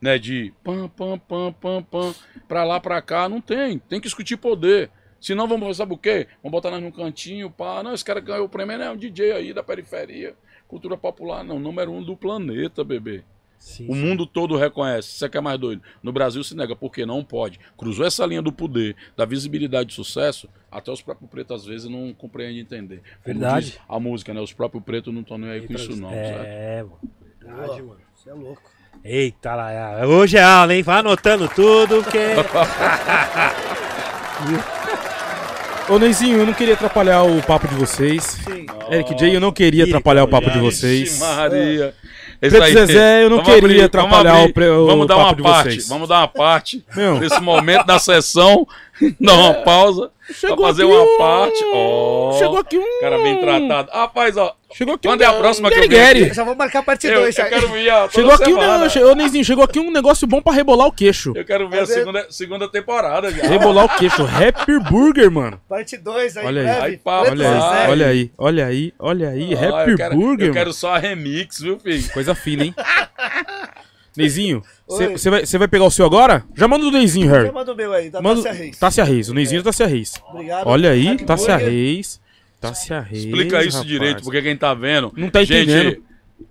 [0.00, 2.14] né, de pam, pam, pam, pam, pam,
[2.46, 3.28] pra lá, pra cá.
[3.28, 3.78] Não tem.
[3.78, 4.90] Tem que discutir poder.
[5.20, 6.28] Senão vamos, sabe o quê?
[6.42, 7.82] Vamos botar nós num cantinho, pá.
[7.82, 10.36] Não, esse cara ganhou o prêmio, é um DJ aí da periferia.
[10.68, 11.58] Cultura popular, não.
[11.58, 13.24] Número um do planeta, bebê.
[13.58, 14.00] Sim, O sim.
[14.00, 15.10] mundo todo reconhece.
[15.12, 15.82] Você quer mais doido?
[16.02, 17.58] No Brasil se nega, porque não pode.
[17.76, 21.90] Cruzou essa linha do poder, da visibilidade de sucesso, até os próprios pretos às vezes
[21.90, 23.02] não compreendem entender.
[23.24, 23.72] Como Verdade.
[23.72, 24.40] diz a música, né?
[24.40, 26.10] Os próprios pretos não estão nem aí com isso, não.
[26.12, 26.98] É, mano.
[27.40, 28.00] Verdade, mano.
[28.14, 28.62] Você é louco.
[29.04, 30.82] Eita lá, hoje é aula, hein?
[30.82, 32.18] Vai anotando tudo, porque.
[35.88, 38.22] Ô, Neizinho, eu não queria atrapalhar o papo de vocês.
[38.22, 38.66] Sim.
[38.90, 41.12] Eric J, eu não queria atrapalhar o papo de vocês.
[41.12, 41.94] Ixi,
[42.40, 44.68] Preto Zezé, eu não Vamos queria abrir, atrapalhar vamos abrir.
[44.68, 45.80] o o Vamos dar papo uma parte.
[45.88, 46.84] Vamos dar uma parte.
[47.20, 48.66] Nesse momento da sessão,
[49.20, 50.10] dar uma pausa.
[50.30, 51.64] Chegou pra fazer aqui uma um- parte.
[51.72, 53.00] Ó, Chegou aqui um.
[53.00, 53.90] Cara bem tratado.
[53.90, 54.54] Rapaz, ó.
[54.74, 55.24] Chegou aqui Quando um.
[55.24, 57.38] é a próxima que eu venho Já vou marcar a parte Eu, 2.
[57.38, 59.10] eu quero ver a Chegou aqui, um, semana.
[59.10, 61.32] ô, Neizinho, chegou aqui um negócio bom pra rebolar o queixo.
[61.34, 63.48] Eu quero ver a segunda, segunda temporada, viado.
[63.48, 64.22] Rebolar o queixo.
[64.24, 65.58] Happy Burger, mano.
[65.66, 66.82] Parte 2 aí, Olha aí.
[66.90, 69.54] Aí, pá, Olha aí, olha aí, olha aí, olha aí.
[69.54, 72.06] Happy eu quero, Burger, Eu quero só a remix, viu, filho?
[72.12, 72.74] Coisa fina, hein?
[74.16, 74.62] Neizinho.
[74.88, 76.44] Você vai, cê vai pegar o seu agora?
[76.56, 77.46] Já manda o Neizinho, Harry.
[77.46, 78.42] Já manda o meu aí, da Manda...
[78.42, 78.78] Tássia Reis.
[78.78, 80.14] Tássia Reis, o Neizinho da Tássia Reis.
[80.30, 80.66] Obrigado.
[80.66, 81.56] Olha aí, Tássia.
[81.56, 82.20] Reis.
[82.60, 83.24] Tássia Reis.
[83.24, 83.86] Explica isso rapaz.
[83.86, 85.12] direito, porque quem tá vendo.
[85.16, 86.02] Não tá Gente, entendendo.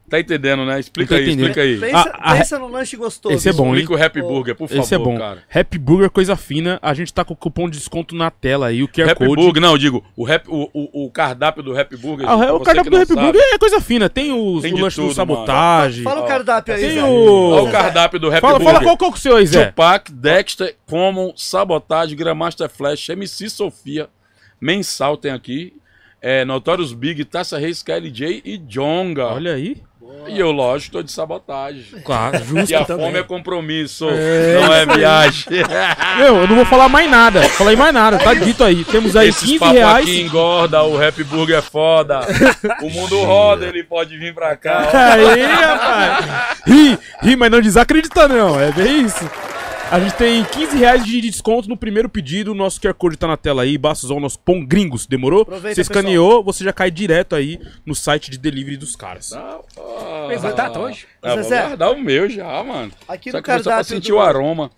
[0.09, 0.79] Tá entendendo, né?
[0.79, 1.47] Explica aí, entendendo.
[1.49, 1.77] explica aí.
[1.79, 3.35] Pensa, A- a- pensa no lanche gostoso.
[3.35, 3.81] Esse é bom, hein?
[3.81, 5.17] Explica o Happy Burger, por favor, Esse é bom.
[5.17, 5.43] cara.
[5.53, 6.79] Happy Burger, coisa fina.
[6.81, 9.41] A gente tá com o cupom de desconto na tela aí, o QR Happy Code.
[9.41, 12.27] Burger, não, eu digo, o, rap, o, o, o cardápio do Happy Burger.
[12.29, 14.09] Ah, o cardápio do Happy sabe, Burger é coisa fina.
[14.09, 15.33] Tem, os, Tem o de lanche do tudo, mano.
[15.35, 16.03] sabotagem.
[16.03, 17.03] Fala o cardápio aí, Tem Zé.
[17.03, 18.73] o- Olha o cardápio do Happy Fala, Burger.
[18.73, 19.65] fala qual, qual que é o seu aí, Zé?
[19.67, 24.09] Tupac, Dexter, Common, Sabotage, Grandmaster Flash, MC Sofia,
[24.59, 25.73] Mensal tem aqui,
[26.21, 29.27] é, Notorious Big, Taça Reis, KLJ e Jonga.
[29.27, 29.77] Olha aí.
[30.27, 31.83] E eu, lógico, tô de sabotagem.
[32.03, 33.05] Claro, justo E a também.
[33.05, 35.45] fome é compromisso, não é viagem.
[36.17, 37.41] Meu, eu não vou falar mais nada.
[37.49, 38.83] Falar mais nada, tá dito aí.
[38.83, 40.03] Temos aí Esses 15 papos reais.
[40.03, 42.19] aqui engorda, o Happy Burger é foda.
[42.81, 44.89] O mundo roda, ele pode vir pra cá.
[44.93, 44.97] ó.
[44.97, 46.25] Aí, rapaz.
[46.65, 48.59] Ri, ri, mas não desacredita, não.
[48.59, 49.29] É bem isso.
[49.89, 52.53] A gente tem 15 reais de desconto no primeiro pedido.
[52.53, 53.77] Nosso QR Code tá na tela aí.
[53.77, 55.05] Basta usar o nosso pão gringos.
[55.05, 55.43] Demorou?
[55.43, 59.31] Aproveita, você escaneou, você já cai direto aí no site de delivery dos caras.
[59.31, 61.07] Ah, ah, Fez batata hoje?
[61.21, 61.61] Ah, vou Zezé.
[61.67, 62.91] guardar o meu já, mano.
[63.07, 64.69] Aqui Só no que foi só pra cardápio sentir do- o aroma.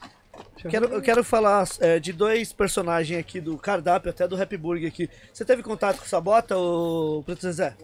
[0.70, 4.89] Quero, eu quero falar é, de dois personagens aqui do cardápio, até do Happy Burger
[4.89, 5.10] aqui.
[5.34, 7.76] Você teve contato com o Sabota, o Preto Zezé?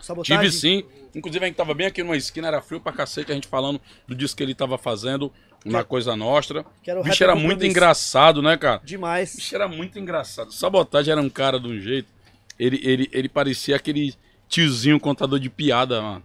[0.00, 0.38] Sabotagem?
[0.38, 0.84] Tive sim.
[1.14, 3.80] Inclusive, a gente tava bem aqui numa esquina, era frio pra cacete, a gente falando
[4.06, 5.32] do disco que ele tava fazendo
[5.70, 6.64] na Coisa Nostra.
[6.82, 8.80] Que era o O bicho era muito engraçado, né, cara?
[8.82, 9.34] O Demais.
[9.36, 10.52] bicho era muito engraçado.
[10.52, 12.08] Sabotagem era um cara de um jeito.
[12.58, 14.14] Ele, ele, ele parecia aquele
[14.48, 16.22] tiozinho contador de piada, mano.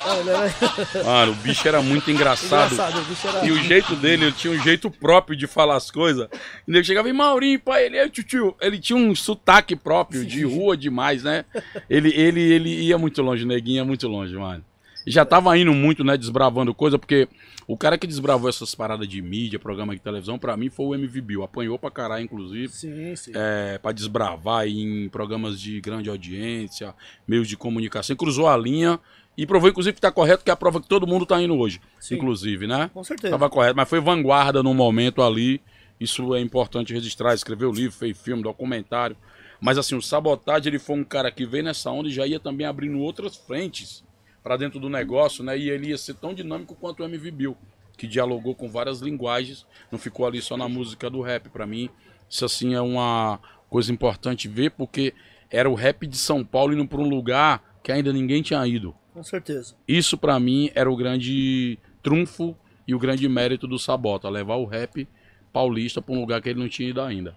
[0.00, 2.72] Era Mano, o bicho era muito engraçado.
[2.72, 2.98] engraçado.
[2.98, 3.46] O era...
[3.46, 6.28] E o jeito dele, ele tinha um jeito próprio de falar as coisas.
[6.66, 8.56] E ele chegava em Maurinho, pai, ele, é tio, tio.
[8.60, 11.44] ele tinha um sotaque próprio, de rua demais, né?
[11.88, 14.64] Ele, ele, ele ia muito longe, neguinho ia muito longe, mano.
[15.06, 17.28] Já tava indo muito, né, desbravando coisa, porque
[17.66, 20.94] o cara que desbravou essas paradas de mídia, programa de televisão, pra mim foi o
[20.94, 21.42] MV Bill.
[21.42, 23.32] Apanhou pra caralho, inclusive Sim, sim.
[23.34, 26.94] é, para desbravar em programas de grande audiência,
[27.26, 28.98] meios de comunicação, cruzou a linha
[29.36, 31.56] e provou, inclusive, que está correto, que é a prova que todo mundo está indo
[31.58, 32.14] hoje, Sim.
[32.14, 32.90] inclusive, né?
[32.94, 33.34] Com certeza.
[33.34, 35.60] Estava correto, mas foi vanguarda no momento ali.
[35.98, 37.34] Isso é importante registrar.
[37.34, 39.16] Escreveu livro, fez filme, documentário.
[39.60, 42.38] Mas assim, o Sabotagem, ele foi um cara que veio nessa onda e já ia
[42.38, 44.03] também abrindo outras frentes.
[44.44, 45.58] Pra dentro do negócio, né?
[45.58, 47.56] E ele ia ser tão dinâmico quanto o MV Bill,
[47.96, 51.48] que dialogou com várias linguagens, não ficou ali só na música do rap.
[51.48, 51.88] Pra mim,
[52.28, 53.40] isso assim é uma
[53.70, 55.14] coisa importante ver, porque
[55.50, 58.94] era o rap de São Paulo indo pra um lugar que ainda ninguém tinha ido.
[59.14, 59.74] Com certeza.
[59.88, 64.66] Isso pra mim era o grande trunfo e o grande mérito do Sabota, levar o
[64.66, 65.08] rap
[65.52, 67.34] paulista pra um lugar que ele não tinha ido ainda.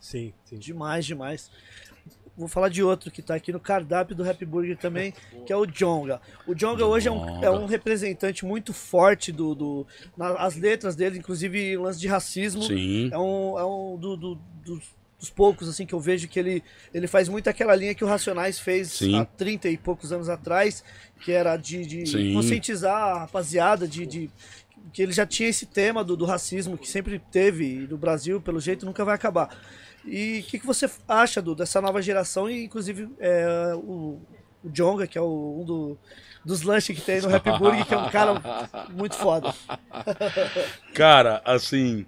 [0.00, 0.58] Sim, sim.
[0.58, 1.50] Demais, demais.
[2.42, 5.14] Vou falar de outro que tá aqui no cardápio do Happy Burger também,
[5.46, 6.20] que é o Jonga.
[6.46, 9.54] O Jonga hoje é um, é um representante muito forte do.
[9.54, 9.86] do
[10.16, 12.62] na- as letras dele, inclusive lance de racismo.
[12.62, 13.08] Sim.
[13.12, 14.34] É um, é um do, do-
[14.64, 14.82] dos,
[15.20, 18.08] dos poucos assim que eu vejo que ele, ele faz muito aquela linha que o
[18.08, 19.20] Racionais fez Sim.
[19.20, 20.82] há 30 e poucos anos atrás,
[21.20, 24.30] que era de, de conscientizar a rapaziada, de, de-
[24.92, 28.58] que ele já tinha esse tema do, do racismo que sempre teve no Brasil, pelo
[28.60, 29.56] jeito, nunca vai acabar.
[30.04, 34.18] E o que, que você acha do, dessa nova geração e inclusive é, o,
[34.64, 35.98] o Jonga, que é o, um do-
[36.44, 38.40] dos lanches que tem no Happy Burger, que é um cara
[38.90, 39.54] muito foda.
[40.94, 42.04] Cara, assim,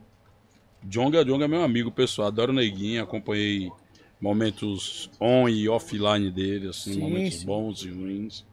[0.82, 3.70] Jonga, Jonga é meu amigo pessoal, adoro o Neguinho, acompanhei
[4.20, 7.46] momentos on e offline dele, assim, Sim, momentos sim.
[7.46, 8.44] bons e ruins.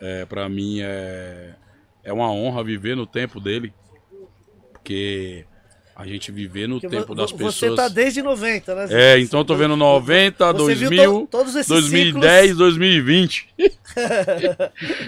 [0.00, 1.54] É, pra mim é,
[2.02, 3.72] é uma honra viver no tempo dele,
[4.72, 5.46] porque
[5.94, 7.76] a gente viver no Porque tempo das você pessoas...
[7.76, 8.86] tá desde 90, né?
[8.86, 9.14] Zé?
[9.14, 13.48] É, então eu tô vendo 90, Você viu 2000, to- todos esses 2010, 2020.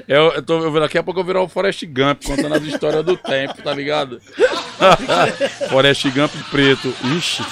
[0.07, 2.63] eu, eu tô, eu, daqui a pouco eu vou virar o Forrest Gump contando as
[2.65, 4.21] histórias do tempo, tá ligado?
[5.71, 6.95] Forrest Gump preto.
[7.17, 7.43] Ixi.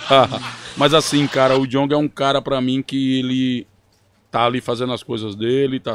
[0.76, 3.66] Mas assim, cara, o Jong é um cara pra mim que ele
[4.30, 5.94] tá ali fazendo as coisas dele, tá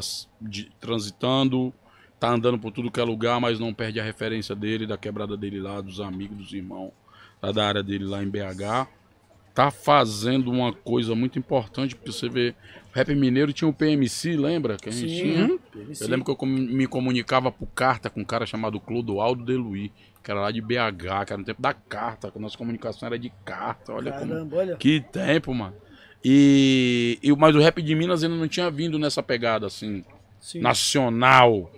[0.79, 1.73] transitando,
[2.19, 5.35] tá andando por tudo que é lugar, mas não perde a referência dele, da quebrada
[5.35, 6.91] dele lá, dos amigos, dos irmãos,
[7.41, 8.87] lá da área dele lá em BH.
[9.53, 12.53] Tá fazendo uma coisa muito importante, porque você vê,
[12.93, 14.75] o Rap Mineiro tinha o PMC, lembra?
[14.75, 15.21] Que a gente Sim.
[15.21, 15.59] tinha?
[15.71, 16.03] PMC.
[16.03, 19.91] Eu lembro que eu me comunicava por carta com um cara chamado Clodoaldo Deluí,
[20.21, 23.07] que era lá de BH, que era no tempo da carta, que a nossa comunicação
[23.07, 24.33] era de carta, olha como...
[24.33, 24.75] Caramba, olha.
[24.75, 25.75] Que tempo, mano.
[26.23, 30.03] E, e mas o rap de Minas ainda não tinha vindo nessa pegada assim,
[30.39, 30.59] Sim.
[30.59, 31.71] nacional,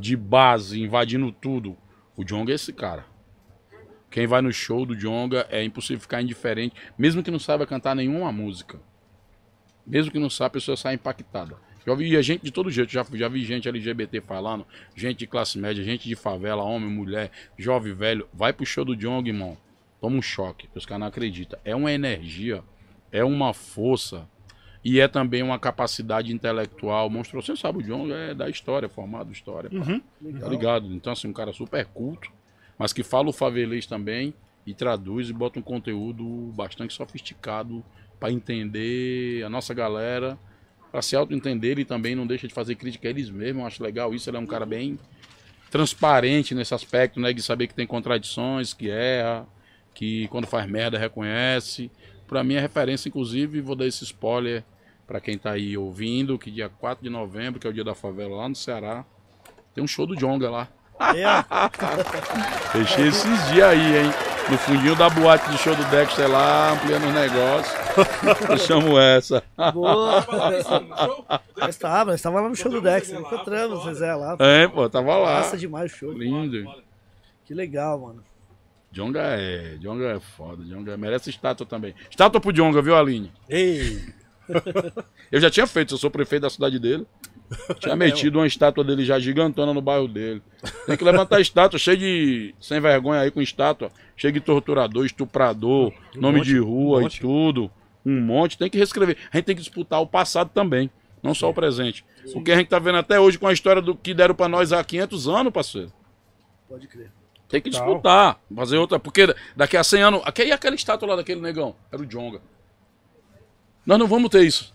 [0.00, 1.76] de base, invadindo tudo.
[2.16, 3.04] O Jonga é esse cara.
[4.10, 7.94] Quem vai no show do Jonga é impossível ficar indiferente, mesmo que não saiba cantar
[7.94, 8.80] nenhuma música.
[9.86, 11.56] Mesmo que não saiba, a pessoa sai impactada.
[11.86, 15.58] Já vi gente de todo jeito, já, já vi gente LGBT falando, gente de classe
[15.58, 18.28] média, gente de favela, homem, mulher, jovem, velho.
[18.32, 19.56] Vai pro show do Jonga, irmão.
[20.00, 21.58] Toma um choque, que os caras não acreditam.
[21.64, 22.64] É uma energia,
[23.12, 24.28] é uma força
[24.84, 27.48] e é também uma capacidade intelectual monstruosa.
[27.48, 29.68] Você sabe, o Jonga é da história, formado história.
[29.70, 30.00] pá.
[30.40, 30.94] Tá ligado?
[30.94, 32.30] Então, assim, um cara super culto,
[32.78, 34.32] mas que fala o favelês também
[34.66, 36.24] e traduz e bota um conteúdo
[36.54, 37.84] bastante sofisticado
[38.18, 40.38] para entender a nossa galera,
[40.90, 43.60] para se auto-entender e também não deixa de fazer crítica a eles mesmos.
[43.60, 44.28] Eu acho legal isso.
[44.28, 44.98] Ele é um cara bem
[45.70, 47.32] transparente nesse aspecto, né?
[47.32, 49.46] De saber que tem contradições, que erra,
[49.94, 51.90] que quando faz merda reconhece.
[52.30, 54.62] Pra mim é referência, inclusive, vou dar esse spoiler
[55.04, 57.92] para quem tá aí ouvindo, que dia 4 de novembro, que é o dia da
[57.92, 59.04] favela lá no Ceará,
[59.74, 60.68] tem um show do Jonga lá.
[61.00, 61.24] É,
[62.70, 64.12] Fechei esses dias aí, hein?
[64.48, 67.76] No fundinho da boate de show do Dexter lá, ampliando os negócios.
[68.48, 69.42] Eu chamo essa.
[69.74, 70.24] boa.
[71.58, 74.36] Nós estava, nós estava lá no show do Dex, encontramos o Zezé lá.
[74.38, 75.40] É, pô, tava lá.
[75.40, 76.12] Massa demais o show.
[76.12, 76.64] Lindo.
[77.44, 78.29] Que legal, mano.
[78.92, 79.76] Jonga é.
[79.80, 80.64] Jonga é foda.
[80.64, 81.94] Jonga merece estátua também.
[82.10, 83.32] Estátua pro Jonga, viu, Aline?
[83.48, 84.00] Ei!
[85.30, 87.06] Eu já tinha feito, eu sou prefeito da cidade dele.
[87.78, 90.42] Tinha metido uma estátua dele já gigantona no bairro dele.
[90.86, 92.54] Tem que levantar estátua, cheio de.
[92.60, 93.92] sem vergonha aí com estátua.
[94.16, 97.70] Cheio de torturador, estuprador, nome monte, de rua um e tudo.
[98.04, 98.58] Um monte.
[98.58, 99.16] Tem que reescrever.
[99.32, 100.90] A gente tem que disputar o passado também,
[101.22, 102.04] não só o presente.
[102.32, 104.72] Porque a gente tá vendo até hoje com a história do que deram pra nós
[104.72, 105.92] há 500 anos, parceiro.
[106.68, 107.10] Pode crer.
[107.50, 108.98] Tem que disputar, fazer outra.
[109.00, 110.22] Porque daqui a 100 anos.
[110.24, 111.74] Aqui, e aquela estátua lá daquele negão?
[111.92, 112.40] Era o Jonga.
[113.84, 114.72] Nós não vamos ter isso.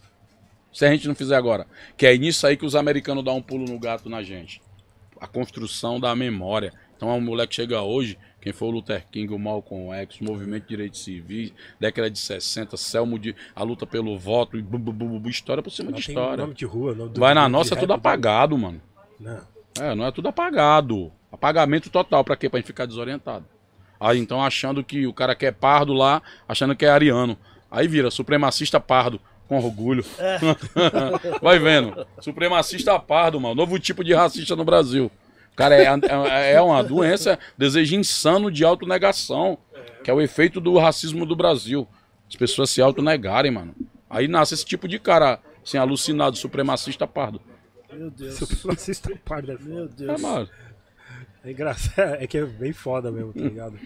[0.73, 1.66] Se a gente não fizer agora.
[1.95, 4.62] Que é nisso aí que os americanos dão um pulo no gato na gente.
[5.21, 6.74] A construção da memória.
[6.97, 10.63] Então, um moleque chega hoje, quem foi o Luther King, o Malcolm X, o movimento
[10.63, 14.91] de direitos civis, década de 60, Selmo de a luta pelo voto, e bu, bu,
[14.93, 16.37] bu, bu, história por cima Não de história.
[16.43, 16.93] nome de rua.
[16.93, 18.82] Nome do- Vai na nossa, é tudo do- apagado, mano.
[19.20, 19.41] Não.
[19.79, 21.12] É, não é tudo apagado.
[21.32, 22.50] Apagamento total, pra quê?
[22.50, 23.46] Pra gente ficar desorientado.
[24.00, 27.38] Aí então achando que o cara que é pardo lá, achando que é ariano.
[27.70, 30.04] Aí vira supremacista pardo, com orgulho.
[31.42, 32.06] Vai vendo.
[32.20, 33.56] Supremacista pardo, mano.
[33.56, 35.12] Novo tipo de racista no Brasil.
[35.56, 39.58] Cara é, é, é uma doença, desejo insano de autonegação.
[40.04, 41.88] Que é o efeito do racismo do Brasil.
[42.30, 43.74] As pessoas se autonegarem, mano.
[44.10, 47.42] Aí nasce esse tipo de cara, assim, alucinado, supremacista pardo.
[47.92, 48.39] Meu Deus.
[48.42, 50.22] Eu não assisto um par da Meu É, Deus.
[50.22, 50.50] mano.
[51.46, 53.78] É engraçado, é que é bem foda mesmo, tá ligado?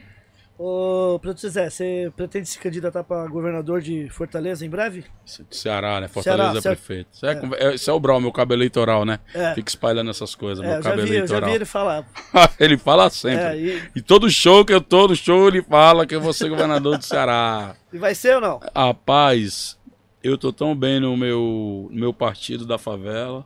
[0.58, 5.06] Ô, Preto Zé, você pretende se candidatar pra governador de Fortaleza em breve?
[5.50, 6.10] Ceará, né?
[6.10, 6.76] Fortaleza Ceará, é Ceará.
[6.76, 7.08] prefeito.
[7.14, 9.20] Isso é, é, isso é o Brau, meu cabo eleitoral, né?
[9.34, 9.54] É.
[9.54, 11.50] Fica espalhando essas coisas, É, meu eu já cabo vi, eu já eleitoral.
[11.50, 12.06] vi ele falar.
[12.60, 13.42] ele fala sempre.
[13.46, 16.34] É, e, E todo show que eu tô, no show ele fala que eu vou
[16.34, 17.74] ser governador do Ceará.
[17.94, 18.60] e vai ser ou não?
[18.76, 19.80] Rapaz,
[20.22, 23.46] eu tô tão bem no meu, no meu partido da favela.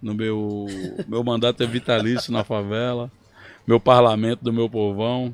[0.00, 0.64] No meu,
[1.06, 3.12] meu mandato é vitalício na favela.
[3.70, 5.32] Meu parlamento do meu povão.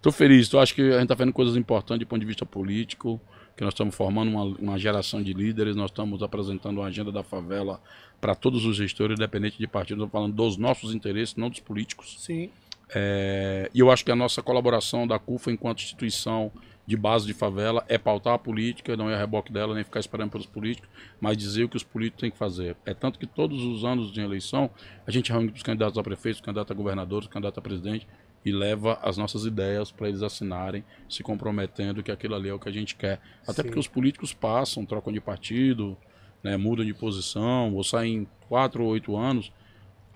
[0.00, 2.46] Tô feliz, tô, acho que a gente tá fazendo coisas importantes do ponto de vista
[2.46, 3.20] político,
[3.54, 7.22] que nós estamos formando uma, uma geração de líderes, nós estamos apresentando uma agenda da
[7.22, 7.78] favela
[8.18, 12.16] para todos os gestores, independente de partido, estou falando dos nossos interesses, não dos políticos.
[12.18, 12.48] Sim.
[12.94, 16.50] É, e eu acho que a nossa colaboração da CUFA enquanto instituição
[16.86, 19.98] de base de favela é pautar a política, não é a reboque dela, nem ficar
[19.98, 20.88] esperando pelos políticos,
[21.20, 22.76] mas dizer o que os políticos têm que fazer.
[22.86, 24.70] É tanto que todos os anos de eleição,
[25.06, 28.06] a gente reúne os candidatos a prefeito, os candidatos a governador, os candidatos a presidente
[28.44, 32.60] e leva as nossas ideias para eles assinarem, se comprometendo que aquilo ali é o
[32.60, 33.20] que a gente quer.
[33.42, 33.62] Até Sim.
[33.64, 35.96] porque os políticos passam, trocam de partido,
[36.44, 39.50] né, mudam de posição, ou saem quatro ou oito anos,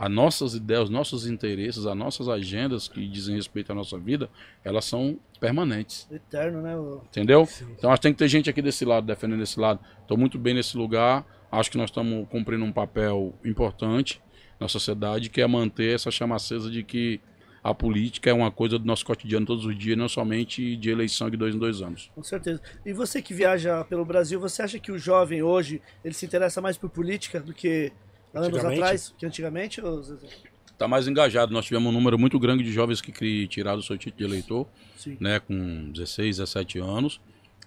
[0.00, 4.30] as nossas ideias, os nossos interesses, as nossas agendas que dizem respeito à nossa vida,
[4.64, 6.74] elas são permanentes, Eterno, né?
[7.04, 7.46] entendeu?
[7.76, 9.78] Então acho que tem que ter gente aqui desse lado, defendendo esse lado.
[10.00, 14.22] Estou muito bem nesse lugar, acho que nós estamos cumprindo um papel importante
[14.58, 17.20] na sociedade, que é manter essa chama acesa de que
[17.62, 21.28] a política é uma coisa do nosso cotidiano todos os dias, não somente de eleição
[21.28, 22.10] de dois em dois anos.
[22.14, 22.58] Com certeza.
[22.86, 26.62] E você que viaja pelo Brasil, você acha que o jovem hoje ele se interessa
[26.62, 27.92] mais por política do que
[28.34, 29.80] anos atrás, que antigamente?
[29.80, 30.26] Zezé?
[30.72, 31.52] Está mais engajado.
[31.52, 34.66] Nós tivemos um número muito grande de jovens que tiraram o seu título de eleitor.
[34.96, 35.16] Sim.
[35.18, 37.20] né, com 16, 17 anos.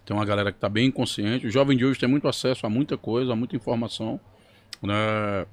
[0.06, 1.48] Tem uma galera que está bem consciente.
[1.48, 4.20] O jovem de hoje tem muito acesso a muita coisa, a muita informação.
[4.82, 5.46] Né?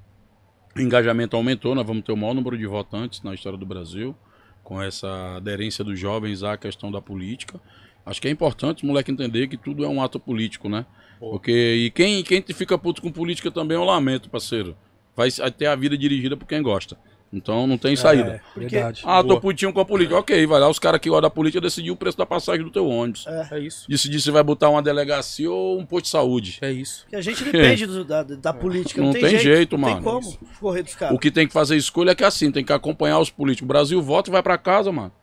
[0.75, 4.15] O engajamento aumentou, nós vamos ter o maior número de votantes na história do Brasil,
[4.63, 7.59] com essa aderência dos jovens à questão da política.
[8.05, 10.85] Acho que é importante o moleque entender que tudo é um ato político, né?
[11.19, 14.75] Porque e quem, quem fica puto com política também eu lamento, parceiro.
[15.15, 16.97] Vai ter a vida dirigida por quem gosta.
[17.33, 18.41] Então não tem saída.
[18.55, 19.03] É, verdade.
[19.05, 19.39] Ah, tô Boa.
[19.41, 20.17] putinho com a política.
[20.17, 22.69] Ok, vai lá, os caras que gostam da política decidiram o preço da passagem do
[22.69, 23.25] teu ônibus.
[23.49, 23.85] É isso.
[23.89, 26.57] Decidir se vai botar uma delegacia ou um posto de saúde.
[26.61, 27.05] É isso.
[27.09, 29.81] Que a gente depende do- da, da política, não, Não tem, tem jeito, jeito, não
[29.87, 29.95] mano.
[29.95, 31.15] tem como correr dos caras.
[31.15, 33.63] O que tem que fazer escolha é que é assim, tem que acompanhar os políticos.
[33.65, 35.13] O Brasil vota e vai pra casa, mano.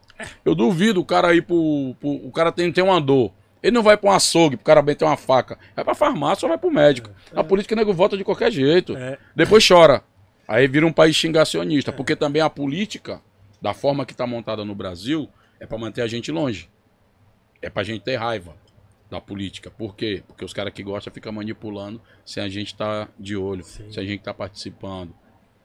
[0.44, 1.94] Eu duvido o cara ir pro.
[2.00, 3.32] pro- o cara tem, tem uma dor.
[3.62, 5.58] Ele não vai pra um açougue, pro cara bem ter uma faca.
[5.74, 7.10] Vai pra farmácia ou vai pro médico.
[7.34, 8.96] A política nego vota de qualquer jeito.
[8.96, 9.18] É.
[9.34, 10.02] Depois chora.
[10.46, 11.92] Aí vira um país xingacionista.
[11.92, 13.20] Porque também a política,
[13.60, 15.28] da forma que tá montada no Brasil,
[15.60, 16.70] é pra manter a gente longe.
[17.60, 18.54] É pra gente ter raiva
[19.10, 19.70] da política.
[19.70, 20.22] Por quê?
[20.26, 23.90] Porque os caras que gostam ficam manipulando sem a gente estar de olho, Sim.
[23.90, 25.14] sem a gente estar participando.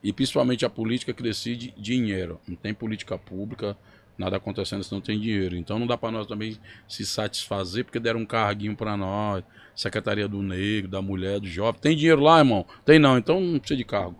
[0.01, 2.39] E principalmente a política que decide dinheiro.
[2.47, 3.77] Não tem política pública,
[4.17, 5.55] nada acontecendo se não tem dinheiro.
[5.55, 6.57] Então não dá para nós também
[6.87, 9.43] se satisfazer porque deram um carguinho para nós,
[9.75, 11.81] Secretaria do Negro, da Mulher, do Jovem.
[11.81, 12.65] Tem dinheiro lá, irmão?
[12.85, 14.15] Tem não, então não precisa de cargo.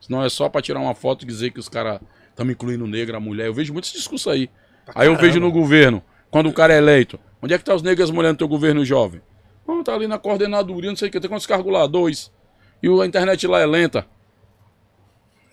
[0.00, 2.00] Senão é só para tirar uma foto e dizer que os caras
[2.30, 3.46] estão incluindo o negro, a mulher.
[3.46, 4.50] Eu vejo muito esse discurso aí.
[4.94, 7.82] Aí eu vejo no governo, quando o cara é eleito, onde é que tá os
[7.82, 9.20] negros e as mulheres no teu governo jovem?
[9.66, 11.86] Não, tá ali na coordenadoria, não sei o que, tem quantos cargos lá?
[11.86, 12.32] Dois.
[12.82, 14.06] E a internet lá é lenta.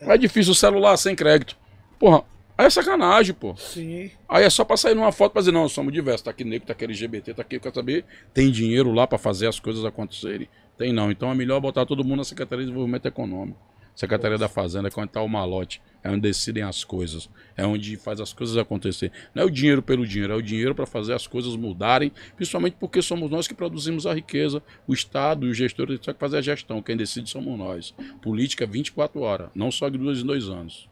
[0.01, 1.55] É difícil o celular sem crédito.
[1.99, 2.23] Porra,
[2.59, 3.55] aí é sacanagem, pô.
[3.55, 4.11] Sim.
[4.27, 6.67] Aí é só pra sair numa foto pra dizer, não, somos diversos, tá aqui negro,
[6.67, 8.03] tá aqui LGBT, tá aqui, eu quero saber,
[8.33, 10.49] tem dinheiro lá pra fazer as coisas acontecerem?
[10.77, 13.57] Tem não, então é melhor botar todo mundo na Secretaria de Desenvolvimento Econômico.
[13.95, 17.95] Secretaria da Fazenda, é onde tá o malote, é onde decidem as coisas, é onde
[17.95, 19.11] faz as coisas acontecer.
[19.33, 22.75] Não é o dinheiro pelo dinheiro, é o dinheiro para fazer as coisas mudarem, principalmente
[22.79, 26.37] porque somos nós que produzimos a riqueza, o Estado e o gestor tem que fazer
[26.37, 27.93] a gestão, quem decide somos nós.
[28.21, 30.88] Política 24 horas, não só de dois em dois anos.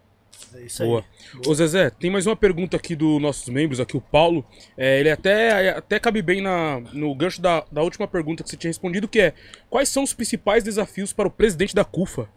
[0.53, 0.89] É isso aí.
[0.89, 1.03] Boa.
[1.45, 4.45] Ô Zezé, tem mais uma pergunta aqui dos nossos membros, aqui o Paulo.
[4.77, 8.57] É, ele até, até cabe bem na, no gancho da, da última pergunta que você
[8.57, 9.33] tinha respondido, que é
[9.69, 12.29] quais são os principais desafios para o presidente da CUFA?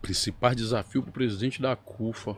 [0.00, 2.36] Principal desafio pro presidente da CUFA.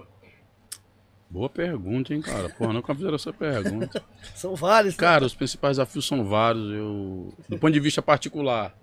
[1.31, 2.51] Boa pergunta, hein, cara?
[2.51, 4.05] Porra, nunca fizeram essa pergunta.
[4.35, 4.95] São vários.
[4.95, 5.01] né?
[5.01, 6.71] Cara, os principais desafios são vários.
[6.71, 8.77] Eu, do ponto de vista particular,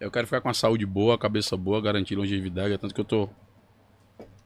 [0.00, 2.74] eu quero ficar com a saúde boa, a cabeça boa, garantir longevidade.
[2.74, 3.28] É tanto que eu tô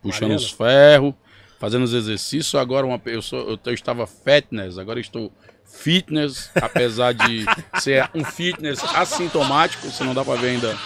[0.07, 1.15] puxando os ferros,
[1.59, 2.55] fazendo os exercícios.
[2.55, 5.33] Agora uma, eu, sou, eu, eu estava fitness, agora estou
[5.65, 7.45] fitness, apesar de
[7.81, 9.87] ser um fitness assintomático.
[9.87, 10.77] Você não dá pra ver ainda.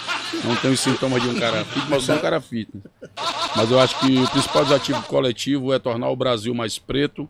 [0.45, 2.85] Não tem os sintomas de um cara fitness, mas eu sou um cara fitness.
[3.57, 7.29] Mas eu acho que o principal desafio coletivo é tornar o Brasil mais preto,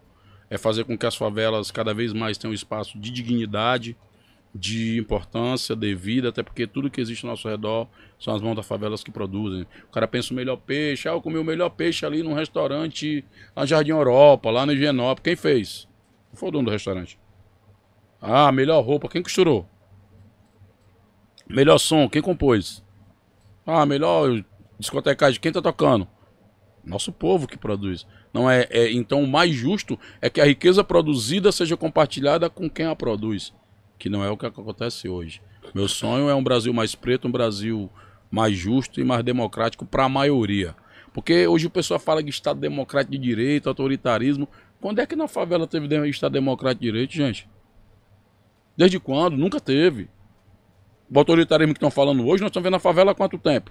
[0.48, 3.96] é fazer com que as favelas cada vez mais tenham um espaço de dignidade,
[4.54, 7.86] de importância devida, até porque tudo que existe ao nosso redor
[8.18, 9.62] são as mãos das favelas que produzem.
[9.88, 13.24] O cara pensa o melhor peixe, ah, eu comi o melhor peixe ali num restaurante
[13.54, 15.22] na Jardim Europa, lá no Higienópolis.
[15.22, 15.88] Quem fez?
[16.30, 17.18] Não foi o dono do restaurante.
[18.20, 19.66] Ah, melhor roupa, quem costurou?
[21.48, 22.84] Melhor som, quem compôs?
[23.66, 24.44] Ah, melhor
[24.78, 26.06] discotecagem, quem tá tocando?
[26.84, 28.06] Nosso povo que produz.
[28.32, 32.70] Não é, é, então o mais justo é que a riqueza produzida seja compartilhada com
[32.70, 33.52] quem a produz,
[34.00, 35.42] que não é o que acontece hoje.
[35.74, 37.88] Meu sonho é um Brasil mais preto, um Brasil
[38.30, 40.74] mais justo e mais democrático para a maioria.
[41.12, 44.48] Porque hoje o pessoal fala de Estado democrático de direito, autoritarismo.
[44.80, 47.46] Quando é que na favela teve Estado democrático de direito, gente?
[48.74, 49.36] Desde quando?
[49.36, 50.08] Nunca teve.
[51.12, 53.70] O autoritarismo que estão falando hoje, nós estamos vendo na favela há quanto tempo?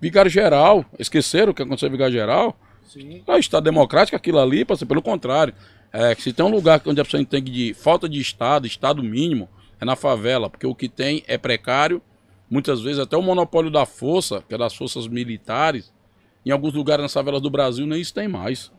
[0.00, 0.86] Vigário geral.
[0.98, 2.58] Esqueceram o que aconteceu em Vigário geral?
[2.84, 3.22] Sim.
[3.26, 5.52] É Estado democrático, aquilo ali, pelo contrário.
[5.92, 9.48] É, se tem um lugar onde a pessoa entende de falta de Estado, Estado mínimo,
[9.80, 12.00] é na favela, porque o que tem é precário.
[12.48, 15.92] Muitas vezes até o monopólio da força, que é das forças militares,
[16.44, 18.72] em alguns lugares nas favelas do Brasil nem isso tem mais.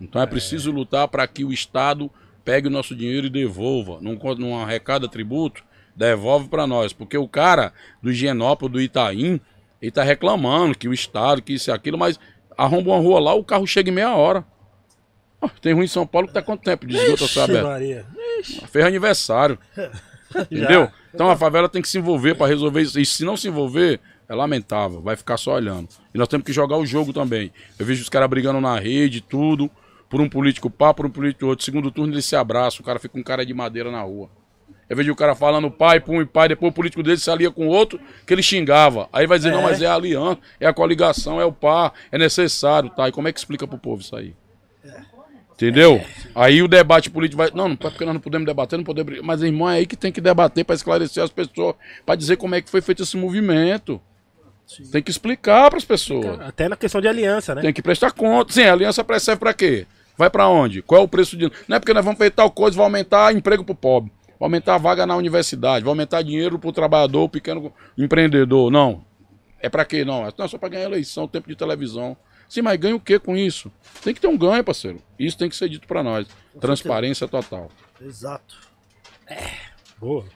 [0.00, 2.10] Então é, preciso lutar para que o Estado
[2.44, 3.98] pegue o nosso dinheiro e devolva.
[4.00, 5.62] Não, arrecada tributo,
[5.94, 6.92] devolve para nós.
[6.92, 7.72] Porque o cara
[8.02, 9.40] do Higienópolis, do Itaim,
[9.80, 12.18] ele tá reclamando que o Estado, que isso e aquilo, mas
[12.56, 14.44] arromba uma rua lá, o carro chega em meia hora.
[15.60, 18.06] Tem ruim em São Paulo que tá quanto tempo de esgoto aberto?
[18.68, 19.58] Fez aniversário.
[20.50, 20.90] Entendeu?
[21.14, 22.98] Então a favela tem que se envolver para resolver isso.
[22.98, 25.88] E se não se envolver, é lamentável, vai ficar só olhando.
[26.14, 27.52] E nós temos que jogar o jogo também.
[27.78, 29.70] Eu vejo os caras brigando na rede, tudo,
[30.08, 31.64] por um político pá, por um político outro.
[31.64, 34.30] Segundo turno eles se abraçam, o cara fica com cara de madeira na rua.
[34.88, 37.50] Eu vejo o cara falando pai, pum e pai, depois o político dele se alia
[37.50, 39.08] com outro que ele xingava.
[39.12, 39.52] Aí vai dizer, é.
[39.52, 43.08] não, mas é a aliança, é a coligação, é o par, é necessário, tá?
[43.08, 44.34] E como é que explica pro povo isso aí?
[45.62, 45.94] Entendeu?
[45.94, 46.06] É.
[46.34, 47.50] Aí o debate político vai.
[47.54, 49.20] Não, não porque nós não podemos debater, não podemos.
[49.22, 52.56] Mas, irmão, é aí que tem que debater para esclarecer as pessoas, para dizer como
[52.56, 54.00] é que foi feito esse movimento.
[54.66, 54.90] Sim.
[54.90, 56.40] Tem que explicar para as pessoas.
[56.40, 57.62] Até na questão de aliança, né?
[57.62, 58.52] Tem que prestar conta.
[58.52, 59.86] Sim, a aliança serve para quê?
[60.16, 60.82] Vai para onde?
[60.82, 61.50] Qual é o preço de.
[61.68, 64.10] Não é porque nós vamos fazer tal coisa, vai aumentar emprego pro pobre.
[64.40, 68.70] Vai aumentar a vaga na universidade, vai aumentar dinheiro pro trabalhador, pequeno empreendedor.
[68.70, 69.04] Não.
[69.60, 70.04] É para quê?
[70.04, 70.26] Não.
[70.26, 72.16] É só para ganhar eleição, tempo de televisão.
[72.52, 73.72] Sim, mas ganha o que com isso?
[74.04, 75.02] Tem que ter um ganho, parceiro.
[75.18, 76.28] Isso tem que ser dito para nós.
[76.52, 77.48] Com Transparência certeza.
[77.48, 77.70] total.
[77.98, 78.58] Exato.
[79.26, 79.52] É.
[79.98, 80.26] Boa.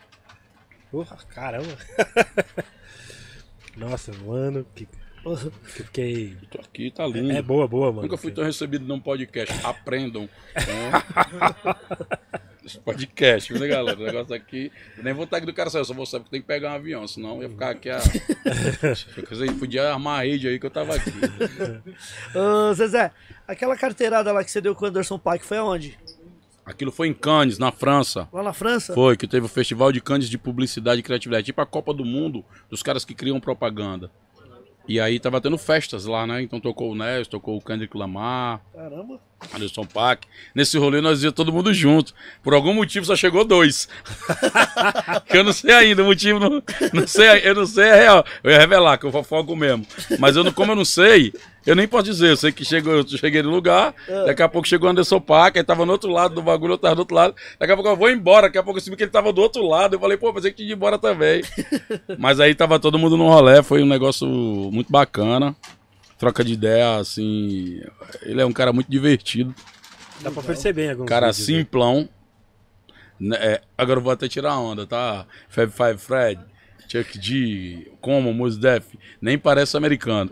[0.91, 1.77] Porra, caramba.
[3.77, 4.89] Nossa, mano, que
[5.65, 6.35] Fiquei.
[6.51, 7.33] Tô aqui, tá lindo.
[7.33, 8.05] É, é, boa, boa, mano.
[8.05, 9.55] Nunca fui tão recebido num podcast.
[9.63, 10.27] Aprendam.
[12.67, 13.97] Esse podcast, viu, né, galera?
[13.97, 14.73] O negócio aqui.
[15.01, 17.07] Nem vou estar aqui do cara só vou saber que tem que pegar um avião,
[17.07, 18.01] senão ia ficar aqui a.
[19.57, 21.13] Podia armar a rede aí que eu tava aqui.
[22.35, 23.13] Ô, Zezé,
[23.47, 25.97] aquela carteirada lá que você deu com o Anderson Paak foi aonde?
[26.65, 28.29] Aquilo foi em Cannes, na França.
[28.33, 28.93] Lá na França?
[28.93, 32.05] Foi, que teve o Festival de Cannes de Publicidade e Criatividade, tipo a Copa do
[32.05, 34.11] Mundo dos caras que criam propaganda.
[34.89, 36.43] E aí tava tendo festas lá, né?
[36.43, 38.61] Então tocou o Ness, tocou o Kendrick Lamar.
[38.73, 39.21] Caramba.
[39.55, 40.27] Anderson Paak.
[40.55, 42.15] Nesse rolê nós ia todo mundo junto.
[42.43, 43.89] Por algum motivo só chegou dois.
[45.29, 48.25] que eu não sei ainda, o motivo não, não sei, eu não sei é real.
[48.43, 49.87] Eu ia revelar que eu fofoco mesmo.
[50.19, 51.33] Mas eu não, como eu não sei,
[51.67, 54.27] eu nem posso dizer, eu sei que chegou, eu cheguei no lugar, é.
[54.27, 56.79] daqui a pouco chegou o Anderson Paak, aí tava no outro lado do bagulho, eu
[56.79, 57.35] tava do outro lado.
[57.59, 59.41] Daqui a pouco eu vou embora, daqui a pouco eu vi que ele tava do
[59.43, 59.97] outro lado.
[59.97, 61.43] Eu falei, pô, pensei que tinha ido embora também.
[62.19, 65.57] Mas aí tava todo mundo no rolê, foi um negócio muito bacana.
[66.19, 67.83] Troca de ideia, assim.
[68.23, 69.55] Ele é um cara muito divertido.
[70.21, 72.09] Dá pra perceber, alguns Cara vídeos, simplão.
[73.19, 75.27] Né, é, agora eu vou até tirar a onda, tá?
[75.49, 76.41] Fab Five Fred.
[76.89, 80.31] Chuck D, como Mos Def, nem parece americano.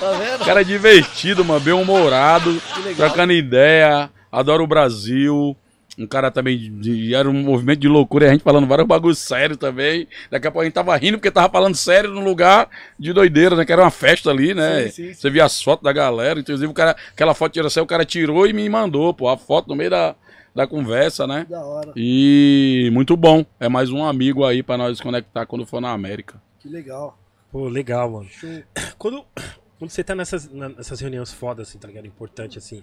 [0.00, 0.44] Tá vendo?
[0.44, 2.60] Cara divertido, mano, bem humorado,
[2.96, 5.56] trocando ideia, adora o Brasil.
[5.96, 9.18] Um cara também de, de, era um movimento de loucura, a gente falando vários bagulhos
[9.18, 10.08] sérios também.
[10.28, 13.54] Daqui a pouco a gente tava rindo porque tava falando sério num lugar de doideira,
[13.54, 13.64] né?
[13.64, 14.88] Que era uma festa ali, né?
[14.88, 15.14] Sim, sim.
[15.14, 18.44] Você via as fotos da galera, inclusive o cara, aquela foto de o cara tirou
[18.46, 20.16] e me mandou, pô, a foto no meio da,
[20.52, 21.46] da conversa, né?
[21.48, 21.92] Da hora.
[21.94, 23.46] E muito bom.
[23.60, 26.42] É mais um amigo aí para nós conectar quando for na América.
[26.58, 27.16] Que legal.
[27.54, 28.28] Pô, legal, mano.
[28.28, 28.50] Show.
[28.98, 29.24] Quando,
[29.78, 32.04] quando você tá nessas, nessas reuniões fodas, assim, tá ligado?
[32.04, 32.82] Importante, assim.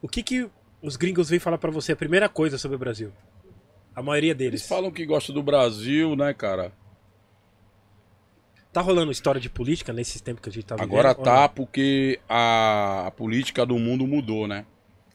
[0.00, 0.48] O que que
[0.80, 3.12] os gringos vêm falar para você a primeira coisa sobre o Brasil?
[3.94, 4.62] A maioria deles.
[4.62, 6.72] Eles falam que gostam do Brasil, né, cara?
[8.72, 10.90] Tá rolando história de política nesses tempos que a gente tá vivendo?
[10.90, 14.64] Agora tá, porque a, a política do mundo mudou, né?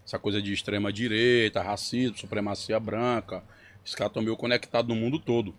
[0.05, 3.43] essa coisa de extrema direita, racismo, supremacia branca.
[3.83, 5.53] Os caras estão meio conectados no mundo todo.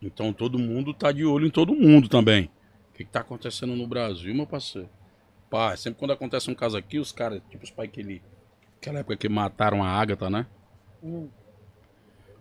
[0.00, 2.50] Então todo mundo tá de olho em todo mundo também.
[2.90, 4.88] O que, que tá acontecendo no Brasil, meu parceiro?
[5.50, 8.22] Pá, sempre quando acontece um caso aqui, os caras, tipo os pais que ele.
[8.80, 10.46] Aquela época que mataram a Ágata, né?
[11.02, 11.28] Hum.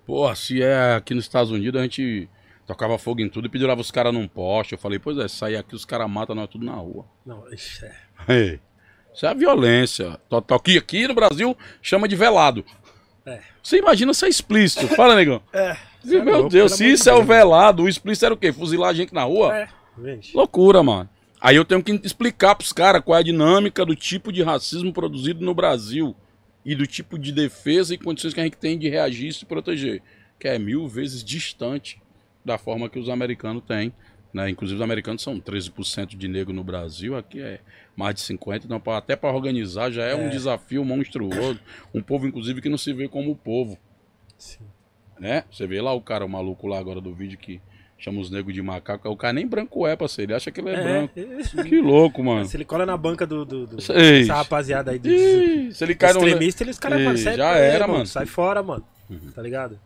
[0.06, 2.30] Pô, se é aqui nos Estados Unidos, a gente
[2.66, 4.74] tocava fogo em tudo e pendurava os caras num poste.
[4.74, 7.06] Eu falei, pois é, sair aqui os caras matam nós tudo na rua.
[7.26, 7.96] Não, ixi, é.
[8.28, 8.60] Ei,
[9.14, 10.20] Isso é a violência.
[10.30, 10.58] Total.
[10.58, 12.64] Aqui, aqui no Brasil chama de velado.
[13.26, 13.42] É.
[13.62, 14.88] Você imagina ser explícito.
[14.96, 15.42] Fala, negão.
[15.52, 15.76] É.
[16.04, 18.52] Meu louco, Deus, se isso é o velado, o explícito era o quê?
[18.52, 19.56] Fuzilar a gente na rua?
[19.56, 19.68] É,
[20.04, 20.36] gente.
[20.36, 21.10] Loucura, mano.
[21.40, 24.92] Aí eu tenho que explicar pros caras qual é a dinâmica do tipo de racismo
[24.92, 26.16] produzido no Brasil
[26.66, 29.46] e do tipo de defesa e condições que a gente tem de reagir e se
[29.46, 30.02] proteger,
[30.40, 32.02] que é mil vezes distante
[32.44, 33.94] da forma que os americanos têm.
[34.34, 34.50] Né?
[34.50, 37.60] Inclusive os americanos são 13% de negro no Brasil, aqui é
[37.96, 41.60] mais de 50%, então até para organizar já é, um desafio monstruoso.
[41.94, 43.78] Um povo, inclusive, que não se vê como povo
[44.38, 44.66] Sim.
[45.20, 45.44] Né?
[45.52, 47.62] Você vê lá o cara, o maluco lá agora do vídeo que
[47.98, 49.10] chama os negros de macaco.
[49.10, 50.32] O cara nem branco é, parceiro.
[50.32, 51.14] Ele acha que ele é, branco.
[51.20, 52.46] É, Que louco, mano.
[52.46, 54.22] Se ele cola na banca do, do, do- Sei.
[54.22, 56.20] dessa rapaziada aí dos se ele cai no.
[56.20, 58.06] extremistas, eles caras mano, já era, mano.
[58.06, 58.84] Sai fora, mano.
[59.34, 59.80] Tá ligado?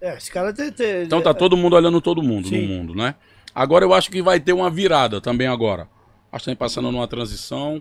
[0.00, 0.70] É, esse cara tem.
[0.70, 2.62] tem Então tá todo mundo olhando todo mundo Sim.
[2.62, 3.14] no mundo, né?
[3.54, 5.88] Agora eu acho que vai ter uma virada também agora.
[6.30, 7.80] Acho que tá passando numa transição.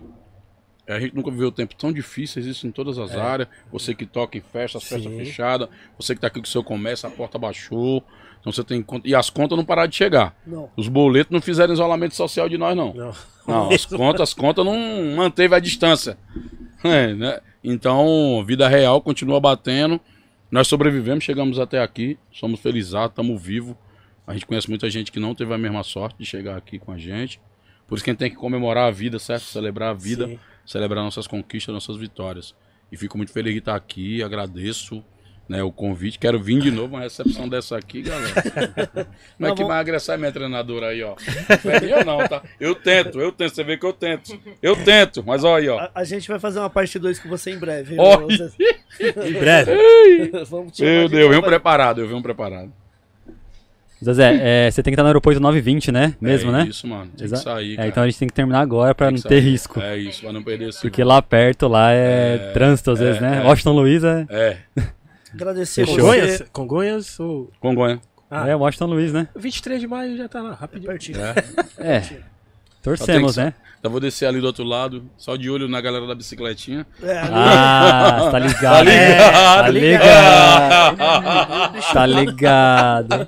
[0.88, 3.49] É, A gente nunca viveu tempo tão difíceis, isso em todas as áreas.
[3.72, 5.18] Você que toca em festa, as festas Sim.
[5.18, 5.68] fechadas.
[5.98, 8.03] Você que tá aqui com o seu comércio, a porta baixou.
[8.40, 9.07] Então você tem conta.
[9.07, 10.36] E as contas não pararam de chegar.
[10.45, 10.70] Não.
[10.78, 12.94] Os boletos não fizeram isolamento social de nós, não.
[12.94, 13.14] Não.
[13.48, 14.76] Não, as contas, as contas não
[15.16, 16.18] manteve a distância.
[16.84, 17.40] É, né?
[17.64, 19.99] Então, vida real continua batendo.
[20.52, 23.76] Nós sobrevivemos, chegamos até aqui, somos felizes, estamos vivos.
[24.28, 26.91] A gente conhece muita gente que não teve a mesma sorte de chegar aqui com
[26.91, 27.40] a gente.
[27.88, 29.44] Por isso que a gente tem que comemorar a vida, certo?
[29.45, 30.40] Celebrar a vida, Sim.
[30.66, 32.56] Celebrar nossas conquistas, nossas vitórias.
[32.92, 35.04] E fico muito feliz de estar aqui, agradeço
[35.48, 36.18] né, o convite.
[36.18, 38.34] Quero vir de novo uma recepção dessa aqui, galera.
[39.38, 41.16] Como é que vamos- vai agressar minha treinadora aí, ó?
[41.64, 42.42] Não é minha não, tá?
[42.60, 43.54] Eu tento, eu tento.
[43.54, 44.40] Você vê que eu tento.
[44.62, 45.80] Eu tento, mas olha aí, ó.
[45.80, 47.94] A, a gente vai fazer uma parte 2 com você em breve.
[47.96, 48.02] viu?
[48.04, 48.52] Olha.
[49.00, 49.72] Em breve.
[50.50, 52.72] Vamos Meu de Deus, eu venho preparado, eu venho preparado.
[54.04, 56.16] Zezé, é, você tem que estar no aeroporto 9h20, né?
[56.20, 56.68] Mesmo, é né?
[56.68, 57.10] isso, mano.
[57.18, 59.40] Tem Exa- que sair, É, então a gente tem que terminar agora pra não ter
[59.40, 59.80] risco.
[59.80, 60.82] É isso, pra não perder esse.
[60.82, 63.42] Porque lá perto, lá é, trânsito às vezes, né?
[63.44, 63.48] é.
[63.48, 64.58] Washington Luiz é, É,
[65.34, 66.00] Agradecer Fechou.
[66.02, 66.44] Congonhas?
[66.52, 67.52] Congonhas ou.
[67.60, 68.00] Congonha.
[68.30, 69.28] Ah, é Washington Luiz, né?
[69.36, 70.90] 23 de maio já tá lá, rapidinho.
[70.90, 71.18] Pertinho.
[71.20, 71.98] É.
[71.98, 72.04] É.
[72.86, 73.53] Torcemos, né?
[73.80, 76.88] Então vou descer ali do outro lado, só de olho na galera da bicicletinha.
[77.03, 78.90] É, Ah, tá ligado.
[78.90, 80.98] É, Tá tá ligado.
[81.94, 83.28] Tá ligado.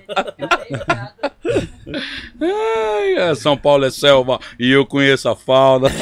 [2.41, 5.89] Ai, é, São Paulo é selva e eu conheço a fauna.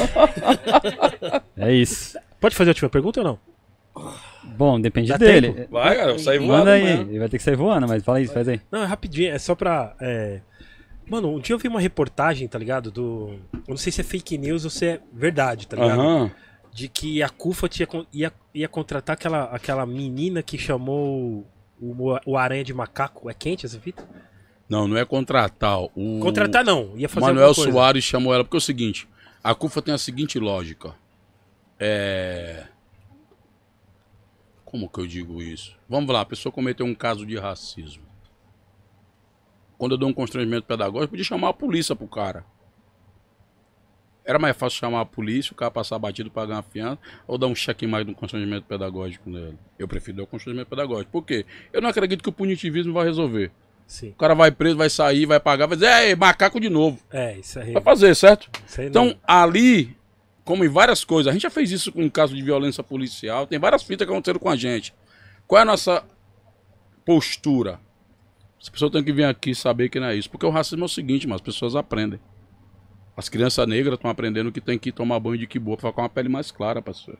[1.58, 2.18] É isso.
[2.38, 3.38] Pode fazer a última pergunta ou não?
[4.44, 5.52] Bom, depende Dá dele.
[5.52, 5.68] tempo?
[5.72, 6.52] Vai, cara, eu saí voando.
[6.58, 6.86] Manda aí.
[7.00, 8.60] Ele vai ter que sair voando, mas fala isso, faz aí.
[8.70, 9.94] Não, é rapidinho, é só pra.
[10.00, 10.40] é,
[11.08, 12.90] Mano, um dia eu vi uma reportagem, tá ligado?
[12.90, 13.38] Do.
[13.52, 16.00] Eu não sei se é fake news ou se é verdade, tá ligado?
[16.00, 16.30] Aham.
[16.72, 21.46] De que a CUFA tinha, ia, ia contratar aquela, aquela menina que chamou
[21.80, 23.30] o, o Aranha de Macaco.
[23.30, 24.06] É quente essa fita?
[24.68, 25.78] Não, não é contratar.
[25.80, 27.54] O Contratar não, ia fazer Manuel.
[27.54, 29.08] Soares chamou ela porque é o seguinte:
[29.42, 30.94] a CUFA tem a seguinte lógica.
[31.78, 32.64] É.
[34.64, 35.76] Como que eu digo isso?
[35.88, 38.05] Vamos lá, a pessoa cometeu um caso de racismo.
[39.78, 42.44] Quando eu dou um constrangimento pedagógico, eu podia chamar a polícia pro cara.
[44.24, 46.98] Era mais fácil chamar a polícia, o cara passar batido, pagar uma fiança,
[47.28, 49.56] ou dar um cheque mais no constrangimento pedagógico nele.
[49.78, 51.12] Eu prefiro dar o constrangimento pedagógico.
[51.12, 51.46] Por quê?
[51.72, 53.52] Eu não acredito que o punitivismo vai resolver.
[53.86, 54.08] Sim.
[54.10, 56.98] O cara vai preso, vai sair, vai pagar, vai dizer, é, macaco de novo.
[57.12, 57.72] É, isso aí.
[57.72, 58.50] Vai fazer, certo?
[58.80, 59.96] Então, não- ali,
[60.44, 63.46] como em várias coisas, a gente já fez isso com um caso de violência policial,
[63.46, 64.92] tem várias fitas que aconteceram com a gente.
[65.46, 66.04] Qual é a nossa
[67.04, 67.78] postura?
[68.60, 70.30] As pessoas têm que vir aqui saber que não é isso.
[70.30, 72.20] Porque o racismo é o seguinte, mas as pessoas aprendem.
[73.16, 76.02] As crianças negras estão aprendendo que tem que tomar banho de quiboa pra ficar com
[76.02, 77.18] uma pele mais clara, parceiro.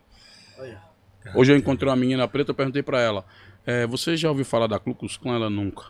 [0.58, 0.82] Olha.
[1.34, 3.24] Hoje eu encontrei uma menina preta, eu perguntei pra ela,
[3.64, 5.34] é, você já ouviu falar da Ku Klux Klan?
[5.34, 5.86] Ela nunca.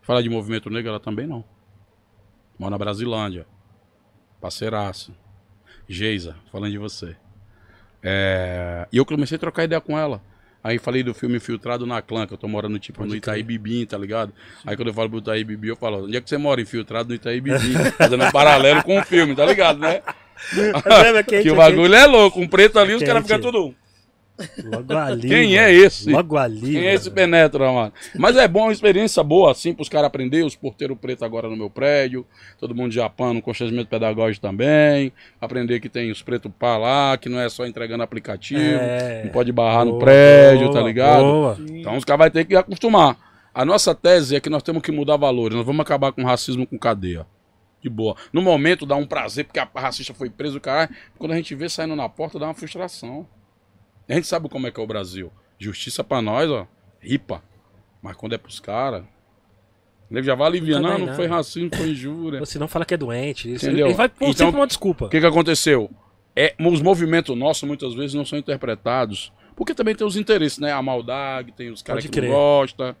[0.00, 1.44] Falar de movimento negro, ela também não.
[2.58, 3.46] Mora na Brasilândia.
[4.40, 5.14] Parceiraço.
[5.88, 7.16] Geisa, falando de você.
[8.02, 10.22] É, E eu comecei a trocar ideia com ela.
[10.64, 13.84] Aí falei do filme Infiltrado na Clã, que eu tô morando tipo no Itaí Bibim,
[13.84, 14.32] tá ligado?
[14.64, 16.60] Aí quando eu falo pro Itaí Bibi, eu falo, onde é que você mora?
[16.60, 17.74] Infiltrado no Itaí Bibim.
[17.98, 20.02] Fazendo um paralelo com o filme, tá ligado, né?
[20.54, 22.40] É que é o bagulho é louco.
[22.40, 23.74] Um preto ali, os caras ficam tudo.
[24.64, 25.28] Logo ali.
[25.28, 25.58] Quem mano.
[25.58, 26.10] é esse?
[26.10, 26.72] Logo ali.
[26.72, 27.14] Quem é esse mano.
[27.14, 27.92] penetra, mano?
[28.16, 30.46] Mas é bom, uma experiência boa, assim, pros caras aprenderem.
[30.46, 32.26] Os porteiros pretos agora no meu prédio.
[32.58, 35.12] Todo mundo de Japão, no constrangimento pedagógico também.
[35.40, 38.60] Aprender que tem os pretos pá lá, que não é só entregando aplicativo.
[38.60, 39.22] É.
[39.24, 41.22] Não pode barrar no Boa, prédio, tá boa, ligado?
[41.22, 41.58] boa.
[41.70, 43.16] Então os caras vão ter que acostumar.
[43.54, 45.56] A nossa tese é que nós temos que mudar valores.
[45.56, 47.26] Nós vamos acabar com o racismo com cadeia.
[47.82, 48.16] De boa.
[48.32, 50.88] No momento dá um prazer, porque a racista foi preso, caralho.
[51.18, 53.26] Quando a gente vê saindo na porta, dá uma frustração.
[54.08, 55.32] A gente sabe como é que é o Brasil.
[55.58, 56.66] Justiça pra nós, ó.
[57.00, 57.42] Ripa.
[58.02, 59.04] Mas quando é pros caras.
[60.10, 61.16] Ele já vai aliviando, Também não, não não.
[61.16, 62.44] foi racismo, foi injúria.
[62.44, 63.50] Se não fala que é doente.
[63.50, 63.86] Isso, Entendeu?
[63.86, 65.06] Ele vai pôr Então, sempre uma desculpa.
[65.06, 65.90] O que, que aconteceu?
[66.36, 69.32] É, os movimentos nossos muitas vezes não são interpretados.
[69.56, 70.72] Porque também tem os interesses, né?
[70.72, 72.30] A maldade, tem os caras que não crer.
[72.30, 72.96] gostam,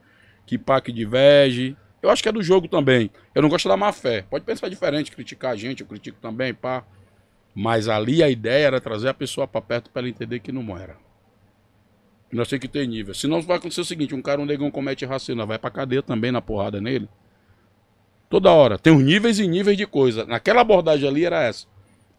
[0.46, 1.76] que pá, que diverge.
[2.00, 3.10] Eu acho que é do jogo também.
[3.34, 4.24] Eu não gosto da má fé.
[4.30, 6.82] Pode pensar diferente, criticar a gente, eu critico também, pá.
[7.54, 10.76] Mas ali a ideia era trazer a pessoa pra perto pra ela entender que não
[10.76, 10.96] era.
[12.32, 13.14] Nós temos que ter nível.
[13.14, 16.32] Senão vai acontecer o seguinte: um cara, um negão comete racismo, vai pra cadeia também
[16.32, 17.08] na porrada nele.
[18.30, 18.78] Toda hora.
[18.78, 20.24] Tem os níveis e níveis de coisa.
[20.24, 21.66] Naquela abordagem ali era essa.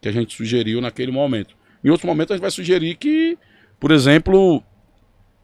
[0.00, 1.56] Que a gente sugeriu naquele momento.
[1.82, 3.36] Em outros momentos a gente vai sugerir que,
[3.80, 4.62] por exemplo,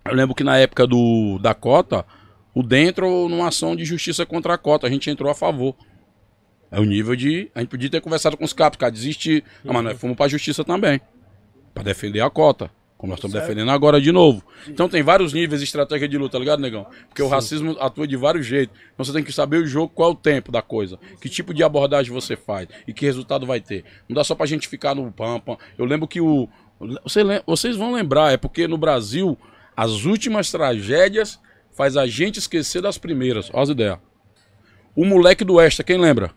[0.05, 2.07] eu lembro que na época do, da cota,
[2.55, 4.87] o dentro numa ação de justiça contra a cota.
[4.87, 5.75] A gente entrou a favor.
[6.71, 7.51] É o nível de.
[7.55, 9.45] A gente podia ter conversado com os capos, cara, desistir.
[9.65, 11.01] Não, mas nós fomos pra justiça também.
[11.75, 12.71] Pra defender a cota.
[13.01, 14.45] Como nós estamos defendendo agora de novo.
[14.69, 16.87] Então tem vários níveis de estratégia de luta, tá ligado, negão?
[17.09, 18.79] Porque o racismo atua de vários jeitos.
[18.93, 20.99] Então você tem que saber o jogo, qual é o tempo da coisa.
[21.19, 23.87] Que tipo de abordagem você faz e que resultado vai ter.
[24.07, 25.57] Não dá só pra gente ficar no pampa.
[25.79, 26.47] Eu lembro que o.
[27.03, 29.39] Você vocês vão lembrar, é porque no Brasil,
[29.75, 31.41] as últimas tragédias
[31.73, 33.49] faz a gente esquecer das primeiras.
[33.55, 33.99] Olha as ideias.
[34.95, 36.35] O moleque do Extra, quem lembra?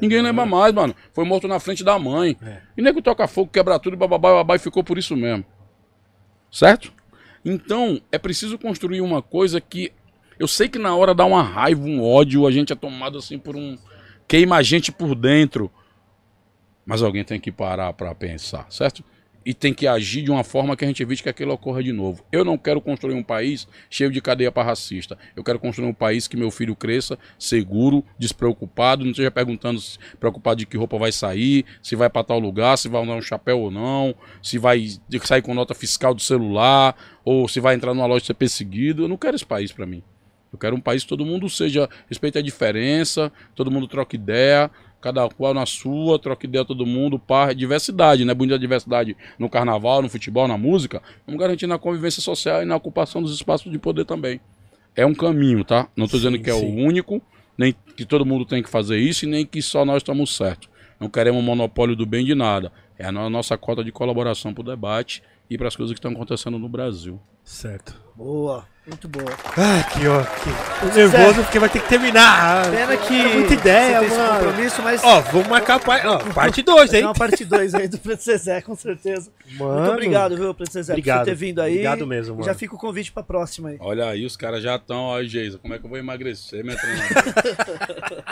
[0.00, 0.94] Ninguém lembra mais, mano.
[1.12, 2.36] Foi morto na frente da mãe.
[2.76, 5.44] E nego toca fogo, quebra tudo, bababá, babá, e ficou por isso mesmo.
[6.50, 6.92] Certo?
[7.44, 9.92] Então, é preciso construir uma coisa que.
[10.38, 13.38] Eu sei que na hora dá uma raiva, um ódio, a gente é tomado assim
[13.38, 13.76] por um.
[14.28, 15.70] Queima a gente por dentro.
[16.84, 19.02] Mas alguém tem que parar pra pensar, certo?
[19.46, 21.92] E tem que agir de uma forma que a gente evite que aquilo ocorra de
[21.92, 22.24] novo.
[22.32, 25.16] Eu não quero construir um país cheio de cadeia para racista.
[25.36, 29.80] Eu quero construir um país que meu filho cresça seguro, despreocupado, não esteja perguntando,
[30.18, 33.22] preocupado de que roupa vai sair, se vai para tal lugar, se vai usar um
[33.22, 34.84] chapéu ou não, se vai
[35.22, 39.04] sair com nota fiscal do celular, ou se vai entrar numa loja e ser perseguido.
[39.04, 40.02] Eu não quero esse país para mim.
[40.52, 44.70] Eu quero um país que todo mundo seja, respeite a diferença, todo mundo troque ideia,
[45.06, 48.34] cada qual na sua, troque ideia todo mundo, par, diversidade, né?
[48.34, 51.00] Bonita diversidade no carnaval, no futebol, na música.
[51.24, 54.40] Vamos garantir na convivência social e na ocupação dos espaços de poder também.
[54.96, 55.88] É um caminho, tá?
[55.96, 56.66] Não estou dizendo que é sim.
[56.66, 57.22] o único,
[57.56, 60.68] nem que todo mundo tem que fazer isso e nem que só nós estamos certos.
[60.98, 62.72] Não queremos monopólio do bem de nada.
[62.98, 65.98] É a no- nossa cota de colaboração para o debate e para as coisas que
[66.00, 67.20] estão acontecendo no Brasil.
[67.46, 67.94] Certo.
[68.16, 69.30] Boa, muito boa.
[69.56, 70.22] Ai, que ó.
[70.24, 70.96] Que...
[70.96, 72.68] Nervoso porque vai ter que terminar.
[72.70, 74.34] Pena que É muita ideia, você tem mano.
[74.46, 76.06] compromisso, mas Ó, vamos marcar a par...
[76.06, 77.06] ó, parte 2, tem hein?
[77.06, 79.30] uma parte 2 aí do Preto Zezé, com certeza.
[79.52, 79.74] Mano.
[79.80, 81.18] Muito obrigado, viu, Preto Zezé, por Obrigado.
[81.24, 81.72] você ter vindo aí.
[81.74, 82.44] Obrigado mesmo, E mano.
[82.46, 83.76] já fica o convite pra próxima aí.
[83.80, 86.76] Olha aí, os caras já estão, ó, Geisa, como é que eu vou emagrecer, minha
[86.76, 88.24] treinadora?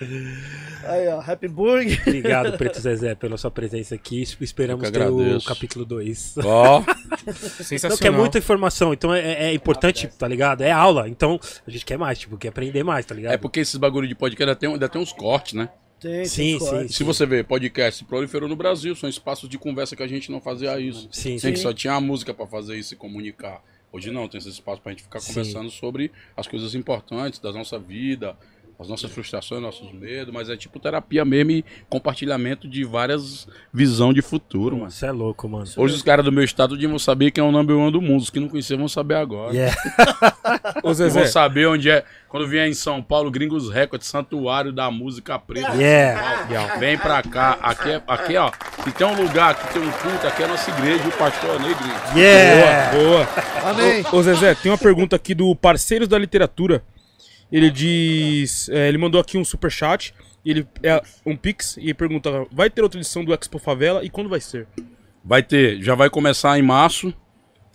[0.84, 1.98] Aí, ó, Happy Burg.
[2.06, 4.22] Obrigado, Preto Zezé, pela sua presença aqui.
[4.40, 6.34] Esperamos ter o capítulo 2.
[6.44, 6.82] Ó,
[7.62, 7.90] Sensacional.
[7.90, 10.62] Não, que é muita informação, então é, é- é importante, tá ligado?
[10.62, 13.32] É aula, então a gente quer mais, tipo, quer aprender mais, tá ligado?
[13.32, 15.68] é porque esses bagulho de podcast ainda tem, ainda tem uns cortes, né?
[16.00, 16.88] Tem, Sim, tem sim.
[16.88, 20.40] Se você ver, podcast proliferou no Brasil, são espaços de conversa que a gente não
[20.40, 21.08] fazia isso.
[21.12, 21.62] Sim, Tem que sim.
[21.62, 23.62] só tinha a música pra fazer isso e comunicar.
[23.92, 25.28] Hoje não, tem esse espaço pra gente ficar Sim.
[25.28, 28.36] conversando sobre as coisas importantes da nossa vida,
[28.82, 34.12] as nossas frustrações, nossos medos, mas é tipo terapia mesmo e compartilhamento de várias visão
[34.12, 34.90] de futuro, mano.
[34.90, 35.64] Você é louco, mano.
[35.76, 38.20] Hoje os caras do meu estado deviam saber quem é o number one do mundo.
[38.20, 39.52] Os que não conheciam vão saber agora.
[39.54, 39.76] Yeah.
[40.82, 42.04] Vão saber onde é.
[42.28, 45.72] Quando vier em São Paulo, Gringos Records, Santuário da Música Preta.
[45.74, 46.76] Yeah.
[46.78, 47.58] Vem pra cá.
[47.62, 48.50] Aqui, é- aqui, ó.
[48.84, 51.60] Se tem um lugar que tem um culto, aqui é a nossa igreja, o pastor
[51.60, 51.94] Negrinho.
[52.16, 52.96] Yeah.
[52.96, 53.28] boa.
[53.70, 54.04] Amém.
[54.10, 56.82] Ô, ô, Zezé, tem uma pergunta aqui do Parceiros da Literatura.
[57.52, 58.68] Ele diz.
[58.70, 60.14] é, ele mandou aqui um superchat.
[60.44, 64.02] e Ele é um pix e ele pergunta: vai ter outra edição do Expo Favela
[64.04, 64.66] e quando vai ser?
[65.24, 67.12] Vai ter, já vai começar em março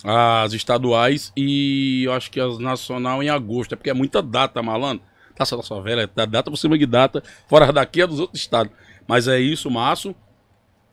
[0.04, 3.74] as estaduais e eu acho que as nacional em agosto.
[3.74, 5.06] É porque é muita data, malandro.
[5.36, 8.42] Tá só sua velha, tá data por cima de data, fora daqui é dos outros
[8.42, 8.74] estados.
[9.08, 10.16] Mas é isso, março,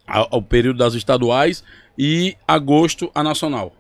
[0.07, 1.65] a- o período das estaduais
[1.99, 3.75] e agosto a nacional.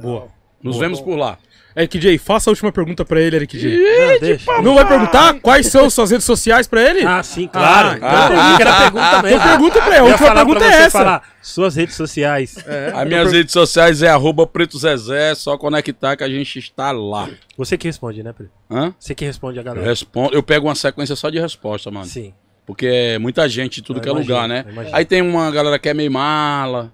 [0.00, 0.28] Boa.
[0.62, 1.38] Nos vemos por lá.
[1.76, 3.68] Eric J, faça a última pergunta pra ele, Eric J.
[3.76, 4.62] Não, deixa.
[4.62, 7.04] Não vai perguntar quais são suas redes sociais pra ele?
[7.06, 7.98] Ah, sim, claro.
[8.02, 9.36] Ah, então, eu quero a pergunta mesmo.
[9.38, 9.94] Então pergunta pra ele.
[9.94, 10.90] A Eu ia última pergunta é essa.
[10.98, 12.56] falar suas redes sociais.
[12.94, 17.28] As minhas redes sociais é arroba Preto Zezé, só conectar que a gente está lá.
[17.56, 18.50] Você que responde, né, Preto?
[18.70, 18.92] Hã?
[18.98, 19.86] Você que responde a Eu, galera.
[19.86, 22.06] respondo, eu pego uma sequência só de resposta, mano.
[22.06, 22.34] Sim.
[22.66, 24.64] Porque é muita gente tudo Eu que é imagino, lugar, né?
[24.68, 24.94] eu.
[24.94, 26.92] Aí tem uma galera que é meio mala,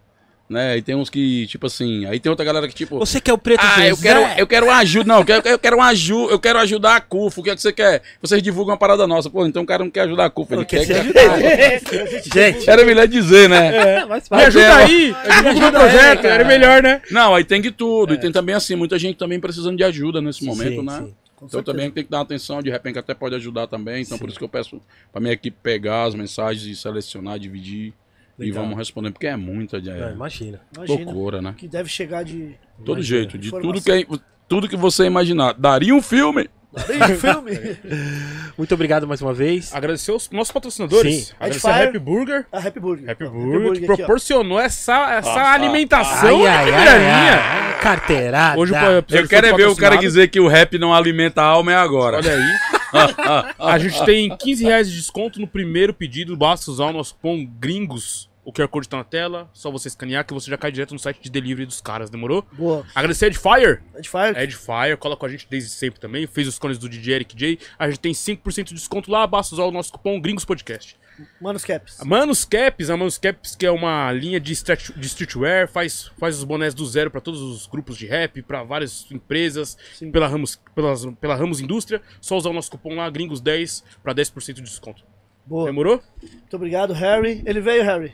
[0.48, 0.78] né?
[0.78, 2.98] E tem uns que, tipo assim, aí tem outra galera que, tipo.
[2.98, 5.04] Você quer o preto Ah, eu quero, eu quero uma ajuda.
[5.04, 6.32] Não, eu quero, eu quero ajuda.
[6.32, 7.40] Eu quero ajudar a CUFA.
[7.40, 8.02] O que é que você quer?
[8.22, 9.28] Vocês divulgam uma parada nossa.
[9.28, 10.54] Pô, então o cara não quer ajudar a CUFA.
[10.54, 11.22] Ele Quer que ajudar.
[12.32, 14.00] Gente, Era melhor dizer, né?
[14.00, 15.16] é, mas Me ajuda é, aí!
[15.28, 17.02] Ajuda no projeto, era melhor, né?
[17.10, 18.14] Não, aí tem de tudo.
[18.14, 21.04] E tem também, assim, muita gente também precisando de ajuda nesse momento, sim, né?
[21.06, 21.14] sim.
[21.42, 24.02] Então também tem que dar atenção, de repente até pode ajudar também.
[24.02, 24.80] Então por isso que eu peço
[25.12, 27.92] pra minha equipe pegar as mensagens e selecionar, dividir.
[28.38, 28.62] E Legal.
[28.64, 30.60] vamos responder, porque é muita de, Não, imagina.
[30.76, 31.04] Imagina.
[31.04, 31.54] loucura, né?
[31.56, 32.54] Que deve chegar de.
[32.84, 33.02] Todo Imagina.
[33.02, 33.72] jeito, de Informação.
[33.72, 34.04] tudo que, é,
[34.48, 35.54] tudo que você imaginar.
[35.54, 36.48] Daria um filme.
[36.76, 37.52] Ih, filme!
[38.58, 39.74] Muito obrigado mais uma vez.
[39.74, 41.28] Agradecer os nossos patrocinadores.
[41.28, 41.34] Sim.
[41.40, 41.84] Agradecer a.
[41.84, 42.46] Happy Burger.
[42.52, 43.10] A Happy Burger.
[43.10, 43.96] Happy Burger, que aqui, ó.
[43.96, 48.60] proporcionou essa, essa Ah, alimentação ai, ai, de ai, ai, Carteirada.
[48.60, 48.76] Hoje o
[49.16, 51.76] Eu quero é ver o cara dizer que o rap não alimenta a alma é
[51.76, 52.18] agora.
[52.18, 52.42] Olha aí.
[53.58, 56.36] A gente tem 15 reais de desconto no primeiro pedido.
[56.36, 58.28] Basta usar o nosso cupom gringos.
[58.44, 59.50] O QR Code tá na tela.
[59.52, 62.08] Só você escanear que você já cai direto no site de delivery dos caras.
[62.08, 62.46] Demorou?
[62.52, 62.86] Boa.
[62.94, 63.82] Agradecer a Edifier.
[63.96, 64.38] Edifier.
[64.38, 66.28] Edifier, cola com a gente desde sempre também.
[66.28, 67.58] Fez os cones do DJ Eric J.
[67.76, 69.26] A gente tem 5% de desconto lá.
[69.26, 70.96] Basta usar o nosso cupom Gringos Podcast.
[71.40, 72.00] Manos Caps.
[72.00, 76.10] A Manus Caps, a Manus Caps que é uma linha de, stretch, de streetwear, faz,
[76.18, 80.10] faz os bonés do zero para todos os grupos de rap, para várias empresas, Sim.
[80.10, 82.00] pela Ramos, pelas, pela Ramos Indústria.
[82.20, 85.02] Só usar o nosso cupom lá, Gringos10, para 10% de desconto.
[85.46, 85.66] Boa.
[85.66, 86.02] Demorou?
[86.20, 87.42] Muito obrigado, Harry.
[87.46, 88.12] Ele veio, Harry.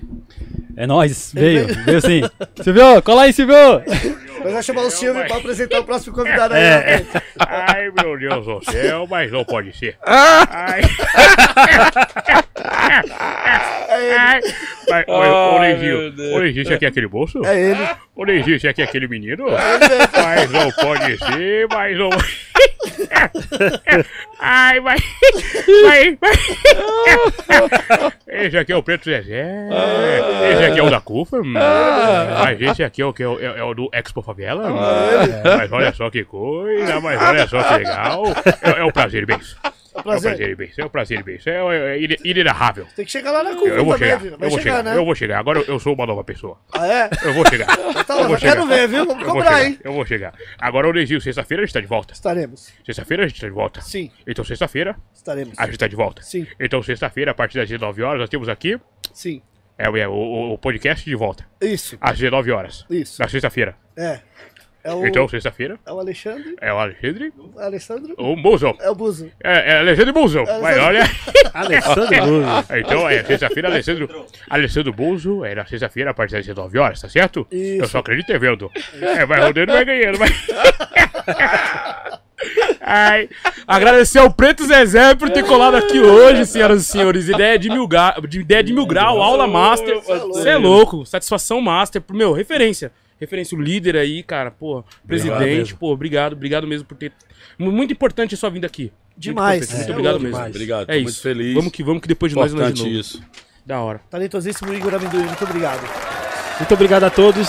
[0.77, 2.21] É nóis, Ele veio, veio sim.
[2.63, 3.57] Silvio, cola aí, Silvio!
[4.43, 7.07] Nós vamos chamar o Silvio pra apresentar o próximo convidado É, aí.
[7.15, 7.45] ó.
[7.49, 9.97] Ai, meu Deus do céu, mas não pode ser.
[10.05, 10.83] Ai.
[14.19, 14.41] Ai.
[14.89, 16.35] Mas, ô, ô, Ai, meu Deus.
[16.35, 17.45] ô, você aqui é aquele bolso?
[17.45, 17.89] É ele.
[18.15, 19.47] Ô, Neidinho, você aqui é aquele menino?
[19.51, 22.11] Mas não pode ser, mas não...
[24.41, 24.97] Ai, vai...
[25.85, 26.33] Vai, vai...
[28.27, 29.69] Esse aqui é o Preto Zezé.
[30.53, 31.43] Esse aqui é o da Cufa.
[31.43, 34.73] Mas esse aqui é o, que é, o, é o do Expo Favela.
[34.73, 34.77] hum.
[35.59, 38.25] Mas olha só que coisa, mas olha só que legal.
[38.63, 39.57] É, é um prazer imenso.
[39.95, 40.31] É um Prazer.
[40.31, 41.25] prazer imenso, é um prazer.
[41.47, 42.87] É, é, é ine- inenarrável.
[42.97, 44.33] Tem que chegar lá na Eu, curva eu vou também, chegar, viu?
[44.33, 44.97] eu Vai vou chegar, chegar, né?
[44.99, 45.39] eu vou chegar.
[45.39, 46.59] Agora eu, eu sou uma nova pessoa.
[46.73, 47.11] Ah, é?
[47.25, 47.67] Eu vou chegar.
[48.07, 48.67] Tá eu vou quero chegar.
[48.77, 49.07] ver, viu?
[49.07, 49.79] Vamos Eu cobrar, hein?
[49.85, 50.35] Eu vou chegar.
[50.59, 52.13] Agora, ô Nezinho, sexta-feira a gente tá de volta.
[52.15, 52.73] Estaremos.
[52.85, 53.81] Sexta-feira a gente tá de volta.
[53.81, 55.59] Sim, Então, sexta-feira estaremos.
[55.59, 56.23] a gente tá de volta.
[56.23, 58.79] Sim, Então, sexta-feira, a partir das 19 horas, nós temos aqui
[59.13, 59.41] sim.
[59.79, 61.47] é, é, o, o- o podcast de volta.
[61.61, 62.85] Isso, Às 19 horas.
[62.91, 63.21] isso.
[63.23, 63.77] Na sexta-feira.
[63.97, 64.21] É.
[64.85, 66.57] É o, Então, sexta-feira, é o Alexandre.
[66.61, 68.15] é o Alexandre O Alessandro.
[68.19, 68.77] o Bolzão.
[68.81, 69.31] É o Buzo.
[69.43, 70.45] É, é Alexandre Bolzão.
[70.61, 71.03] Mas olha.
[71.55, 72.47] Alessandro Luz.
[72.79, 74.27] Então, é sexta-feira, Alessandro.
[74.51, 77.47] Alessandro Bolzo é na sexta-feira, a partir das 19 horas, tá certo?
[77.51, 77.83] Isso.
[77.83, 78.71] Eu só acredito em evento.
[79.01, 80.19] É, vai rodando e vai ganhando.
[80.19, 80.29] Vai.
[82.85, 83.29] Ai,
[83.67, 87.29] agradecer ao Preto Zezé por ter colado aqui hoje, senhoras e senhores.
[87.29, 88.17] Ideia de mil, ga...
[88.29, 90.01] de, ideia de mil grau, aula master.
[90.01, 92.03] Você é louco, satisfação master.
[92.11, 92.91] Meu, referência.
[93.23, 97.13] Referência, o líder aí, cara, pô, presidente, pô, obrigado, obrigado mesmo por ter.
[97.57, 98.85] Mu- Muito importante a sua vinda aqui.
[98.85, 99.63] Muito Demais.
[99.63, 100.37] importante, Muito, É obrigado louco mesmo.
[100.37, 100.55] demais.
[100.57, 101.03] Obrigado, É tô isso.
[101.05, 101.55] muito feliz.
[101.55, 103.01] Vamos que vamos que depois de nós nós de Importante novo.
[103.01, 103.23] isso.
[103.65, 104.01] Da hora.
[104.11, 105.23] Talentosíssimo Igor Amendoim.
[105.25, 105.81] Muito obrigado.
[106.59, 107.49] Muito obrigado a todos.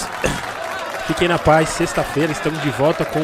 [1.07, 1.69] Fiquem na paz.
[1.69, 3.19] Sexta-feira estamos de volta com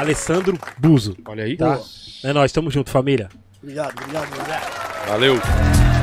[0.00, 1.16] Alessandro Buzo.
[1.26, 1.56] Olha aí.
[1.56, 1.78] Tá?
[2.24, 3.28] É nóis, tamo junto, família.
[3.62, 5.06] Obrigado, obrigado, obrigado.
[5.06, 5.99] Valeu.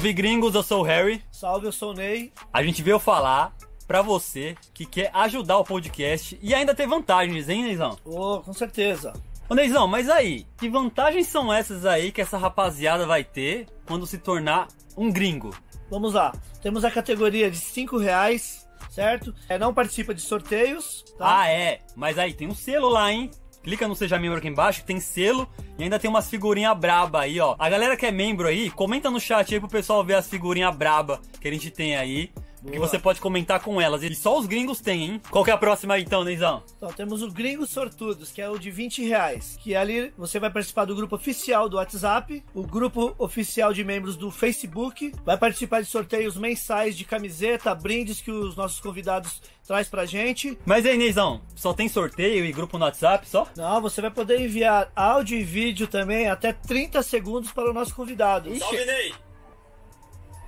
[0.00, 1.22] Salve gringos, eu sou o Harry.
[1.30, 2.32] Salve, eu sou o Ney.
[2.50, 3.54] A gente veio falar
[3.86, 7.98] pra você que quer ajudar o podcast e ainda ter vantagens, hein, Neizão?
[8.02, 9.12] Ô, com certeza.
[9.46, 14.06] Ô Neizão, mas aí, que vantagens são essas aí que essa rapaziada vai ter quando
[14.06, 15.50] se tornar um gringo?
[15.90, 16.32] Vamos lá.
[16.62, 19.34] Temos a categoria de 5 reais, certo?
[19.50, 21.40] É, não participa de sorteios, tá?
[21.40, 23.30] Ah, é, mas aí tem um selo lá, hein?
[23.62, 27.38] Clica no Seja Membro aqui embaixo, tem selo e ainda tem umas figurinhas braba aí,
[27.40, 27.54] ó.
[27.58, 30.74] A galera que é membro aí, comenta no chat aí pro pessoal ver as figurinhas
[30.74, 32.30] braba que a gente tem aí.
[32.62, 32.88] Que Boa.
[32.88, 34.02] você pode comentar com elas.
[34.02, 35.22] E só os gringos têm, hein?
[35.30, 36.62] Qual que é a próxima aí então, Neizão?
[36.76, 39.56] Então, temos o Gringos Sortudos, que é o de 20 reais.
[39.60, 44.16] Que ali você vai participar do grupo oficial do WhatsApp, o grupo oficial de membros
[44.16, 49.88] do Facebook, vai participar de sorteios mensais de camiseta, brindes que os nossos convidados traz
[49.88, 50.58] pra gente.
[50.66, 53.48] Mas aí, Neizão, só tem sorteio e grupo no WhatsApp só?
[53.56, 57.94] Não, você vai poder enviar áudio e vídeo também até 30 segundos para o nosso
[57.94, 58.54] convidado.
[58.58, 59.14] Salve, Ney!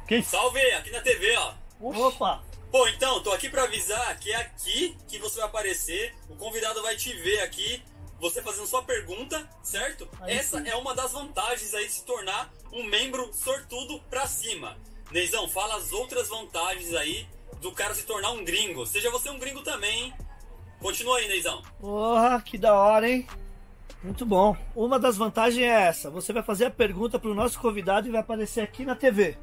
[0.06, 0.30] Que isso?
[0.30, 1.61] Salve, aqui na TV, ó.
[1.82, 2.42] Opa!
[2.70, 6.80] Pô, então, tô aqui pra avisar que é aqui que você vai aparecer, o convidado
[6.80, 7.82] vai te ver aqui,
[8.18, 10.08] você fazendo sua pergunta, certo?
[10.20, 10.68] Aí Essa sim.
[10.68, 14.76] é uma das vantagens aí de se tornar um membro sortudo pra cima.
[15.10, 17.26] Neizão, fala as outras vantagens aí
[17.60, 18.86] do cara se tornar um gringo.
[18.86, 20.14] Seja você um gringo também, hein?
[20.80, 21.62] Continua aí, Neizão.
[21.80, 23.26] Porra, que da hora, hein?
[24.02, 24.56] Muito bom.
[24.74, 28.20] Uma das vantagens é essa: você vai fazer a pergunta pro nosso convidado e vai
[28.20, 29.36] aparecer aqui na TV.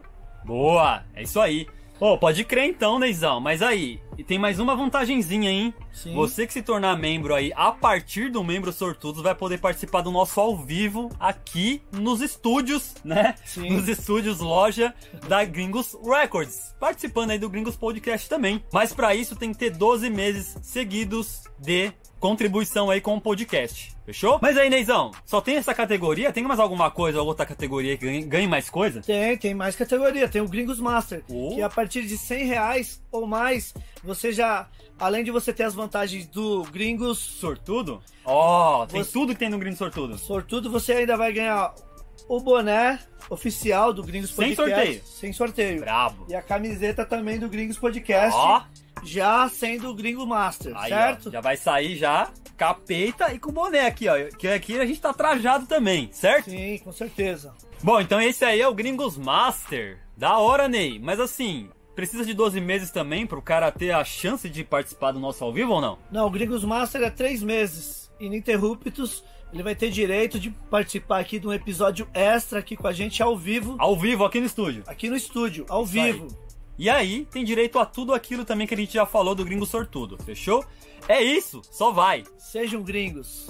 [0.44, 1.68] Boa, é isso aí.
[2.00, 3.42] Pô, pode crer então, Neizão.
[3.42, 5.74] Mas aí, e tem mais uma vantagenzinha, hein?
[5.92, 6.14] Sim.
[6.16, 10.10] Você que se tornar membro aí, a partir do membro sortudos, vai poder participar do
[10.10, 13.36] nosso ao vivo aqui nos estúdios, né?
[13.44, 13.72] Sim.
[13.72, 14.94] Nos estúdios loja
[15.28, 16.74] da Gringos Records.
[16.80, 18.64] Participando aí do Gringos Podcast também.
[18.72, 23.96] Mas pra isso tem que ter 12 meses seguidos de contribuição aí com o podcast.
[24.06, 24.40] Fechou?
[24.42, 26.32] Mas aí, Neizão, só tem essa categoria?
[26.34, 29.02] Tem mais alguma coisa ou outra categoria que ganhe, ganhe mais coisa?
[29.02, 30.28] Tem, tem mais categoria.
[30.28, 31.56] Tem o Gringos Master, Oh.
[31.56, 33.74] que a partir de 100 reais ou mais,
[34.04, 34.68] você já,
[35.00, 38.02] além de você ter as vantagens do Gringos Sortudo?
[38.26, 40.18] Ó, tem Você- tudo que tem no Gringo Sortudo.
[40.18, 41.74] Sortudo, você ainda vai ganhar
[42.28, 44.76] o boné oficial do Gringos Sem Podcast.
[44.76, 45.02] sorteio.
[45.06, 45.80] Sem sorteio.
[45.82, 46.26] Brabo.
[46.30, 48.62] E a camiseta também do Gringos Podcast, Ó,
[49.04, 51.30] já sendo o Gringo Master, aí, certo?
[51.30, 54.16] ó, já vai sair já capeta e com boné aqui, ó.
[54.38, 56.50] Que aqui a gente tá trajado também, certo?
[56.50, 57.54] Sim, com certeza.
[57.82, 60.00] Bom, então esse aí é o Gringos Master.
[60.18, 61.00] Da hora, Ney.
[61.00, 65.20] Mas assim, precisa de 12 meses também pro cara ter a chance de participar do
[65.22, 65.98] nosso ao vivo ou não?
[66.12, 69.24] Não, o Gringos Master é três meses ininterruptos.
[69.54, 73.24] Ele vai ter direito de participar aqui de um episódio extra aqui com a gente
[73.24, 74.84] ao vivo, Ao vivo aqui no estúdio.
[74.86, 76.28] aqui no estúdio, ao Isso aí.
[76.80, 79.66] E aí tem direito a tudo aquilo também que a gente já falou do gringo
[79.66, 80.64] sortudo, fechou?
[81.10, 82.24] É isso, só vai!
[82.38, 83.48] Sejam gringos!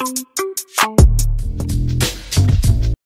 [0.00, 1.27] Música